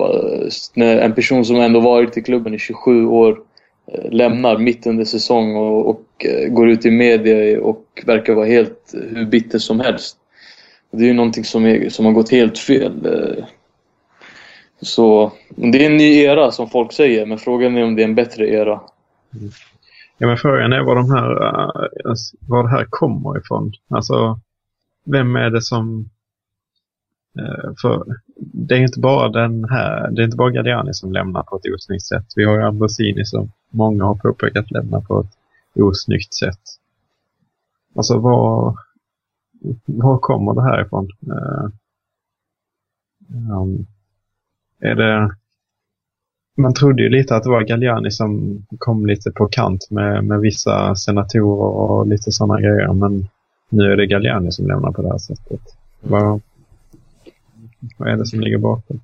När 0.73 0.97
en 0.97 1.15
person 1.15 1.45
som 1.45 1.55
ändå 1.55 1.79
varit 1.79 2.17
i 2.17 2.21
klubben 2.21 2.53
i 2.53 2.59
27 2.59 3.05
år 3.05 3.37
lämnar 4.11 4.57
mitt 4.57 4.87
under 4.87 5.05
säsong 5.05 5.55
och, 5.55 5.89
och 5.89 6.25
eh, 6.25 6.49
går 6.49 6.69
ut 6.69 6.85
i 6.85 6.91
media 6.91 7.61
och 7.61 8.03
verkar 8.05 8.33
vara 8.33 8.45
helt 8.45 8.93
eh, 8.93 9.17
hur 9.17 9.25
bitter 9.25 9.59
som 9.59 9.79
helst. 9.79 10.17
Det 10.91 11.03
är 11.03 11.07
ju 11.07 11.13
någonting 11.13 11.43
som, 11.43 11.65
är, 11.65 11.89
som 11.89 12.05
har 12.05 12.11
gått 12.11 12.31
helt 12.31 12.57
fel. 12.59 13.05
eh. 13.05 13.45
Så 14.81 15.31
det 15.49 15.85
är 15.85 15.89
en 15.91 15.97
ny 15.97 16.17
era 16.17 16.51
som 16.51 16.69
folk 16.69 16.93
säger, 16.93 17.25
men 17.25 17.37
frågan 17.37 17.77
är 17.77 17.83
om 17.83 17.95
det 17.95 18.01
är 18.01 18.07
en 18.07 18.15
bättre 18.15 18.47
era. 18.49 18.81
Ja, 20.17 20.27
men 20.27 20.37
frågan 20.37 20.73
är 20.73 20.81
var, 20.83 20.95
de 20.95 21.11
här, 21.11 21.45
eh, 21.45 22.09
alltså, 22.09 22.37
var 22.49 22.63
det 22.63 22.69
här 22.69 22.85
kommer 22.89 23.37
ifrån. 23.37 23.71
Alltså, 23.89 24.39
vem 25.05 25.35
är 25.35 25.49
det 25.49 25.61
som... 25.61 26.09
eh, 27.39 27.71
För 27.81 28.03
det 28.37 28.75
är 28.75 28.79
inte 28.79 28.99
bara 28.99 29.29
den 29.29 29.69
här, 29.69 30.11
det 30.11 30.21
är 30.21 30.25
inte 30.25 30.37
bara 30.37 30.51
Galliani 30.51 30.93
som 30.93 31.11
lämnar 31.13 31.43
på 31.43 31.55
ett 31.55 31.73
osnyggt 31.75 32.05
sätt. 32.05 32.25
Vi 32.35 32.45
har 32.45 32.55
ju 32.55 32.63
Ambrosini 32.63 33.25
som 33.25 33.51
många 33.73 34.03
har 34.03 34.15
påpekat 34.15 34.71
lämna 34.71 35.01
på 35.01 35.19
ett 35.19 35.37
osnyggt 35.81 36.33
sätt. 36.33 36.59
Alltså 37.95 38.17
var, 38.17 38.77
var 39.85 40.17
kommer 40.17 40.53
det 40.53 40.63
här 40.63 40.85
ifrån? 40.85 41.09
Uh, 41.27 41.69
um, 43.51 43.87
är 44.79 44.95
det 44.95 45.35
man 46.55 46.73
trodde 46.73 47.03
ju 47.03 47.09
lite 47.09 47.35
att 47.35 47.43
det 47.43 47.49
var 47.49 47.61
Galliani 47.61 48.11
som 48.11 48.61
kom 48.77 49.05
lite 49.05 49.31
på 49.31 49.47
kant 49.47 49.87
med, 49.89 50.23
med 50.23 50.39
vissa 50.39 50.95
senatorer 50.95 51.91
och 51.91 52.07
lite 52.07 52.31
sådana 52.31 52.61
grejer. 52.61 52.93
Men 52.93 53.27
nu 53.69 53.91
är 53.91 53.97
det 53.97 54.05
Galliani 54.05 54.51
som 54.51 54.67
lämnar 54.67 54.91
på 54.91 55.01
det 55.01 55.09
här 55.09 55.17
sättet. 55.17 55.61
Vad, 56.01 56.41
vad 57.97 58.09
är 58.09 58.17
det 58.17 58.25
som 58.25 58.39
ligger 58.39 58.57
bakom? 58.57 58.99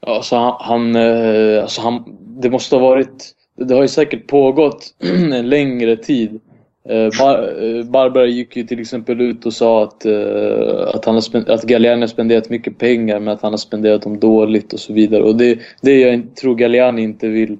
Ja, 0.00 0.22
så 0.22 0.36
han, 0.36 0.54
han, 0.60 0.96
eh, 0.96 1.62
alltså 1.62 1.80
han, 1.80 2.16
det 2.42 2.50
måste 2.50 2.76
ha 2.76 2.82
varit, 2.82 3.34
det 3.56 3.74
har 3.74 3.82
ju 3.82 3.88
säkert 3.88 4.26
pågått 4.26 4.94
en 5.32 5.48
längre 5.48 5.96
tid. 5.96 6.40
Eh, 6.88 7.08
Bar, 7.18 7.64
eh, 7.64 7.84
Barbara 7.84 8.26
gick 8.26 8.56
ju 8.56 8.62
till 8.62 8.80
exempel 8.80 9.20
ut 9.20 9.46
och 9.46 9.52
sa 9.52 9.84
att, 9.84 10.06
eh, 10.06 10.88
att, 10.94 11.04
han 11.04 11.14
har 11.14 11.20
spend, 11.20 11.48
att 11.48 11.62
Galliani 11.62 12.00
har 12.00 12.06
spenderat 12.06 12.50
mycket 12.50 12.78
pengar 12.78 13.20
men 13.20 13.34
att 13.34 13.42
han 13.42 13.52
har 13.52 13.58
spenderat 13.58 14.02
dem 14.02 14.20
dåligt 14.20 14.72
och 14.72 14.80
så 14.80 14.92
vidare. 14.92 15.22
Och 15.22 15.36
det, 15.36 15.58
det 15.82 16.00
jag 16.00 16.36
tror 16.36 16.54
Galliani 16.54 17.02
inte 17.02 17.28
vill 17.28 17.58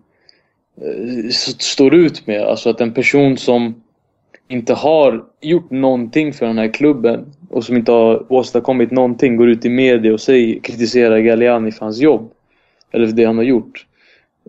står 1.58 1.94
ut 1.94 2.26
med. 2.26 2.42
Alltså 2.42 2.70
att 2.70 2.80
en 2.80 2.92
person 2.92 3.36
som 3.36 3.82
inte 4.48 4.74
har 4.74 5.24
gjort 5.40 5.70
någonting 5.70 6.32
för 6.32 6.46
den 6.46 6.58
här 6.58 6.72
klubben 6.72 7.24
och 7.50 7.64
som 7.64 7.76
inte 7.76 7.92
har 7.92 8.32
åstadkommit 8.32 8.90
någonting 8.90 9.36
går 9.36 9.48
ut 9.48 9.64
i 9.64 9.68
media 9.68 10.12
och 10.12 10.20
säger, 10.20 10.60
kritiserar 10.60 11.18
Galliani 11.18 11.72
för 11.72 11.84
hans 11.84 11.98
jobb. 11.98 12.30
Eller 12.92 13.06
för 13.06 13.16
det 13.16 13.24
han 13.24 13.36
har 13.36 13.44
gjort. 13.44 13.86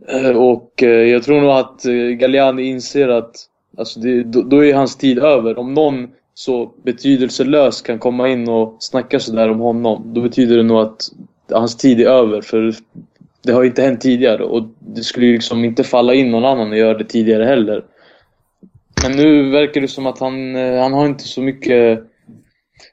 Eh, 0.08 0.38
och 0.38 0.84
eh, 0.84 0.90
jag 0.90 1.24
tror 1.24 1.42
nog 1.42 1.52
att 1.52 1.86
eh, 1.86 1.94
Galliani 1.94 2.64
inser 2.64 3.08
att 3.08 3.36
alltså 3.78 4.00
det, 4.00 4.24
då, 4.24 4.42
då 4.42 4.66
är 4.66 4.74
hans 4.74 4.98
tid 4.98 5.20
över. 5.20 5.60
Om 5.60 5.74
någon 5.74 6.08
så 6.34 6.72
betydelselös 6.84 7.82
kan 7.82 8.00
komma 8.00 8.30
in 8.30 8.50
och 8.50 8.78
snacka 8.80 9.20
sådär 9.20 9.50
om 9.52 9.60
honom, 9.60 10.12
då 10.14 10.22
betyder 10.22 10.58
det 10.58 10.64
nog 10.64 10.80
att 10.80 11.02
hans 11.52 11.78
tid 11.78 12.02
är 12.02 12.06
över. 12.06 12.42
För 12.42 12.74
det 13.44 13.52
har 13.52 13.64
inte 13.64 13.82
hänt 13.82 14.02
tidigare 14.02 14.44
och 14.44 14.64
det 14.80 15.02
skulle 15.02 15.26
ju 15.26 15.34
liksom 15.34 15.66
inte 15.66 15.84
falla 15.84 16.14
in 16.14 16.32
någon 16.32 16.46
annan 16.46 16.72
att 16.72 16.78
göra 16.78 16.98
det 16.98 17.06
tidigare 17.06 17.44
heller. 17.44 17.86
Men 19.04 19.12
nu 19.12 19.50
verkar 19.50 19.82
det 19.82 19.88
som 19.88 20.06
att 20.06 20.20
han, 20.20 20.56
han 20.56 20.94
har 20.94 21.06
inte 21.06 21.24
så 21.24 21.42
mycket... 21.42 22.04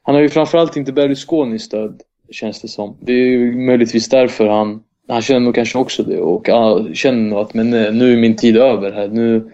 Han 0.03 0.15
har 0.15 0.21
ju 0.21 0.29
framförallt 0.29 0.77
inte 0.77 0.93
Berlusconis 0.93 1.63
stöd, 1.63 2.01
känns 2.31 2.61
det 2.61 2.67
som. 2.67 2.97
Det 3.01 3.11
är 3.11 3.27
ju 3.27 3.55
möjligtvis 3.65 4.09
därför 4.09 4.47
han... 4.47 4.83
Han 5.07 5.21
känner 5.21 5.39
nog 5.39 5.55
kanske 5.55 5.77
också 5.77 6.03
det 6.03 6.19
och 6.19 6.47
ja, 6.47 6.87
känner 6.93 7.29
nog 7.29 7.39
att 7.39 7.53
men 7.53 7.73
eh, 7.73 7.93
nu 7.93 8.13
är 8.13 8.17
min 8.17 8.35
tid 8.35 8.57
över 8.57 8.91
här. 8.91 9.07
Nu, 9.07 9.51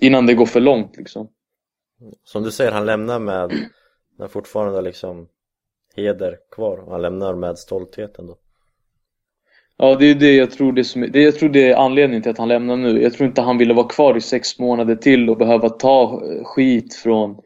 innan 0.00 0.26
det 0.26 0.34
går 0.34 0.46
för 0.46 0.60
långt 0.60 0.96
liksom. 0.96 1.28
Som 2.24 2.42
du 2.42 2.50
säger, 2.50 2.72
han 2.72 2.86
lämnar 2.86 3.18
med, 3.18 3.52
med 4.18 4.30
fortfarande 4.30 4.82
liksom 4.82 5.28
heder 5.96 6.36
kvar 6.50 6.78
och 6.78 6.92
han 6.92 7.02
lämnar 7.02 7.34
med 7.34 7.58
stolthet 7.58 8.18
ändå. 8.18 8.36
Ja, 9.76 9.94
det 9.94 10.06
är 10.06 10.14
det 10.14 10.36
jag 10.36 10.50
tror 10.50 10.72
det, 10.72 10.84
som, 10.84 11.10
det 11.12 11.22
jag 11.22 11.38
tror 11.38 11.48
det 11.48 11.70
är 11.70 11.76
anledningen 11.76 12.22
till 12.22 12.30
att 12.30 12.38
han 12.38 12.48
lämnar 12.48 12.76
nu. 12.76 13.02
Jag 13.02 13.12
tror 13.12 13.28
inte 13.28 13.42
han 13.42 13.58
ville 13.58 13.74
vara 13.74 13.88
kvar 13.88 14.16
i 14.16 14.20
sex 14.20 14.58
månader 14.58 14.96
till 14.96 15.30
och 15.30 15.36
behöva 15.36 15.68
ta 15.68 16.02
eh, 16.02 16.44
skit 16.44 16.94
från 16.94 17.36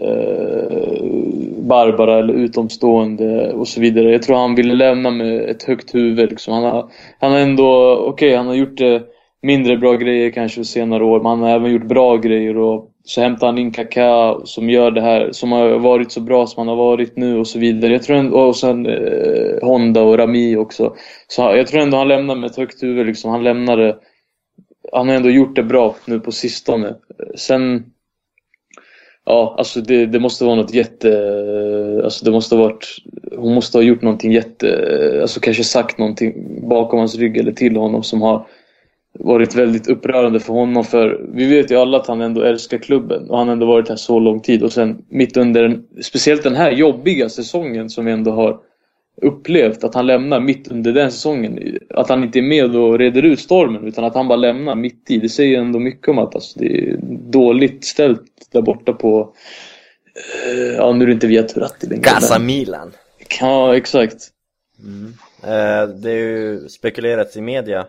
eh, 0.00 1.02
Barbara 1.62 2.18
eller 2.18 2.34
utomstående 2.34 3.52
och 3.52 3.68
så 3.68 3.80
vidare. 3.80 4.12
Jag 4.12 4.22
tror 4.22 4.36
han 4.36 4.54
ville 4.54 4.74
lämna 4.74 5.10
med 5.10 5.50
ett 5.50 5.62
högt 5.62 5.94
huvud. 5.94 6.30
Liksom. 6.30 6.54
Han, 6.54 6.64
har, 6.64 6.90
han 7.20 7.32
har 7.32 7.38
ändå, 7.38 7.96
okej 7.96 8.28
okay, 8.28 8.36
han 8.36 8.46
har 8.46 8.54
gjort 8.54 8.76
det 8.76 9.02
mindre 9.42 9.76
bra 9.76 9.92
grejer 9.92 10.30
kanske 10.30 10.64
senare 10.64 11.04
år, 11.04 11.18
men 11.18 11.26
han 11.26 11.42
har 11.42 11.50
även 11.50 11.72
gjort 11.72 11.88
bra 11.88 12.16
grejer. 12.16 12.56
Och 12.56 12.90
så 13.04 13.20
hämtar 13.20 13.46
han 13.46 13.58
in 13.58 13.72
Kaká 13.72 14.40
som 14.44 14.70
gör 14.70 14.90
det 14.90 15.00
här, 15.00 15.32
som 15.32 15.52
har 15.52 15.78
varit 15.78 16.12
så 16.12 16.20
bra 16.20 16.46
som 16.46 16.60
han 16.60 16.68
har 16.68 16.84
varit 16.84 17.16
nu 17.16 17.38
och 17.38 17.46
så 17.46 17.58
vidare. 17.58 17.92
Jag 17.92 18.02
tror 18.02 18.16
ändå, 18.16 18.38
och 18.38 18.56
sen 18.56 18.86
eh, 18.86 19.58
Honda 19.62 20.02
och 20.02 20.18
Rami 20.18 20.56
också. 20.56 20.94
Så 21.28 21.42
jag 21.42 21.66
tror 21.66 21.80
ändå 21.80 21.96
han 21.96 22.08
lämnar 22.08 22.34
med 22.34 22.50
ett 22.50 22.56
högt 22.56 22.82
huvud. 22.82 23.06
Liksom. 23.06 23.30
Han 23.30 23.44
lämnade 23.44 23.96
han 24.92 25.08
har 25.08 25.16
ändå 25.16 25.30
gjort 25.30 25.56
det 25.56 25.62
bra 25.62 25.96
nu 26.06 26.20
på 26.20 26.32
sistone. 26.32 26.94
Sen... 27.34 27.84
Ja, 29.24 29.54
alltså 29.58 29.80
det, 29.80 30.06
det 30.06 30.20
måste 30.20 30.44
vara 30.44 30.54
något 30.54 30.74
jätte... 30.74 32.00
Alltså 32.04 32.24
det 32.24 32.30
måste 32.30 32.54
ha 32.54 32.62
varit... 32.62 32.96
Hon 33.36 33.54
måste 33.54 33.78
ha 33.78 33.82
gjort 33.82 34.02
någonting 34.02 34.32
jätte... 34.32 35.18
Alltså 35.22 35.40
kanske 35.40 35.64
sagt 35.64 35.98
någonting 35.98 36.60
bakom 36.68 36.98
hans 36.98 37.18
rygg 37.18 37.36
eller 37.36 37.52
till 37.52 37.76
honom 37.76 38.02
som 38.02 38.22
har 38.22 38.46
varit 39.18 39.54
väldigt 39.54 39.88
upprörande 39.88 40.40
för 40.40 40.52
honom. 40.52 40.84
För 40.84 41.26
vi 41.34 41.46
vet 41.46 41.70
ju 41.70 41.76
alla 41.76 41.96
att 41.96 42.06
han 42.06 42.20
ändå 42.20 42.42
älskar 42.42 42.78
klubben 42.78 43.30
och 43.30 43.38
han 43.38 43.48
har 43.48 43.52
ändå 43.52 43.66
varit 43.66 43.88
här 43.88 43.96
så 43.96 44.18
lång 44.20 44.40
tid. 44.40 44.62
Och 44.62 44.72
sen 44.72 45.04
mitt 45.08 45.36
under, 45.36 45.80
speciellt 46.02 46.42
den 46.42 46.56
här 46.56 46.70
jobbiga 46.70 47.28
säsongen 47.28 47.90
som 47.90 48.04
vi 48.04 48.12
ändå 48.12 48.30
har 48.30 48.60
upplevt 49.16 49.84
att 49.84 49.94
han 49.94 50.06
lämnar 50.06 50.40
mitt 50.40 50.68
under 50.68 50.92
den 50.92 51.12
säsongen. 51.12 51.78
Att 51.90 52.08
han 52.08 52.24
inte 52.24 52.38
är 52.38 52.42
med 52.42 52.76
och 52.76 52.98
reder 52.98 53.22
ut 53.22 53.40
stormen 53.40 53.86
utan 53.86 54.04
att 54.04 54.14
han 54.14 54.28
bara 54.28 54.36
lämnar 54.36 54.74
mitt 54.74 55.10
i. 55.10 55.18
Det 55.18 55.28
säger 55.28 55.60
ändå 55.60 55.78
mycket 55.78 56.08
om 56.08 56.18
att 56.18 56.34
alltså, 56.34 56.58
det 56.58 56.66
är 56.66 56.96
dåligt 57.30 57.84
ställt 57.84 58.22
där 58.52 58.62
borta 58.62 58.92
på... 58.92 59.34
Eh, 60.46 60.74
ja, 60.76 60.92
nu 60.92 61.02
är 61.04 61.06
det 61.06 61.12
inte 61.12 61.26
Via 61.26 61.42
Turatti 61.42 61.86
längre. 61.86 62.02
Casa 62.02 62.38
Milan. 62.38 62.92
Ja, 63.40 63.76
exakt. 63.76 64.28
Mm. 64.78 65.14
Eh, 65.42 65.88
det 65.88 66.10
är 66.10 66.18
ju 66.18 66.68
spekulerats 66.68 67.36
i 67.36 67.40
media 67.40 67.86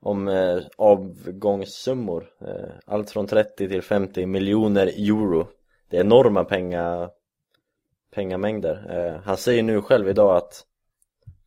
om 0.00 0.28
eh, 0.28 0.58
avgångssummor. 0.76 2.24
Eh, 2.40 2.70
allt 2.86 3.10
från 3.10 3.26
30 3.26 3.68
till 3.68 3.82
50 3.82 4.26
miljoner 4.26 4.86
euro. 4.86 5.46
Det 5.90 5.96
är 5.96 6.00
enorma 6.00 6.44
pengar 6.44 7.08
pengamängder. 8.14 8.86
Eh, 8.90 9.20
han 9.24 9.36
säger 9.36 9.62
nu 9.62 9.82
själv 9.82 10.08
idag 10.08 10.36
att 10.36 10.64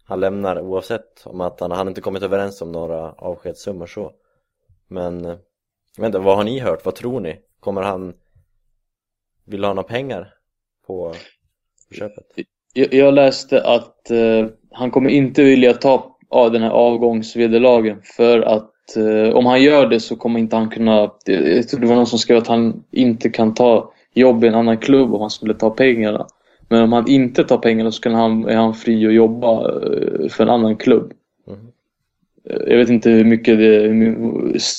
han 0.06 0.20
lämnar 0.20 0.60
oavsett 0.62 1.22
om 1.26 1.42
att 1.42 1.60
han, 1.60 1.72
han 1.72 1.88
inte 1.88 2.02
kommit 2.02 2.24
överens 2.24 2.62
om 2.62 2.72
några 2.72 3.12
avskedssummor 3.12 3.88
så. 3.88 4.12
Men, 4.88 5.26
eh, 5.26 5.36
jag 5.96 6.02
vet 6.02 6.06
inte, 6.06 6.20
vad 6.20 6.38
har 6.38 6.44
ni 6.44 6.60
hört? 6.60 6.86
Vad 6.86 6.96
tror 6.96 7.20
ni? 7.20 7.40
Kommer 7.60 7.82
han 7.82 8.14
vill 9.46 9.64
ha 9.64 9.74
några 9.74 9.88
pengar 9.88 10.34
på 10.88 11.14
köpet? 11.92 12.26
Jag, 12.74 12.94
jag 12.94 13.14
läste 13.14 13.64
att 13.64 14.12
eh, 14.12 14.48
han 14.72 14.92
kommer 14.92 15.10
inte 15.10 15.44
vilja 15.44 15.74
ta 15.74 16.18
av 16.30 16.52
den 16.52 16.62
här 16.62 16.70
avgångsvederlagen 16.70 18.02
för 18.18 18.42
att 18.42 18.98
eh, 18.98 19.36
om 19.36 19.46
han 19.46 19.62
gör 19.62 19.88
det 19.88 20.00
så 20.00 20.16
kommer 20.16 20.40
inte 20.40 20.56
han 20.56 20.70
kunna... 20.70 21.12
Jag 21.26 21.68
tror 21.68 21.80
det 21.80 21.88
var 21.88 21.96
någon 21.96 22.08
som 22.08 22.20
skrev 22.20 22.38
att 22.38 22.48
han 22.48 22.84
inte 22.92 23.30
kan 23.30 23.54
ta 23.54 23.94
jobb 24.14 24.44
i 24.44 24.48
en 24.48 24.56
annan 24.56 24.78
klubb 24.78 25.14
om 25.14 25.22
han 25.22 25.30
skulle 25.30 25.54
ta 25.54 25.70
pengarna. 25.70 26.28
Men 26.72 26.84
om 26.84 26.94
han 26.94 27.08
inte 27.08 27.44
tar 27.44 27.58
pengarna 27.58 27.92
så 27.92 28.02
kan 28.02 28.14
han, 28.14 28.46
är 28.46 28.56
han 28.56 28.74
fri 28.74 29.08
att 29.08 29.14
jobba 29.14 29.62
eh, 29.62 30.30
för 30.30 30.44
en 30.44 30.50
annan 30.50 30.76
klubb. 30.76 31.14
Mm. 31.48 31.60
Jag 32.44 32.78
vet 32.78 32.90
inte 32.90 33.10
hur 33.10 33.26
mycket, 33.26 33.58
det, 33.58 33.88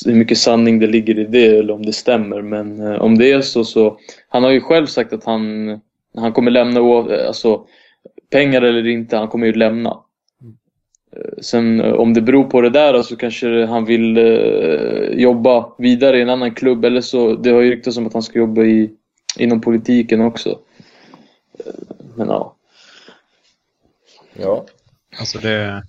hur 0.06 0.14
mycket 0.14 0.38
sanning 0.38 0.78
det 0.78 0.86
ligger 0.86 1.18
i 1.18 1.24
det 1.24 1.46
eller 1.46 1.74
om 1.74 1.86
det 1.86 1.92
stämmer. 1.92 2.42
Men 2.42 2.80
eh, 2.80 3.02
om 3.02 3.18
det 3.18 3.32
är 3.32 3.40
så 3.40 3.64
så... 3.64 3.98
Han 4.28 4.42
har 4.42 4.50
ju 4.50 4.60
själv 4.60 4.86
sagt 4.86 5.12
att 5.12 5.24
han, 5.24 5.68
han 6.16 6.32
kommer 6.32 6.50
lämna 6.50 6.80
alltså, 6.80 7.66
pengar 8.30 8.62
eller 8.62 8.86
inte, 8.86 9.16
han 9.16 9.28
kommer 9.28 9.46
ju 9.46 9.52
lämna. 9.52 9.96
Sen 11.40 11.80
om 11.80 12.14
det 12.14 12.20
beror 12.20 12.44
på 12.44 12.60
det 12.60 12.70
där 12.70 13.02
så 13.02 13.16
kanske 13.16 13.66
han 13.66 13.84
vill 13.84 14.18
jobba 15.12 15.66
vidare 15.78 16.18
i 16.18 16.22
en 16.22 16.30
annan 16.30 16.54
klubb 16.54 16.84
eller 16.84 17.00
så. 17.00 17.34
Det 17.34 17.50
har 17.50 17.60
ju 17.60 17.70
ryktats 17.70 17.96
om 17.96 18.06
att 18.06 18.12
han 18.12 18.22
ska 18.22 18.38
jobba 18.38 18.62
i, 18.62 18.90
inom 19.38 19.60
politiken 19.60 20.20
också. 20.20 20.58
Men 22.14 22.28
ja. 22.28 22.56
Ja. 24.32 24.66
Alltså 25.18 25.38
det... 25.38 25.82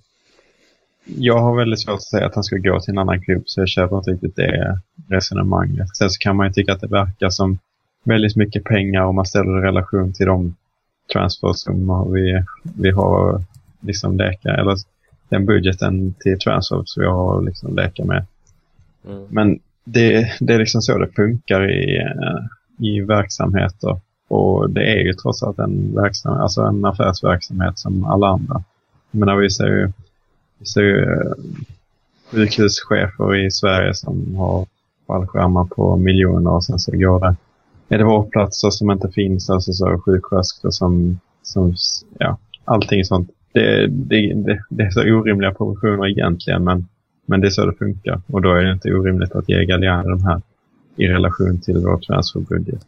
Jag 1.04 1.38
har 1.38 1.56
väldigt 1.56 1.80
svårt 1.80 1.94
att 1.94 2.02
säga 2.02 2.26
att 2.26 2.34
han 2.34 2.44
ska 2.44 2.56
gå 2.56 2.80
till 2.80 2.90
en 2.90 2.98
annan 2.98 3.22
klubb 3.22 3.42
så 3.46 3.60
jag 3.60 3.68
köper 3.68 3.96
inte 3.96 4.10
riktigt 4.10 4.36
det 4.36 4.80
resonemanget. 5.08 5.96
Sen 5.96 6.10
så 6.10 6.18
kan 6.18 6.36
man 6.36 6.46
ju 6.46 6.52
tycka 6.52 6.72
att 6.72 6.80
det 6.80 6.86
verkar 6.86 7.30
som 7.30 7.58
väldigt 8.04 8.36
mycket 8.36 8.64
pengar 8.64 9.02
om 9.02 9.14
man 9.14 9.26
ställer 9.26 9.58
i 9.58 9.62
relation 9.62 10.12
till 10.12 10.26
de 10.26 10.56
transfersummor 11.12 12.12
vi, 12.12 12.44
vi 12.62 12.90
har 12.90 13.42
liksom 13.80 14.16
leka, 14.16 14.48
eller 14.48 14.76
den 15.28 15.46
budgeten 15.46 16.14
till 16.14 16.38
transfers 16.38 16.98
vi 16.98 17.06
har 17.06 17.42
liksom 17.42 17.76
leka 17.76 18.04
med. 18.04 18.26
Mm. 19.06 19.26
Men 19.30 19.58
det, 19.84 20.32
det 20.40 20.54
är 20.54 20.58
liksom 20.58 20.82
så 20.82 20.98
det 20.98 21.08
funkar 21.08 21.70
i, 21.70 22.02
i 22.78 23.00
verksamheter. 23.00 24.00
Och 24.28 24.70
det 24.70 24.92
är 24.92 25.04
ju 25.04 25.12
trots 25.12 25.42
allt 25.42 25.58
en, 25.58 25.94
verksamhet, 25.94 26.40
alltså 26.40 26.62
en 26.62 26.84
affärsverksamhet 26.84 27.78
som 27.78 28.04
alla 28.04 28.28
andra. 28.28 28.62
Jag 29.10 29.18
menar, 29.18 29.36
vi 29.36 29.50
ser 29.50 29.66
ju, 29.66 29.92
vi 30.58 30.66
ser 30.66 30.80
ju 30.80 31.02
eh, 31.02 31.32
sjukhuschefer 32.30 33.46
i 33.46 33.50
Sverige 33.50 33.94
som 33.94 34.36
har 34.36 34.66
fallskärmar 35.06 35.64
på 35.64 35.96
miljoner 35.96 36.50
och 36.50 36.64
sen 36.64 36.78
så 36.78 36.92
går 36.92 37.20
det, 37.20 37.36
är 37.88 37.98
det 37.98 38.04
vårdplatser 38.04 38.70
som 38.70 38.90
inte 38.90 39.08
finns, 39.08 39.50
alltså 39.50 39.72
så 39.72 39.98
sjuksköterskor 39.98 40.70
som, 40.70 41.20
som, 41.42 41.74
ja, 42.18 42.38
allting 42.64 43.04
sånt. 43.04 43.30
Det, 43.52 43.86
det, 43.86 44.34
det, 44.34 44.64
det 44.68 44.82
är 44.82 44.90
så 44.90 45.00
orimliga 45.00 45.54
proportioner 45.54 46.08
egentligen, 46.08 46.64
men, 46.64 46.88
men 47.26 47.40
det 47.40 47.46
är 47.46 47.50
så 47.50 47.66
det 47.66 47.76
funkar. 47.76 48.20
Och 48.26 48.42
då 48.42 48.52
är 48.52 48.62
det 48.62 48.72
inte 48.72 48.94
orimligt 48.94 49.32
att 49.32 49.48
ge 49.48 49.64
Galliani 49.64 50.08
de 50.08 50.24
här 50.24 50.42
i 50.96 51.08
relation 51.08 51.60
till 51.60 51.78
vår 51.78 51.98
transferbudget. 51.98 52.86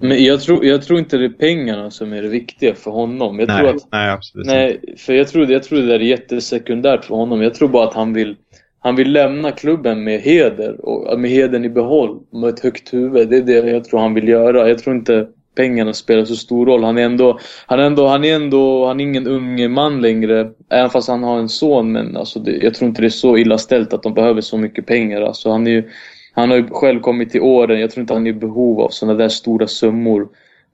Men 0.00 0.24
jag 0.24 0.40
tror, 0.40 0.64
jag 0.64 0.82
tror 0.82 0.98
inte 0.98 1.16
det 1.16 1.24
är 1.24 1.28
pengarna 1.28 1.90
som 1.90 2.12
är 2.12 2.22
det 2.22 2.28
viktiga 2.28 2.74
för 2.74 2.90
honom. 2.90 3.38
Jag 3.38 3.48
nej, 3.48 3.58
tror 3.58 3.76
att, 3.76 3.88
nej, 3.92 4.10
absolut 4.10 4.46
nej, 4.46 4.80
för 4.96 5.12
jag 5.12 5.28
tror, 5.28 5.50
jag 5.50 5.62
tror 5.62 5.78
det 5.78 5.94
är 5.94 5.98
jättesekundärt 5.98 7.04
för 7.04 7.14
honom. 7.14 7.42
Jag 7.42 7.54
tror 7.54 7.68
bara 7.68 7.88
att 7.88 7.94
han 7.94 8.12
vill, 8.12 8.36
han 8.78 8.96
vill 8.96 9.12
lämna 9.12 9.50
klubben 9.50 10.04
med 10.04 10.20
heder. 10.20 10.84
Och 10.84 11.20
med 11.20 11.30
heden 11.30 11.64
i 11.64 11.68
behåll. 11.68 12.18
Med 12.32 12.48
ett 12.48 12.60
högt 12.60 12.94
huvud. 12.94 13.28
Det 13.28 13.36
är 13.36 13.42
det 13.42 13.70
jag 13.70 13.84
tror 13.84 14.00
han 14.00 14.14
vill 14.14 14.28
göra. 14.28 14.68
Jag 14.68 14.78
tror 14.78 14.96
inte 14.96 15.26
pengarna 15.56 15.92
spelar 15.92 16.24
så 16.24 16.36
stor 16.36 16.66
roll. 16.66 16.84
Han 16.84 16.98
är 16.98 17.02
ändå, 17.02 17.38
han 17.66 17.80
är 17.80 17.84
ändå, 17.84 18.06
han 18.06 18.24
är 18.24 18.34
ändå, 18.34 18.86
han 18.86 19.00
är 19.00 19.04
ingen 19.04 19.26
ung 19.26 19.70
man 19.70 20.02
längre. 20.02 20.50
Även 20.70 20.90
fast 20.90 21.08
han 21.08 21.22
har 21.22 21.38
en 21.38 21.48
son. 21.48 21.92
Men 21.92 22.16
alltså 22.16 22.38
det, 22.38 22.52
jag 22.52 22.74
tror 22.74 22.88
inte 22.88 23.02
det 23.02 23.08
är 23.08 23.10
så 23.10 23.36
illa 23.36 23.58
ställt 23.58 23.92
att 23.92 24.02
de 24.02 24.14
behöver 24.14 24.40
så 24.40 24.58
mycket 24.58 24.86
pengar. 24.86 25.22
Alltså 25.22 25.50
han 25.50 25.66
är 25.66 25.70
ju 25.70 25.90
han 26.32 26.50
har 26.50 26.56
ju 26.56 26.68
själv 26.68 27.00
kommit 27.00 27.30
till 27.30 27.40
åren. 27.40 27.80
Jag 27.80 27.90
tror 27.90 28.00
inte 28.00 28.14
han 28.14 28.26
är 28.26 28.30
i 28.30 28.34
behov 28.34 28.80
av 28.80 28.88
sådana 28.88 29.18
där 29.18 29.28
stora 29.28 29.66
summor. 29.66 30.28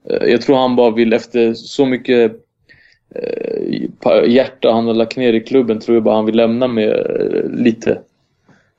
Eh, 0.09 0.27
jag 0.27 0.41
tror 0.41 0.57
han 0.57 0.75
bara 0.75 0.91
vill, 0.91 1.13
efter 1.13 1.53
så 1.53 1.85
mycket 1.85 2.31
eh, 3.15 4.23
hjärta 4.27 4.71
han 4.71 4.87
har 4.87 4.93
lagt 4.93 5.17
ner 5.17 5.33
i 5.33 5.39
klubben, 5.39 5.79
tror 5.79 5.95
jag 5.95 6.03
bara 6.03 6.15
han 6.15 6.25
vill 6.25 6.35
lämna 6.35 6.67
med 6.67 6.89
eh, 6.89 7.49
lite 7.49 8.01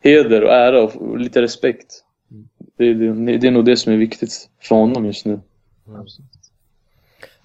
heder 0.03 0.45
och 0.45 0.53
ära 0.53 0.83
och 0.83 1.19
lite 1.19 1.43
respekt. 1.43 2.05
Det, 2.77 2.95
det, 2.95 3.37
det 3.39 3.47
är 3.47 3.51
nog 3.51 3.65
det 3.65 3.77
som 3.77 3.93
är 3.93 3.97
viktigt 3.97 4.49
för 4.63 4.75
honom 4.75 5.07
just 5.07 5.27
nu. 5.27 5.41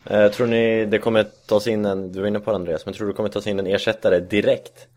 Mm. 0.09 0.31
tror 0.31 0.47
ni 0.47 0.85
det 0.85 0.97
kommer 0.97 1.23
tas 1.23 1.67
in 1.67 1.85
en, 1.85 2.11
du 2.11 2.19
var 2.19 2.27
inne 2.27 2.39
på 2.39 2.51
det 2.51 2.55
Andreas, 2.55 2.85
men 2.85 2.93
tror 2.93 3.05
du 3.05 3.11
det 3.11 3.15
kommer 3.15 3.29
tas 3.29 3.47
in 3.47 3.59
en 3.59 3.67
ersättare 3.67 4.19
direkt? 4.19 4.87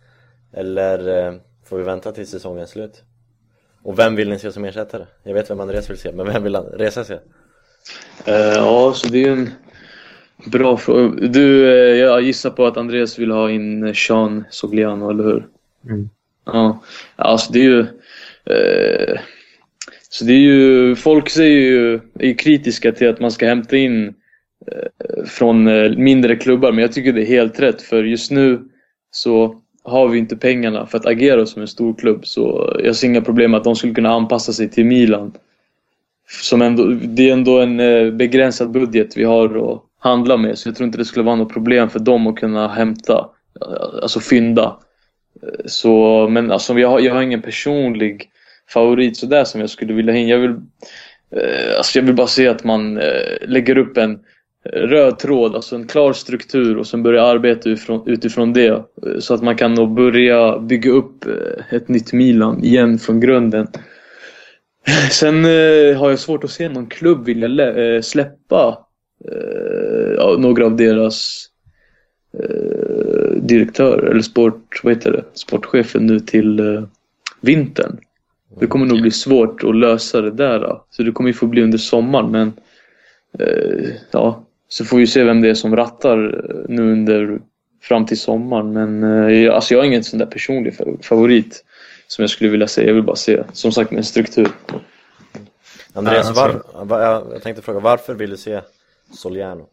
Eller 0.53 1.41
får 1.65 1.79
vi 1.79 1.85
vänta 1.85 2.13
till 2.13 2.27
säsongens 2.27 2.71
slut? 2.71 3.03
Och 3.87 3.99
vem 3.99 4.17
vill 4.17 4.29
ni 4.29 4.39
se 4.39 4.53
som 4.53 4.65
ersättare? 4.65 5.07
Jag 5.23 5.35
vet 5.35 5.51
vem 5.51 5.61
Andreas 5.61 5.91
vill 5.91 5.99
se, 5.99 6.13
men 6.13 6.27
vem 6.27 6.43
vill 6.43 6.55
han 6.55 6.65
resa 6.65 7.05
se? 7.05 7.15
Uh, 7.15 7.21
ja, 8.55 8.93
så 8.95 9.09
det 9.09 9.19
är 9.19 9.27
ju 9.27 9.33
en 9.33 9.51
bra 10.47 10.77
fråga. 10.77 11.29
Du, 11.29 11.65
uh, 11.65 11.99
jag 11.99 12.23
gissar 12.23 12.51
på 12.51 12.67
att 12.67 12.77
Andreas 12.77 13.19
vill 13.19 13.31
ha 13.31 13.51
in 13.51 13.95
Sean 13.95 14.45
Sogliano, 14.51 15.11
eller 15.11 15.25
hur? 15.25 15.47
Mm. 15.89 16.09
Ja, 16.45 16.83
alltså 17.17 17.53
det 17.53 17.59
är 17.59 17.63
ju... 17.63 17.81
Uh, 18.51 19.19
så 20.09 20.25
det 20.25 20.33
är 20.33 20.41
ju, 20.41 20.97
folk 20.97 21.29
säger 21.29 21.61
ju, 21.61 21.95
är 21.95 22.27
ju 22.27 22.35
kritiska 22.35 22.93
till 22.93 23.09
att 23.09 23.21
man 23.21 23.31
ska 23.31 23.47
hämta 23.47 23.77
in 23.77 24.15
från 25.27 25.65
mindre 26.05 26.37
klubbar, 26.37 26.73
men 26.73 26.83
jag 26.83 26.93
tycker 26.93 27.13
det 27.13 27.23
är 27.23 27.27
helt 27.27 27.61
rätt 27.61 27.83
för 27.83 28.05
just 28.05 28.31
nu 28.31 28.69
så 29.11 29.63
har 29.87 30.09
vi 30.09 30.19
inte 30.19 30.37
pengarna 30.37 30.87
för 30.87 30.99
att 30.99 31.07
agera 31.07 31.47
som 31.47 31.63
en 31.63 31.69
stor 31.69 31.95
klubb 31.95 32.27
så 32.27 32.77
jag 32.85 32.97
ser 32.97 33.09
inga 33.09 33.21
problem 33.21 33.51
med 33.51 33.59
att 33.59 33.65
de 33.65 33.77
skulle 33.77 33.95
kunna 33.95 34.11
anpassa 34.11 34.53
sig 34.53 34.71
till 34.71 34.85
Milan. 34.85 35.33
Som 36.43 36.63
ändå, 36.63 36.85
det 36.85 37.29
är 37.29 37.33
ändå 37.33 37.61
en 37.61 37.81
eh, 37.81 38.11
begränsad 38.11 38.71
budget 38.71 39.17
vi 39.17 39.25
har 39.25 39.73
att 39.73 39.83
handla 39.99 40.37
med 40.37 40.59
så 40.59 40.69
jag 40.69 40.77
tror 40.77 40.87
inte 40.87 40.99
det 40.99 41.05
skulle 41.05 41.25
vara 41.25 41.37
något 41.37 41.53
problem 41.53 41.91
för 41.91 41.99
dem 41.99 42.27
att 42.27 42.37
kunna 42.37 42.69
hämta, 42.69 43.29
eh, 43.61 44.03
alltså 44.03 44.21
fynda. 44.21 44.77
Eh, 45.43 45.67
så, 45.67 46.27
men 46.29 46.51
alltså, 46.51 46.79
jag, 46.79 46.89
har, 46.89 47.01
jag 47.01 47.15
har 47.15 47.23
ingen 47.23 47.43
personlig 47.43 48.31
favorit 48.69 49.17
sådär 49.17 49.45
som 49.45 49.61
jag 49.61 49.71
skulle 49.71 49.95
vilja 49.95 50.13
ha 50.13 50.19
in. 50.19 50.29
Jag 50.29 50.39
vill, 50.39 50.57
alltså 51.79 51.99
jag 51.99 52.05
vill 52.07 52.15
bara 52.15 52.27
se 52.27 52.49
att 52.49 52.65
man 52.65 53.01
lägger 53.43 53.79
upp 53.79 53.97
en 53.97 54.19
röd 54.73 55.19
tråd, 55.19 55.55
alltså 55.55 55.77
en 55.77 55.87
klar 55.87 56.13
struktur 56.13 56.77
och 56.77 56.87
sen 56.87 57.03
börja 57.03 57.23
arbeta 57.23 57.69
utifrån, 57.69 58.03
utifrån 58.09 58.53
det. 58.53 58.85
Så 59.19 59.35
att 59.35 59.43
man 59.43 59.57
kan 59.57 59.75
då 59.75 59.87
börja 59.87 60.59
bygga 60.59 60.91
upp 60.91 61.27
eh, 61.27 61.75
ett 61.77 61.89
nytt 61.89 62.13
Milan 62.13 62.65
igen 62.65 62.99
från 62.99 63.21
grunden. 63.21 63.67
Sen 65.11 65.45
eh, 65.45 65.99
har 65.99 66.11
jag 66.11 66.19
svårt 66.19 66.45
att 66.45 66.51
se 66.51 66.69
någon 66.69 66.87
klubb 66.87 67.25
vilja 67.25 67.49
lä- 67.49 67.97
eh, 67.97 68.01
släppa 68.03 68.79
eh, 69.25 70.39
några 70.39 70.67
av 70.67 70.77
deras 70.77 71.47
eh, 72.39 73.37
direktörer 73.43 74.11
eller 74.11 74.23
sport, 74.23 74.81
vad 74.83 74.93
heter 74.93 75.13
det? 75.13 75.25
sportchefen 75.33 76.07
nu 76.07 76.21
till 76.21 76.59
eh, 76.59 76.83
vintern. 77.41 77.99
Det 78.61 78.67
kommer 78.67 78.87
nog 78.87 79.01
bli 79.01 79.11
svårt 79.11 79.65
att 79.65 79.77
lösa 79.77 80.21
det 80.21 80.31
där. 80.31 80.61
Då. 80.61 80.85
Så 80.91 81.03
det 81.03 81.13
kommer 81.13 81.31
ju 81.31 81.35
få 81.35 81.47
bli 81.47 81.63
under 81.63 81.79
sommaren 81.79 82.31
men 82.31 82.53
eh, 83.39 83.89
ja, 84.11 84.46
så 84.69 84.85
får 84.85 84.97
vi 84.97 85.07
se 85.07 85.25
vem 85.25 85.41
det 85.41 85.51
är 85.51 85.55
som 85.55 85.77
rattar 85.77 86.19
eh, 86.51 86.65
nu 86.69 86.93
under 86.93 87.39
fram 87.83 88.07
till 88.07 88.21
sommaren. 88.21 88.73
Men 88.73 89.03
eh, 89.05 89.33
jag- 89.33 89.55
alltså 89.55 89.75
jag 89.75 89.81
har 89.81 89.87
ingen 89.87 90.05
sån 90.05 90.19
där 90.19 90.27
personlig 90.27 90.73
fa- 90.75 91.03
favorit 91.03 91.65
som 92.09 92.23
jag 92.23 92.31
skulle 92.31 92.51
vilja 92.51 92.67
säga. 92.69 92.87
Jag 92.87 92.95
vill 92.95 93.03
bara 93.03 93.17
se, 93.17 93.43
som 93.53 93.73
sagt, 93.73 93.91
med 93.91 93.99
en 93.99 94.05
struktur. 94.05 94.49
Andreas, 95.93 96.27
alltså- 96.29 96.63
var, 96.75 96.85
var, 96.85 97.01
jag 97.01 97.43
tänkte 97.43 97.63
fråga, 97.63 97.81
varför 97.81 98.15
vill 98.15 98.31
du 98.31 98.37
se 98.37 98.61
Soliano? 99.13 99.67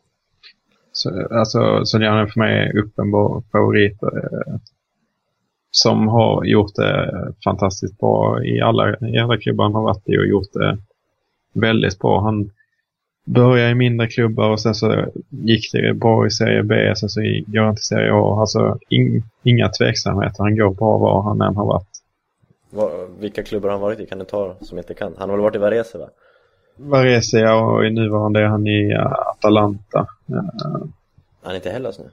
Så, 0.92 1.28
alltså, 1.32 1.86
Soliano 1.86 2.28
för 2.28 2.40
mig 2.40 2.58
är 2.70 2.78
uppenbar 2.78 3.44
favorit. 3.52 4.04
Eh, 4.04 4.56
som 5.72 6.08
har 6.08 6.44
gjort 6.46 6.76
det 6.76 7.12
fantastiskt 7.44 7.98
bra 8.00 8.44
i 8.44 8.62
alla, 8.62 8.90
i 9.08 9.18
alla 9.18 9.38
klubbar 9.38 9.64
han 9.64 9.74
har 9.74 9.82
varit 9.84 10.10
i 10.10 10.18
och 10.18 10.28
gjort 10.28 10.54
det 10.54 10.78
väldigt 11.54 12.00
bra. 12.00 12.22
Han 12.22 12.52
började 13.26 13.72
i 13.72 13.76
mindre 13.76 14.08
klubbar 14.08 14.50
och 14.50 14.62
sen 14.62 14.76
så 14.76 15.06
gick 15.30 15.72
det 15.74 15.94
bra 15.94 16.28
i 16.28 16.32
Serie 16.32 16.64
B, 16.64 16.94
sen 16.96 17.10
så 17.10 17.22
går 17.48 17.62
han 17.62 17.76
till 17.76 17.84
Serie 17.84 18.14
A. 18.14 18.40
Alltså 18.42 18.78
in, 18.90 19.24
inga 19.44 19.70
tveksamheter, 19.70 20.44
han 20.44 20.56
går 20.58 20.74
bra 20.74 20.98
var 20.98 21.22
han 21.24 21.42
än 21.42 21.56
har 21.56 21.66
varit. 21.66 21.88
Var, 22.70 23.08
vilka 23.20 23.44
klubbar 23.44 23.70
har 23.70 23.74
han 23.74 23.82
varit 23.82 24.00
i? 24.00 24.06
Kan 24.06 24.20
du 24.20 24.26
ta 24.26 24.56
som 24.62 24.78
inte 24.78 24.94
kan? 24.94 25.14
Han 25.18 25.30
har 25.30 25.38
väl 25.38 25.44
varit 25.44 25.56
i 25.56 25.60
Varese 25.60 25.98
va? 25.98 26.10
Varese 26.78 27.48
och 27.52 27.86
i 27.86 27.90
nuvarande 27.90 28.40
är 28.40 28.46
han 28.46 28.68
i 28.68 28.94
Atalanta. 29.36 30.00
Eh, 30.30 30.86
Han 31.44 31.52
är 31.52 31.56
inte 31.56 31.70
i 31.70 31.72
Hellas 31.72 32.00
nu? 32.00 32.06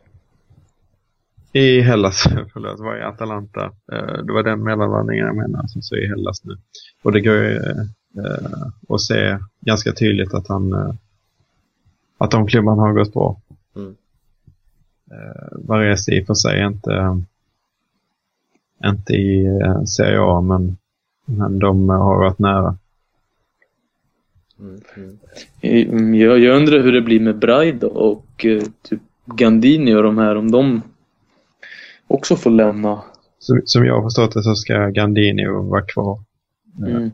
I 1.53 1.81
Hellas, 1.81 2.25
förlåt, 2.53 2.81
var 2.81 2.97
i 2.97 3.03
Atalanta. 3.03 3.65
Eh, 3.93 4.25
Det 4.25 4.33
var 4.33 4.43
den 4.43 4.63
mellanlandningen 4.65 5.27
jag 5.27 5.37
menar, 5.37 5.67
som 5.67 5.83
så 5.83 5.97
i 5.97 6.07
Hellas 6.07 6.45
nu. 6.45 6.57
Och 7.03 7.13
det 7.13 7.21
går 7.21 7.35
ju 7.35 7.61
eh, 8.17 8.69
att 8.89 9.01
se 9.01 9.39
ganska 9.61 9.93
tydligt 9.93 10.35
att 10.35 10.49
han 10.49 10.73
eh, 10.73 10.95
att 12.19 12.31
de 12.31 12.47
klubbarna 12.47 12.83
har 12.83 12.93
gått 12.93 13.13
bra. 13.13 13.41
Mm. 13.77 13.97
Eh, 15.11 15.59
Varese 15.69 16.09
i 16.13 16.23
och 16.23 16.27
för 16.27 16.35
sig 16.35 16.67
inte 16.67 17.23
inte 18.85 19.13
i 19.13 19.47
eh, 19.47 19.83
Serie 19.85 20.21
A, 20.21 20.41
men, 20.41 20.77
men 21.25 21.59
de 21.59 21.89
har 21.89 22.19
varit 22.19 22.39
nära. 22.39 22.77
Mm. 24.61 24.81
Mm. 25.63 26.15
Jag, 26.15 26.39
jag 26.39 26.57
undrar 26.57 26.81
hur 26.83 26.93
det 26.93 27.03
blir 27.03 27.21
med 27.21 27.39
Braida 27.39 27.87
och 27.87 28.45
eh, 28.45 28.63
typ 28.83 29.01
Gandini 29.27 29.95
och 29.95 30.03
de 30.03 30.19
här, 30.19 30.37
om 30.37 30.51
de 30.51 30.83
också 32.07 32.37
får 32.37 32.51
lämna. 32.51 33.03
Som, 33.39 33.61
som 33.65 33.85
jag 33.85 33.95
har 33.95 34.03
förstått 34.03 34.35
det 34.35 34.43
så 34.43 34.55
ska 34.55 34.89
Gandini 34.89 35.47
vara 35.47 35.83
kvar. 35.83 36.19
Mm. 36.79 37.11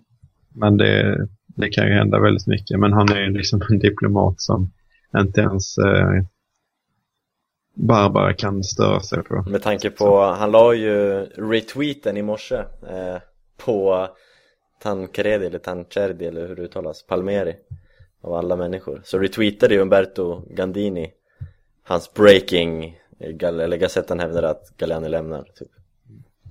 Men 0.56 0.76
det, 0.76 1.26
det 1.46 1.68
kan 1.68 1.86
ju 1.86 1.92
hända 1.92 2.20
väldigt 2.20 2.46
mycket. 2.46 2.80
Men 2.80 2.92
han 2.92 3.12
är 3.12 3.20
ju 3.20 3.30
liksom 3.30 3.62
en 3.70 3.78
diplomat 3.78 4.40
som 4.40 4.72
inte 5.16 5.40
ens 5.40 5.78
eh, 5.78 6.22
Barbara 7.74 8.32
kan 8.32 8.64
störa 8.64 9.00
sig 9.00 9.22
på. 9.22 9.44
Med 9.50 9.62
tanke 9.62 9.90
på, 9.90 10.22
han 10.22 10.50
la 10.50 10.74
ju 10.74 11.24
retweeten 11.24 12.16
i 12.16 12.22
morse 12.22 12.56
eh, 12.88 13.20
på 13.56 14.08
Tancredi 14.82 15.46
eller 15.46 15.58
Tancerdi 15.58 16.24
eller 16.24 16.48
hur 16.48 16.56
det 16.56 16.62
uttalas, 16.62 17.06
Palmeri 17.06 17.56
av 18.20 18.32
alla 18.32 18.56
människor. 18.56 19.00
Så 19.04 19.18
retweetade 19.18 19.74
ju 19.74 19.80
Umberto 19.80 20.42
Gandini 20.50 21.12
hans 21.82 22.14
breaking, 22.14 22.84
eh, 23.18 23.48
eller 23.48 23.76
Gazetten 23.76 24.20
hävdade 24.20 24.50
att 24.50 24.76
Galliani 24.76 25.08
lämnar 25.08 25.42
typ. 25.42 25.68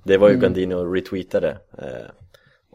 Det 0.03 0.18
var 0.18 0.30
ju 0.30 0.38
Gandini 0.38 0.76
och 0.76 0.93
retweetade 0.93 1.58
eh, 1.78 2.10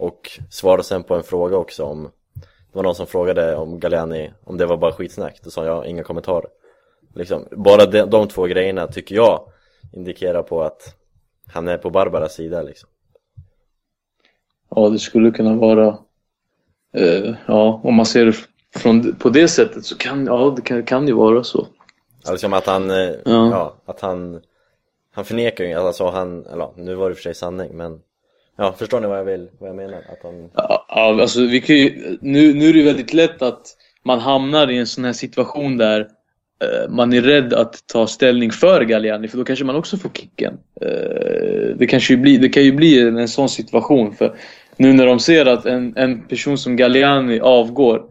och 0.01 0.30
svarade 0.51 0.82
sen 0.82 1.03
på 1.03 1.14
en 1.14 1.22
fråga 1.22 1.57
också 1.57 1.84
om 1.84 2.03
det 2.42 2.76
var 2.76 2.82
någon 2.82 2.94
som 2.94 3.07
frågade 3.07 3.57
om 3.57 3.80
Galliani, 3.80 4.32
om 4.44 4.57
det 4.57 4.66
var 4.66 4.76
bara 4.76 4.92
skitsnack, 4.92 5.40
då 5.42 5.51
sa 5.51 5.64
jag 5.64 5.86
inga 5.86 6.03
kommentarer 6.03 6.51
liksom, 7.14 7.44
bara 7.51 7.86
de, 7.86 8.03
de 8.03 8.28
två 8.28 8.44
grejerna 8.44 8.86
tycker 8.86 9.14
jag 9.14 9.40
indikerar 9.92 10.42
på 10.42 10.62
att 10.62 10.96
han 11.53 11.68
är 11.68 11.78
på 11.78 11.90
Barbaras 11.90 12.34
sida 12.34 12.62
liksom 12.62 12.88
Ja, 14.74 14.88
det 14.88 14.98
skulle 14.98 15.30
kunna 15.30 15.55
vara... 15.55 15.98
Eh, 16.92 17.34
ja, 17.46 17.80
om 17.84 17.94
man 17.94 18.07
ser 18.07 18.26
det 18.26 18.34
från, 18.76 19.14
på 19.14 19.28
det 19.28 19.48
sättet 19.48 19.84
så 19.84 19.96
kan 19.96 20.26
ja, 20.26 20.53
det 20.57 20.62
kan, 20.62 20.82
kan 20.82 21.07
ju 21.07 21.12
vara 21.12 21.44
så. 21.44 21.66
Alltså 22.24 22.38
som 22.38 22.53
att 22.53 22.66
han, 22.66 22.90
eh, 22.90 22.96
ja. 22.96 23.51
Ja. 23.51 23.76
att 23.86 24.01
han 24.01 24.40
Han 25.12 25.24
förnekar 25.24 25.64
ju, 25.64 25.74
alltså 25.74 26.07
han, 26.07 26.46
eller 26.46 26.68
nu 26.76 26.94
var 26.94 27.09
det 27.09 27.14
för 27.14 27.22
sig 27.22 27.34
sanning 27.34 27.76
men 27.76 28.01
Ja, 28.61 28.72
förstår 28.78 29.00
ni 29.00 29.06
vad 29.06 29.18
jag 29.18 29.24
vill, 29.24 29.48
vad 29.58 29.68
jag 29.68 29.76
menar? 29.76 29.98
Att 29.98 30.22
han, 30.22 30.50
Ja, 30.54 30.86
alltså 30.88 31.46
vi 31.46 31.61
kan 31.61 31.76
ju, 31.76 32.18
nu, 32.20 32.54
nu 32.54 32.68
är 32.68 32.72
det 32.72 32.78
ju 32.78 32.84
väldigt 32.84 33.14
lätt 33.14 33.42
att 33.42 33.66
man 34.04 34.18
hamnar 34.18 34.70
i 34.70 34.76
en 34.76 34.86
sån 34.86 35.04
här 35.04 35.12
situation 35.12 35.76
där 35.76 36.00
eh, 36.00 36.90
man 36.90 37.12
är 37.12 37.22
rädd 37.22 37.52
att 37.52 37.86
ta 37.86 38.06
ställning 38.06 38.50
för 38.50 38.82
Galliani 38.82 39.28
för 39.28 39.38
då 39.38 39.44
kanske 39.44 39.64
man 39.64 39.76
också 39.76 39.96
får 39.96 40.08
kicken. 40.08 40.58
Eh, 40.80 41.76
det, 41.76 41.86
kanske 41.86 42.12
ju 42.12 42.20
bli, 42.20 42.36
det 42.36 42.48
kan 42.48 42.62
ju 42.62 42.72
bli 42.72 43.00
en, 43.00 43.18
en 43.18 43.28
sån 43.28 43.48
situation 43.48 44.14
för 44.14 44.36
nu 44.76 44.92
när 44.92 45.06
de 45.06 45.20
ser 45.20 45.46
att 45.46 45.66
en, 45.66 45.96
en 45.96 46.28
person 46.28 46.58
som 46.58 46.76
Galliani 46.76 47.40
avgår 47.40 48.02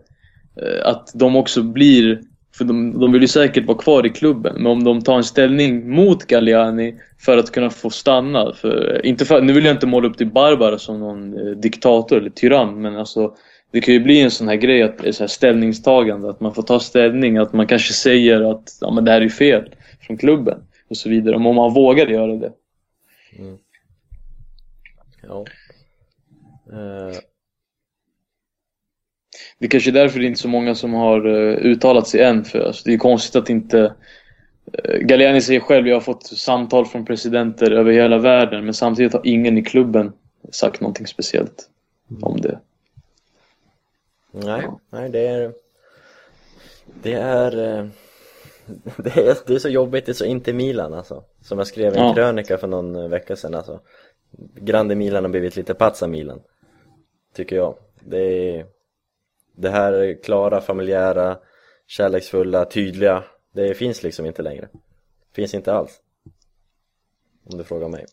eh, 0.61 0.87
att 0.87 1.11
de 1.13 1.35
också 1.35 1.63
blir 1.63 2.21
för 2.60 2.66
de, 2.66 2.99
de 2.99 3.12
vill 3.12 3.22
ju 3.22 3.28
säkert 3.28 3.66
vara 3.66 3.78
kvar 3.78 4.05
i 4.05 4.10
klubben 4.10 4.55
men 4.57 4.68
om 4.68 4.84
de 4.84 5.01
tar 5.01 5.18
en 5.18 5.24
ställning 5.24 5.89
mot 5.89 6.28
Galliani 6.28 6.95
för 7.18 7.38
att 7.38 7.51
kunna 7.51 7.70
få 7.70 7.89
stanna. 7.89 8.53
För, 8.53 9.05
inte 9.05 9.26
för, 9.26 9.41
nu 9.41 9.53
vill 9.53 9.66
jag 9.66 9.76
inte 9.76 9.88
måla 9.88 10.07
upp 10.07 10.18
till 10.18 10.32
Barbara 10.32 10.78
som 10.78 10.99
någon 10.99 11.47
eh, 11.47 11.55
diktator 11.55 12.18
eller 12.18 12.30
tyrann 12.30 12.82
men 12.82 12.95
alltså 12.95 13.36
det 13.72 13.82
kan 13.82 13.93
ju 13.93 13.99
bli 13.99 14.22
en 14.22 14.32
sån 14.32 14.47
här 14.47 14.55
grej 14.55 14.84
att 14.84 15.03
ett 15.03 15.16
så 15.16 15.24
här 15.24 15.28
ställningstagande, 15.28 16.30
att 16.30 16.39
man 16.39 16.53
får 16.53 16.64
ta 16.64 16.80
ställning, 16.80 17.38
att 17.38 17.53
man 17.53 17.68
kanske 17.68 17.93
säger 17.93 18.51
att 18.51 18.78
ja, 18.82 18.91
men 18.91 19.05
det 19.05 19.12
här 19.12 19.22
är 19.22 19.30
fel 19.30 19.76
från 20.01 20.18
klubben 20.18 20.60
och 20.89 20.97
så 20.97 21.10
vidare. 21.10 21.36
Om 21.36 21.55
man 21.55 21.74
vågar 21.74 22.07
göra 22.07 22.36
det. 22.36 22.51
Mm. 23.39 23.57
ja 25.22 25.45
eh, 26.72 27.18
det 29.59 29.65
är 29.65 29.69
kanske 29.69 29.89
är 29.89 29.93
därför 29.93 30.19
det 30.19 30.25
är 30.25 30.27
inte 30.27 30.39
så 30.41 30.47
många 30.47 30.75
som 30.75 30.93
har 30.93 31.27
uh, 31.27 31.57
uttalat 31.57 32.07
sig 32.07 32.23
än. 32.23 32.45
För 32.45 32.59
alltså, 32.59 32.81
det 32.85 32.93
är 32.93 32.97
konstigt 32.97 33.35
att 33.35 33.49
inte... 33.49 33.77
Uh, 33.77 34.97
Galliani 34.99 35.41
säger 35.41 35.59
själv, 35.59 35.87
jag 35.87 35.95
har 35.95 36.01
fått 36.01 36.27
samtal 36.27 36.85
från 36.85 37.05
presidenter 37.05 37.71
över 37.71 37.91
hela 37.91 38.17
världen 38.17 38.65
men 38.65 38.73
samtidigt 38.73 39.13
har 39.13 39.21
ingen 39.23 39.57
i 39.57 39.63
klubben 39.63 40.13
sagt 40.51 40.81
någonting 40.81 41.07
speciellt 41.07 41.69
om 42.21 42.41
det. 42.41 42.59
Nej, 44.31 44.67
nej 44.89 45.09
det 45.09 45.27
är 45.27 45.53
Det 47.03 47.13
är 47.13 47.77
eh, 47.79 47.85
det 48.97 49.09
är, 49.09 49.37
det 49.47 49.53
är 49.53 49.59
så 49.59 49.69
jobbigt, 49.69 50.05
det 50.05 50.11
är 50.11 50.13
så 50.13 50.25
inte 50.25 50.53
Milan 50.53 50.93
alltså 50.93 51.23
Som 51.41 51.57
jag 51.57 51.67
skrev 51.67 51.93
i 51.93 51.97
en 51.97 52.07
Ja. 52.07 52.13
krönika 52.13 52.57
för 52.57 52.67
någon 52.67 52.95
eh, 52.95 53.07
vecka 53.07 53.35
sedan 53.35 53.55
alltså 53.55 53.79
Grande 54.55 54.95
Milan 54.95 55.23
har 55.23 55.31
blivit 55.31 55.55
lite 55.55 55.73
Pazza 55.73 56.07
Milan 56.07 56.41
Tycker 57.33 57.55
jag 57.55 57.75
Det 57.99 58.19
är 58.19 58.65
Det 59.60 59.70
här 59.70 60.18
klara, 60.24 60.62
familjära, 60.62 61.38
kärleksfulla, 61.88 62.66
tydliga 62.66 63.24
Det 63.53 63.74
finns 63.74 64.03
liksom 64.03 64.26
inte 64.26 64.41
längre 64.41 64.68
Finns 65.36 65.53
inte 65.53 65.74
alls 65.74 65.91
Om 67.51 67.57
du 67.57 67.64
frågar 67.64 67.88
mig 67.88 68.05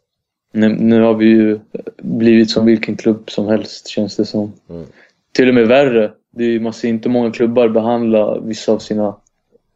Nu, 0.53 0.69
nu 0.69 1.01
har 1.01 1.15
vi 1.15 1.27
ju 1.27 1.61
blivit 1.99 2.51
som 2.51 2.67
vilken 2.67 2.97
klubb 2.97 3.31
som 3.31 3.47
helst 3.47 3.89
känns 3.89 4.17
det 4.17 4.25
som. 4.25 4.53
Mm. 4.69 4.87
Till 5.33 5.49
och 5.49 5.55
med 5.55 5.69
värre. 5.69 6.13
Det 6.31 6.45
är, 6.45 6.61
man 6.61 6.73
ser 6.73 6.89
inte 6.89 7.09
många 7.09 7.31
klubbar 7.31 7.69
behandla 7.69 8.41
vissa 8.41 8.73
av 8.73 8.79
sina 8.79 9.17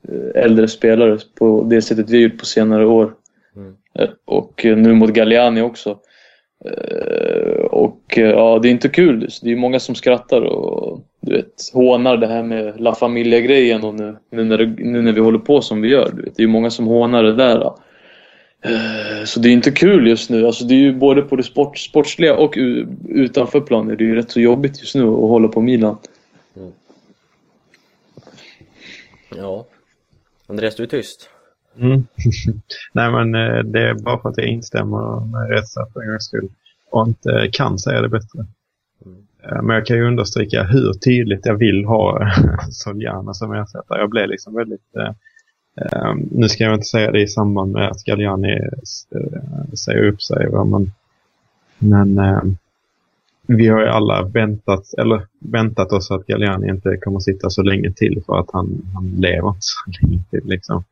eh, 0.08 0.42
äldre 0.44 0.68
spelare 0.68 1.18
på 1.34 1.66
det 1.70 1.82
sättet 1.82 2.10
vi 2.10 2.16
har 2.16 2.30
gjort 2.30 2.38
på 2.38 2.46
senare 2.46 2.86
år. 2.86 3.14
Mm. 3.56 3.76
Eh, 3.94 4.08
Och 4.24 4.66
eh, 4.66 4.76
nu 4.76 4.94
mot 4.94 5.10
Galliani 5.10 5.62
också. 5.62 5.98
Och 7.70 8.02
ja, 8.16 8.58
det 8.62 8.68
är 8.68 8.70
inte 8.70 8.88
kul. 8.88 9.28
Det 9.42 9.52
är 9.52 9.56
många 9.56 9.80
som 9.80 9.94
skrattar 9.94 10.40
och 10.42 11.04
du 11.20 11.32
vet, 11.36 11.70
hånar 11.72 12.16
det 12.16 12.26
här 12.26 12.42
med 12.42 12.80
La 12.80 12.94
Familia-grejen 12.94 13.84
och 13.84 13.94
nu, 13.94 14.16
nu, 14.30 14.44
när 14.44 14.58
det, 14.58 14.66
nu 14.66 15.02
när 15.02 15.12
vi 15.12 15.20
håller 15.20 15.38
på 15.38 15.60
som 15.62 15.80
vi 15.80 15.88
gör. 15.88 16.12
Du 16.16 16.22
vet, 16.22 16.36
det 16.36 16.42
är 16.42 16.46
många 16.46 16.70
som 16.70 16.86
hånar 16.86 17.22
det 17.22 17.34
där. 17.34 17.60
Eh, 18.62 19.24
Så 19.24 19.40
det 19.40 19.48
är 19.48 19.52
inte 19.52 19.70
kul 19.70 20.06
just 20.08 20.30
nu. 20.30 20.46
Alltså 20.46 20.64
det 20.64 20.74
är 20.74 20.78
ju 20.78 20.94
både 20.94 21.22
på 21.22 21.36
det 21.36 21.42
sport, 21.42 21.78
sportsliga 21.78 22.36
och 22.36 22.54
u- 22.56 22.86
utanför 23.08 23.60
planen. 23.60 23.96
Det 23.96 24.04
är 24.04 24.06
ju 24.06 24.14
rätt 24.14 24.30
så 24.30 24.40
jobbigt 24.40 24.80
just 24.80 24.94
nu 24.94 25.02
att 25.02 25.08
hålla 25.08 25.48
på 25.48 25.60
Milan. 25.60 25.96
Ja. 29.36 29.66
Andreas, 30.46 30.76
du 30.76 30.82
är 30.82 30.86
tyst. 30.86 31.28
Mm. 31.78 32.06
Nej, 32.92 33.10
men 33.12 33.34
eh, 33.34 33.58
det 33.64 33.88
är 33.88 33.94
bara 33.94 34.20
för 34.22 34.28
att 34.28 34.38
jag 34.38 34.46
instämmer 34.46 35.20
med 35.26 35.50
Reza 35.50 35.86
för 35.92 36.00
en 36.02 36.08
gångs 36.08 36.24
skull 36.24 36.48
och 36.90 37.08
inte 37.08 37.48
kan 37.52 37.78
säga 37.78 38.00
det 38.02 38.08
bättre. 38.08 38.46
Eh, 39.42 39.62
men 39.62 39.76
jag 39.76 39.86
kan 39.86 39.96
ju 39.96 40.06
understryka 40.06 40.62
hur 40.62 40.92
tydligt 40.92 41.46
jag 41.46 41.54
vill 41.54 41.84
ha 41.84 42.22
eh, 42.22 42.28
Soljana 42.70 43.34
som 43.34 43.52
ersättare. 43.52 44.00
Jag 44.00 44.10
blev 44.10 44.28
liksom 44.28 44.54
väldigt... 44.54 44.96
Eh, 44.96 45.14
eh, 45.84 46.14
nu 46.30 46.48
ska 46.48 46.64
jag 46.64 46.74
inte 46.74 46.86
säga 46.86 47.10
det 47.10 47.20
i 47.20 47.26
samband 47.26 47.72
med 47.72 47.88
att 47.88 48.04
Galliani 48.04 48.52
eh, 48.52 49.74
säger 49.74 50.04
upp 50.04 50.22
sig. 50.22 50.48
Men, 50.50 50.92
men 51.78 52.18
eh, 52.18 52.42
vi 53.46 53.68
har 53.68 53.80
ju 53.80 53.86
alla 53.86 54.22
väntat, 54.22 54.94
eller 54.98 55.26
väntat 55.38 55.92
oss 55.92 56.10
att 56.10 56.26
Galliani 56.26 56.68
inte 56.68 56.96
kommer 56.96 57.20
sitta 57.20 57.50
så 57.50 57.62
länge 57.62 57.92
till 57.92 58.22
för 58.26 58.38
att 58.38 58.50
han, 58.52 58.82
han 58.94 59.06
lever 59.06 59.48
inte 59.48 59.60
så 59.60 59.90
länge 60.00 60.22
till. 60.30 60.44
Liksom. 60.44 60.84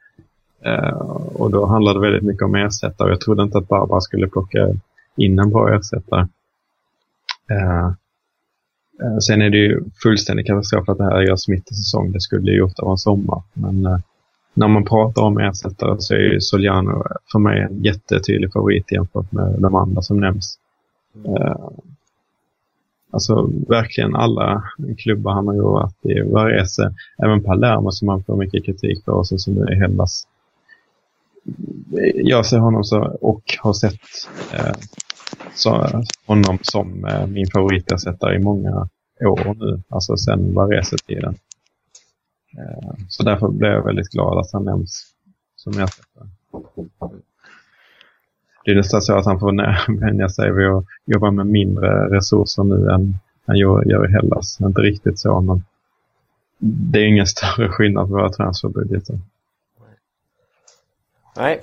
Eh, 0.64 0.98
och 1.34 1.50
då 1.50 1.66
handlar 1.66 1.94
det 1.94 2.00
väldigt 2.00 2.22
mycket 2.22 2.42
om 2.42 2.54
ersättare. 2.54 3.10
Jag 3.10 3.20
trodde 3.20 3.42
inte 3.42 3.58
att 3.58 3.68
Barbara 3.68 4.00
skulle 4.00 4.28
plocka 4.28 4.68
in 5.16 5.38
en 5.38 5.50
bra 5.50 5.74
ersättare. 5.76 6.26
Eh, 9.02 9.18
sen 9.18 9.42
är 9.42 9.50
det 9.50 9.58
ju 9.58 9.84
fullständig 10.02 10.46
katastrof 10.46 10.88
att 10.88 10.98
det 10.98 11.04
här 11.04 11.20
görs 11.20 11.48
mitt 11.48 11.72
i 11.72 11.74
säsong. 11.74 12.12
Det 12.12 12.20
skulle 12.20 12.52
ju 12.52 12.62
ofta 12.62 12.82
vara 12.82 12.92
en 12.92 12.98
sommar. 12.98 13.42
Men 13.52 13.86
eh, 13.86 13.98
när 14.54 14.68
man 14.68 14.84
pratar 14.84 15.22
om 15.22 15.38
ersättare 15.38 15.96
så 15.98 16.14
är 16.14 16.18
ju 16.18 16.40
Soliano 16.40 17.04
för 17.32 17.38
mig 17.38 17.60
en 17.60 17.84
jättetydlig 17.84 18.52
favorit 18.52 18.92
jämfört 18.92 19.32
med 19.32 19.54
de 19.58 19.74
andra 19.74 20.02
som 20.02 20.20
nämns. 20.20 20.58
Eh, 21.26 21.68
Alltså 23.10 23.50
verkligen 23.68 24.16
alla 24.16 24.62
klubbar 24.98 25.32
han 25.32 25.46
har 25.46 25.54
jobbat 25.54 25.94
i. 26.02 26.20
Varese, 26.20 26.94
även 27.22 27.42
Palermo 27.42 27.92
som 27.92 28.08
han 28.08 28.24
får 28.24 28.36
mycket 28.36 28.64
kritik 28.64 29.04
för 29.04 29.12
och 29.12 29.26
så 29.26 29.38
som 29.38 29.54
det 29.54 29.72
är 29.72 29.76
Hellas. 29.76 30.26
Jag 32.14 32.46
ser 32.46 32.58
honom 32.58 32.84
så 32.84 33.18
och 33.20 33.42
har 33.58 33.72
sett 33.72 34.00
eh, 34.52 34.74
så, 35.54 35.84
eh, 35.84 36.00
honom 36.26 36.58
som 36.62 37.04
eh, 37.04 37.26
min 37.26 37.46
favoritersättare 37.54 38.34
i 38.34 38.38
många 38.38 38.88
år 39.20 39.54
nu. 39.54 39.82
Alltså 39.88 40.16
sen 40.16 40.54
Varese-tiden. 40.54 41.34
Eh, 42.58 42.94
så 43.08 43.22
därför 43.22 43.48
blev 43.48 43.72
jag 43.72 43.84
väldigt 43.84 44.10
glad 44.10 44.38
att 44.38 44.52
han 44.52 44.64
nämns 44.64 45.06
som 45.56 45.72
ersättare. 45.72 46.28
Det 48.64 48.70
är 48.70 48.76
nästan 48.76 49.02
så 49.02 49.18
att 49.18 49.26
han 49.26 49.40
får 49.40 50.00
vänja 50.00 50.28
sig 50.28 50.52
vid 50.52 50.66
att 50.66 50.84
jobba 51.04 51.30
med 51.30 51.46
mindre 51.46 52.16
resurser 52.16 52.64
nu 52.64 52.90
än 52.90 53.18
han 53.46 53.56
gör, 53.56 53.84
gör 53.84 54.08
i 54.08 54.12
Hellas. 54.12 54.60
Inte 54.60 54.80
riktigt 54.80 55.18
så, 55.18 55.40
men 55.40 55.64
det 56.58 56.98
är 56.98 57.06
ingen 57.06 57.26
större 57.26 57.68
skillnad 57.68 58.08
på 58.08 58.14
våra 58.14 58.30
transferbudgetar. 58.30 59.18
Nej, 61.36 61.60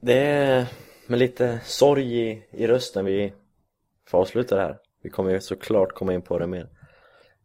det 0.00 0.68
med 1.06 1.18
lite 1.18 1.60
sorg 1.64 2.28
i, 2.28 2.42
i 2.50 2.66
rösten 2.66 3.04
vi 3.04 3.32
får 4.06 4.18
avsluta 4.18 4.56
det 4.56 4.62
här. 4.62 4.78
Vi 5.02 5.10
kommer 5.10 5.30
ju 5.30 5.40
såklart 5.40 5.92
komma 5.92 6.14
in 6.14 6.22
på 6.22 6.38
det 6.38 6.46
mer 6.46 6.68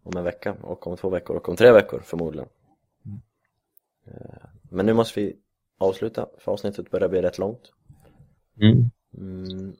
om 0.03 0.17
en 0.17 0.23
vecka 0.23 0.55
och 0.61 0.87
om 0.87 0.97
två 0.97 1.09
veckor 1.09 1.35
och 1.35 1.49
om 1.49 1.55
tre 1.55 1.71
veckor 1.71 2.01
förmodligen. 2.05 2.49
Eh, 4.07 4.47
Men 4.69 4.85
nu 4.85 4.93
måste 4.93 5.19
vi 5.19 5.35
avsluta 5.77 6.25
för 6.37 6.51
avsnittet 6.51 6.91
börjar 6.91 7.09
bli 7.09 7.21
rätt 7.21 7.37
långt. 7.37 7.61
Mm. 8.61 8.89
Mm. 9.17 9.73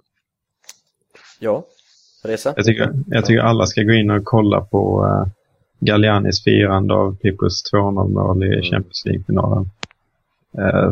Ja, 1.40 1.66
resa? 2.24 2.54
Jag, 2.56 2.66
tycker, 2.66 2.94
jag 3.08 3.26
tycker 3.26 3.42
alla 3.42 3.66
ska 3.66 3.84
gå 3.84 3.94
in 3.94 4.12
och 4.12 4.26
kolla 4.26 4.62
på 4.62 5.06
uh, 5.06 5.28
Gallianis 5.80 6.44
firande 6.44 6.94
av 6.94 7.16
Pippos 7.16 7.74
2-0 7.74 8.10
mål 8.10 8.44
i 8.44 8.62
Champions 8.62 9.06
League-finalen. 9.06 9.70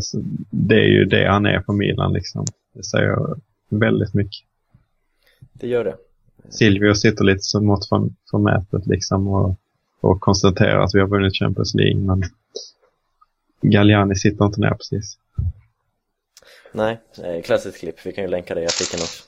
Så 0.01 0.23
det 0.49 0.75
är 0.75 0.87
ju 0.87 1.05
det 1.05 1.27
han 1.27 1.45
är 1.45 1.61
för 1.61 1.73
Milan 1.73 2.13
liksom. 2.13 2.45
Det 2.77 2.83
säger 2.83 3.17
väldigt 3.69 4.13
mycket. 4.13 4.45
Det 5.53 5.67
gör 5.67 5.83
det. 5.83 5.95
Silvio 6.49 6.95
sitter 6.95 7.23
lite 7.23 7.41
som 7.41 7.65
mått 7.65 7.89
från, 7.89 8.15
från 8.29 8.43
mätet 8.43 8.87
liksom 8.87 9.27
och, 9.27 9.55
och 9.99 10.21
konstaterar 10.21 10.79
att 10.83 10.95
vi 10.95 10.99
har 10.99 11.07
vunnit 11.07 11.35
Champions 11.35 11.73
League 11.75 12.01
men 12.01 12.23
Galliani 13.61 14.15
sitter 14.15 14.45
inte 14.45 14.61
ner 14.61 14.69
precis. 14.69 15.17
Nej, 16.71 16.99
eh, 17.23 17.41
klassiskt 17.41 17.79
klipp. 17.79 18.05
Vi 18.05 18.11
kan 18.11 18.23
ju 18.23 18.29
länka 18.29 18.55
det 18.55 18.61
i 18.61 18.65
artikeln 18.65 19.01
också. 19.01 19.23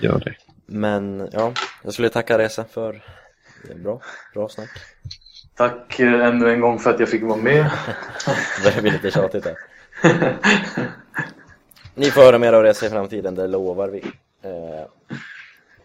Gör 0.00 0.18
det. 0.18 0.34
Men 0.66 1.28
ja, 1.32 1.52
jag 1.84 1.92
skulle 1.92 2.08
tacka 2.08 2.38
Resa 2.38 2.64
för 2.64 3.04
det 3.68 3.74
bra, 3.74 4.00
bra 4.34 4.48
snack. 4.48 4.70
Tack 5.56 6.00
eh, 6.00 6.26
ännu 6.26 6.50
en 6.50 6.60
gång 6.60 6.78
för 6.78 6.90
att 6.90 7.00
jag 7.00 7.08
fick 7.08 7.22
vara 7.22 7.42
med. 7.42 7.70
Det 8.56 8.64
börjar 8.64 8.82
bli 8.82 8.90
lite 8.90 9.10
tjatigt 9.10 9.44
där. 9.44 9.56
Ni 11.94 12.10
får 12.10 12.20
höra 12.20 12.38
mer 12.38 12.52
av 12.52 12.62
Resa 12.62 12.86
i 12.86 12.90
framtiden, 12.90 13.34
det 13.34 13.46
lovar 13.46 13.88
vi. 13.88 14.02
Eh, 14.42 14.86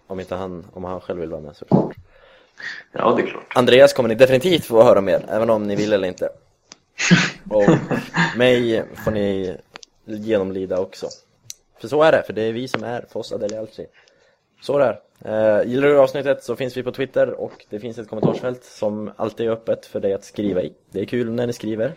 om 0.08 0.20
inte 0.20 0.36
han, 0.36 0.66
om 0.74 0.84
han 0.84 1.02
själv 1.02 1.20
vill 1.20 1.30
vara 1.30 1.42
med 1.42 1.56
såklart. 1.56 1.96
Ja, 2.92 3.14
det 3.18 3.22
är 3.22 3.28
klart. 3.28 3.52
Andreas 3.56 3.94
kommer 3.94 4.10
ni 4.10 4.16
definitivt 4.16 4.66
få 4.66 4.84
höra 4.84 5.02
mer, 5.02 5.26
även 5.30 5.50
om 5.50 5.64
ni 5.64 5.76
vill 5.76 5.94
eller 5.94 6.08
inte. 6.08 6.30
Och 7.50 7.70
mig 8.38 8.84
får 9.06 9.12
ni 9.12 9.58
genomlida 10.06 10.80
också. 10.80 11.08
För 11.82 11.88
så 11.88 12.04
är 12.04 12.12
det, 12.12 12.24
för 12.24 12.34
det 12.34 12.42
är 12.42 12.54
vi 12.54 12.68
som 12.68 12.84
är 12.84 13.06
Fossa 13.12 13.38
Delialci. 13.38 13.86
Så 14.62 14.78
är 14.78 14.80
det 14.80 14.86
är. 14.86 15.60
Eh, 15.60 15.70
gillar 15.70 15.88
du 15.88 16.00
avsnittet 16.00 16.44
så 16.44 16.56
finns 16.56 16.78
vi 16.78 16.84
på 16.84 16.92
Twitter 16.92 17.30
och 17.30 17.66
det 17.70 17.80
finns 17.80 17.98
ett 17.98 18.10
kommentarsfält 18.10 18.64
som 18.64 19.12
alltid 19.16 19.48
är 19.48 19.52
öppet 19.52 19.86
för 19.86 20.00
dig 20.00 20.14
att 20.14 20.24
skriva 20.24 20.62
i. 20.62 20.74
Det 20.92 21.00
är 21.00 21.06
kul 21.06 21.32
när 21.32 21.48
ni 21.48 21.54
skriver. 21.54 21.94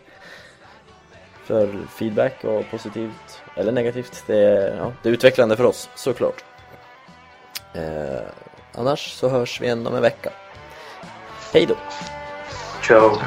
För 1.45 1.69
feedback 1.97 2.43
och 2.43 2.63
positivt 2.71 3.42
eller 3.55 3.71
negativt, 3.71 4.23
det 4.27 4.37
är, 4.37 4.77
ja, 4.77 4.91
det 5.01 5.09
är 5.09 5.13
utvecklande 5.13 5.57
för 5.57 5.63
oss, 5.63 5.89
såklart. 5.95 6.43
Eh, 7.73 8.21
annars 8.75 9.13
så 9.13 9.29
hörs 9.29 9.61
vi 9.61 9.65
igen 9.65 9.87
om 9.87 9.95
en 9.95 10.01
vecka. 10.01 10.29
Hej 11.53 11.65
då! 11.65 11.75
Ciao. 12.81 13.17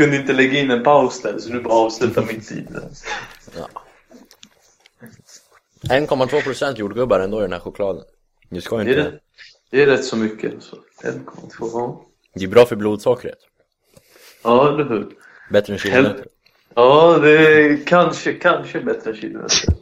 Kunde 0.00 0.16
inte 0.16 0.32
lägga 0.32 0.60
in 0.60 0.70
en 0.70 0.82
paus 0.82 1.22
där, 1.22 1.38
så 1.38 1.52
nu 1.52 1.60
bara 1.60 1.74
avsluta 1.74 2.22
mitt 2.22 2.52
i 2.52 2.60
det. 2.60 2.88
Ja. 3.56 3.68
1,2% 5.82 6.76
jordgubbar 6.76 7.20
ändå 7.20 7.38
i 7.38 7.42
den 7.42 7.52
här 7.52 7.60
chokladen. 7.60 8.02
Du 8.48 8.60
ska 8.60 8.78
ju 8.78 8.84
Det 8.84 8.90
är, 8.90 8.98
inte... 8.98 9.10
rätt, 9.10 9.22
det 9.70 9.82
är 9.82 9.86
rätt 9.86 10.04
så 10.04 10.16
mycket. 10.16 10.62
Så. 10.62 10.76
1,2. 11.02 11.50
ja. 11.58 12.04
Det 12.34 12.44
är 12.44 12.48
bra 12.48 12.66
för 12.66 12.76
blodsockret. 12.76 13.38
Ja, 14.44 14.68
eller 14.68 14.84
hur? 14.84 15.08
Bättre 15.50 15.72
än 15.72 15.78
kilometer. 15.78 16.26
Ja, 16.74 17.18
det 17.22 17.62
är 17.62 17.86
kanske, 17.86 18.32
kanske 18.32 18.80
bättre 18.80 19.10
än 19.10 19.16
kilometer. 19.16 19.74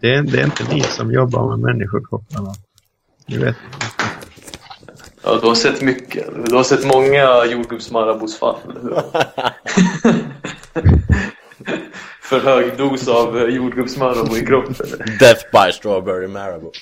Det 0.00 0.14
är, 0.14 0.22
det 0.22 0.40
är 0.40 0.44
inte 0.44 0.74
ni 0.74 0.80
som 0.80 1.12
jobbar 1.12 1.56
med 1.56 1.58
människokropparna. 1.58 2.54
Ni 3.26 3.38
vet. 3.38 3.56
Ja, 5.24 5.38
du 5.42 5.46
har 5.46 5.54
sett 5.54 5.82
mycket. 5.82 6.26
Du 6.46 6.56
har 6.56 6.64
sett 6.64 6.86
många 6.86 7.44
jordgubbsmarabosfall? 7.44 8.56
För 12.20 12.40
hög 12.40 12.76
dos 12.76 13.08
av 13.08 13.50
jordgubbsmarabou 13.50 14.36
i 14.36 14.46
kroppen. 14.46 14.86
Death 15.18 15.44
by 15.52 15.72
strawberry 15.72 16.28
marabou. 16.28 16.72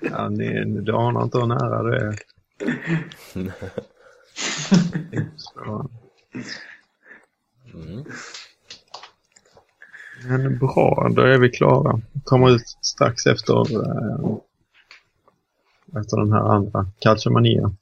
Ja, 0.00 0.28
ni, 0.28 0.64
du 0.64 0.92
anar 0.92 1.22
inte 1.22 1.38
hur 1.38 1.46
nära 1.46 1.82
det 1.82 1.96
är. 1.96 2.18
Mm. 7.74 8.04
Men 10.24 10.58
bra, 10.58 11.08
då 11.16 11.22
är 11.22 11.38
vi 11.38 11.50
klara. 11.50 12.00
Kommer 12.24 12.50
ut 12.50 12.76
strax 12.80 13.26
efter, 13.26 13.74
eh, 13.74 14.36
efter 16.00 16.16
den 16.16 16.32
här 16.32 16.40
andra, 16.40 16.86
Calciomania. 16.98 17.70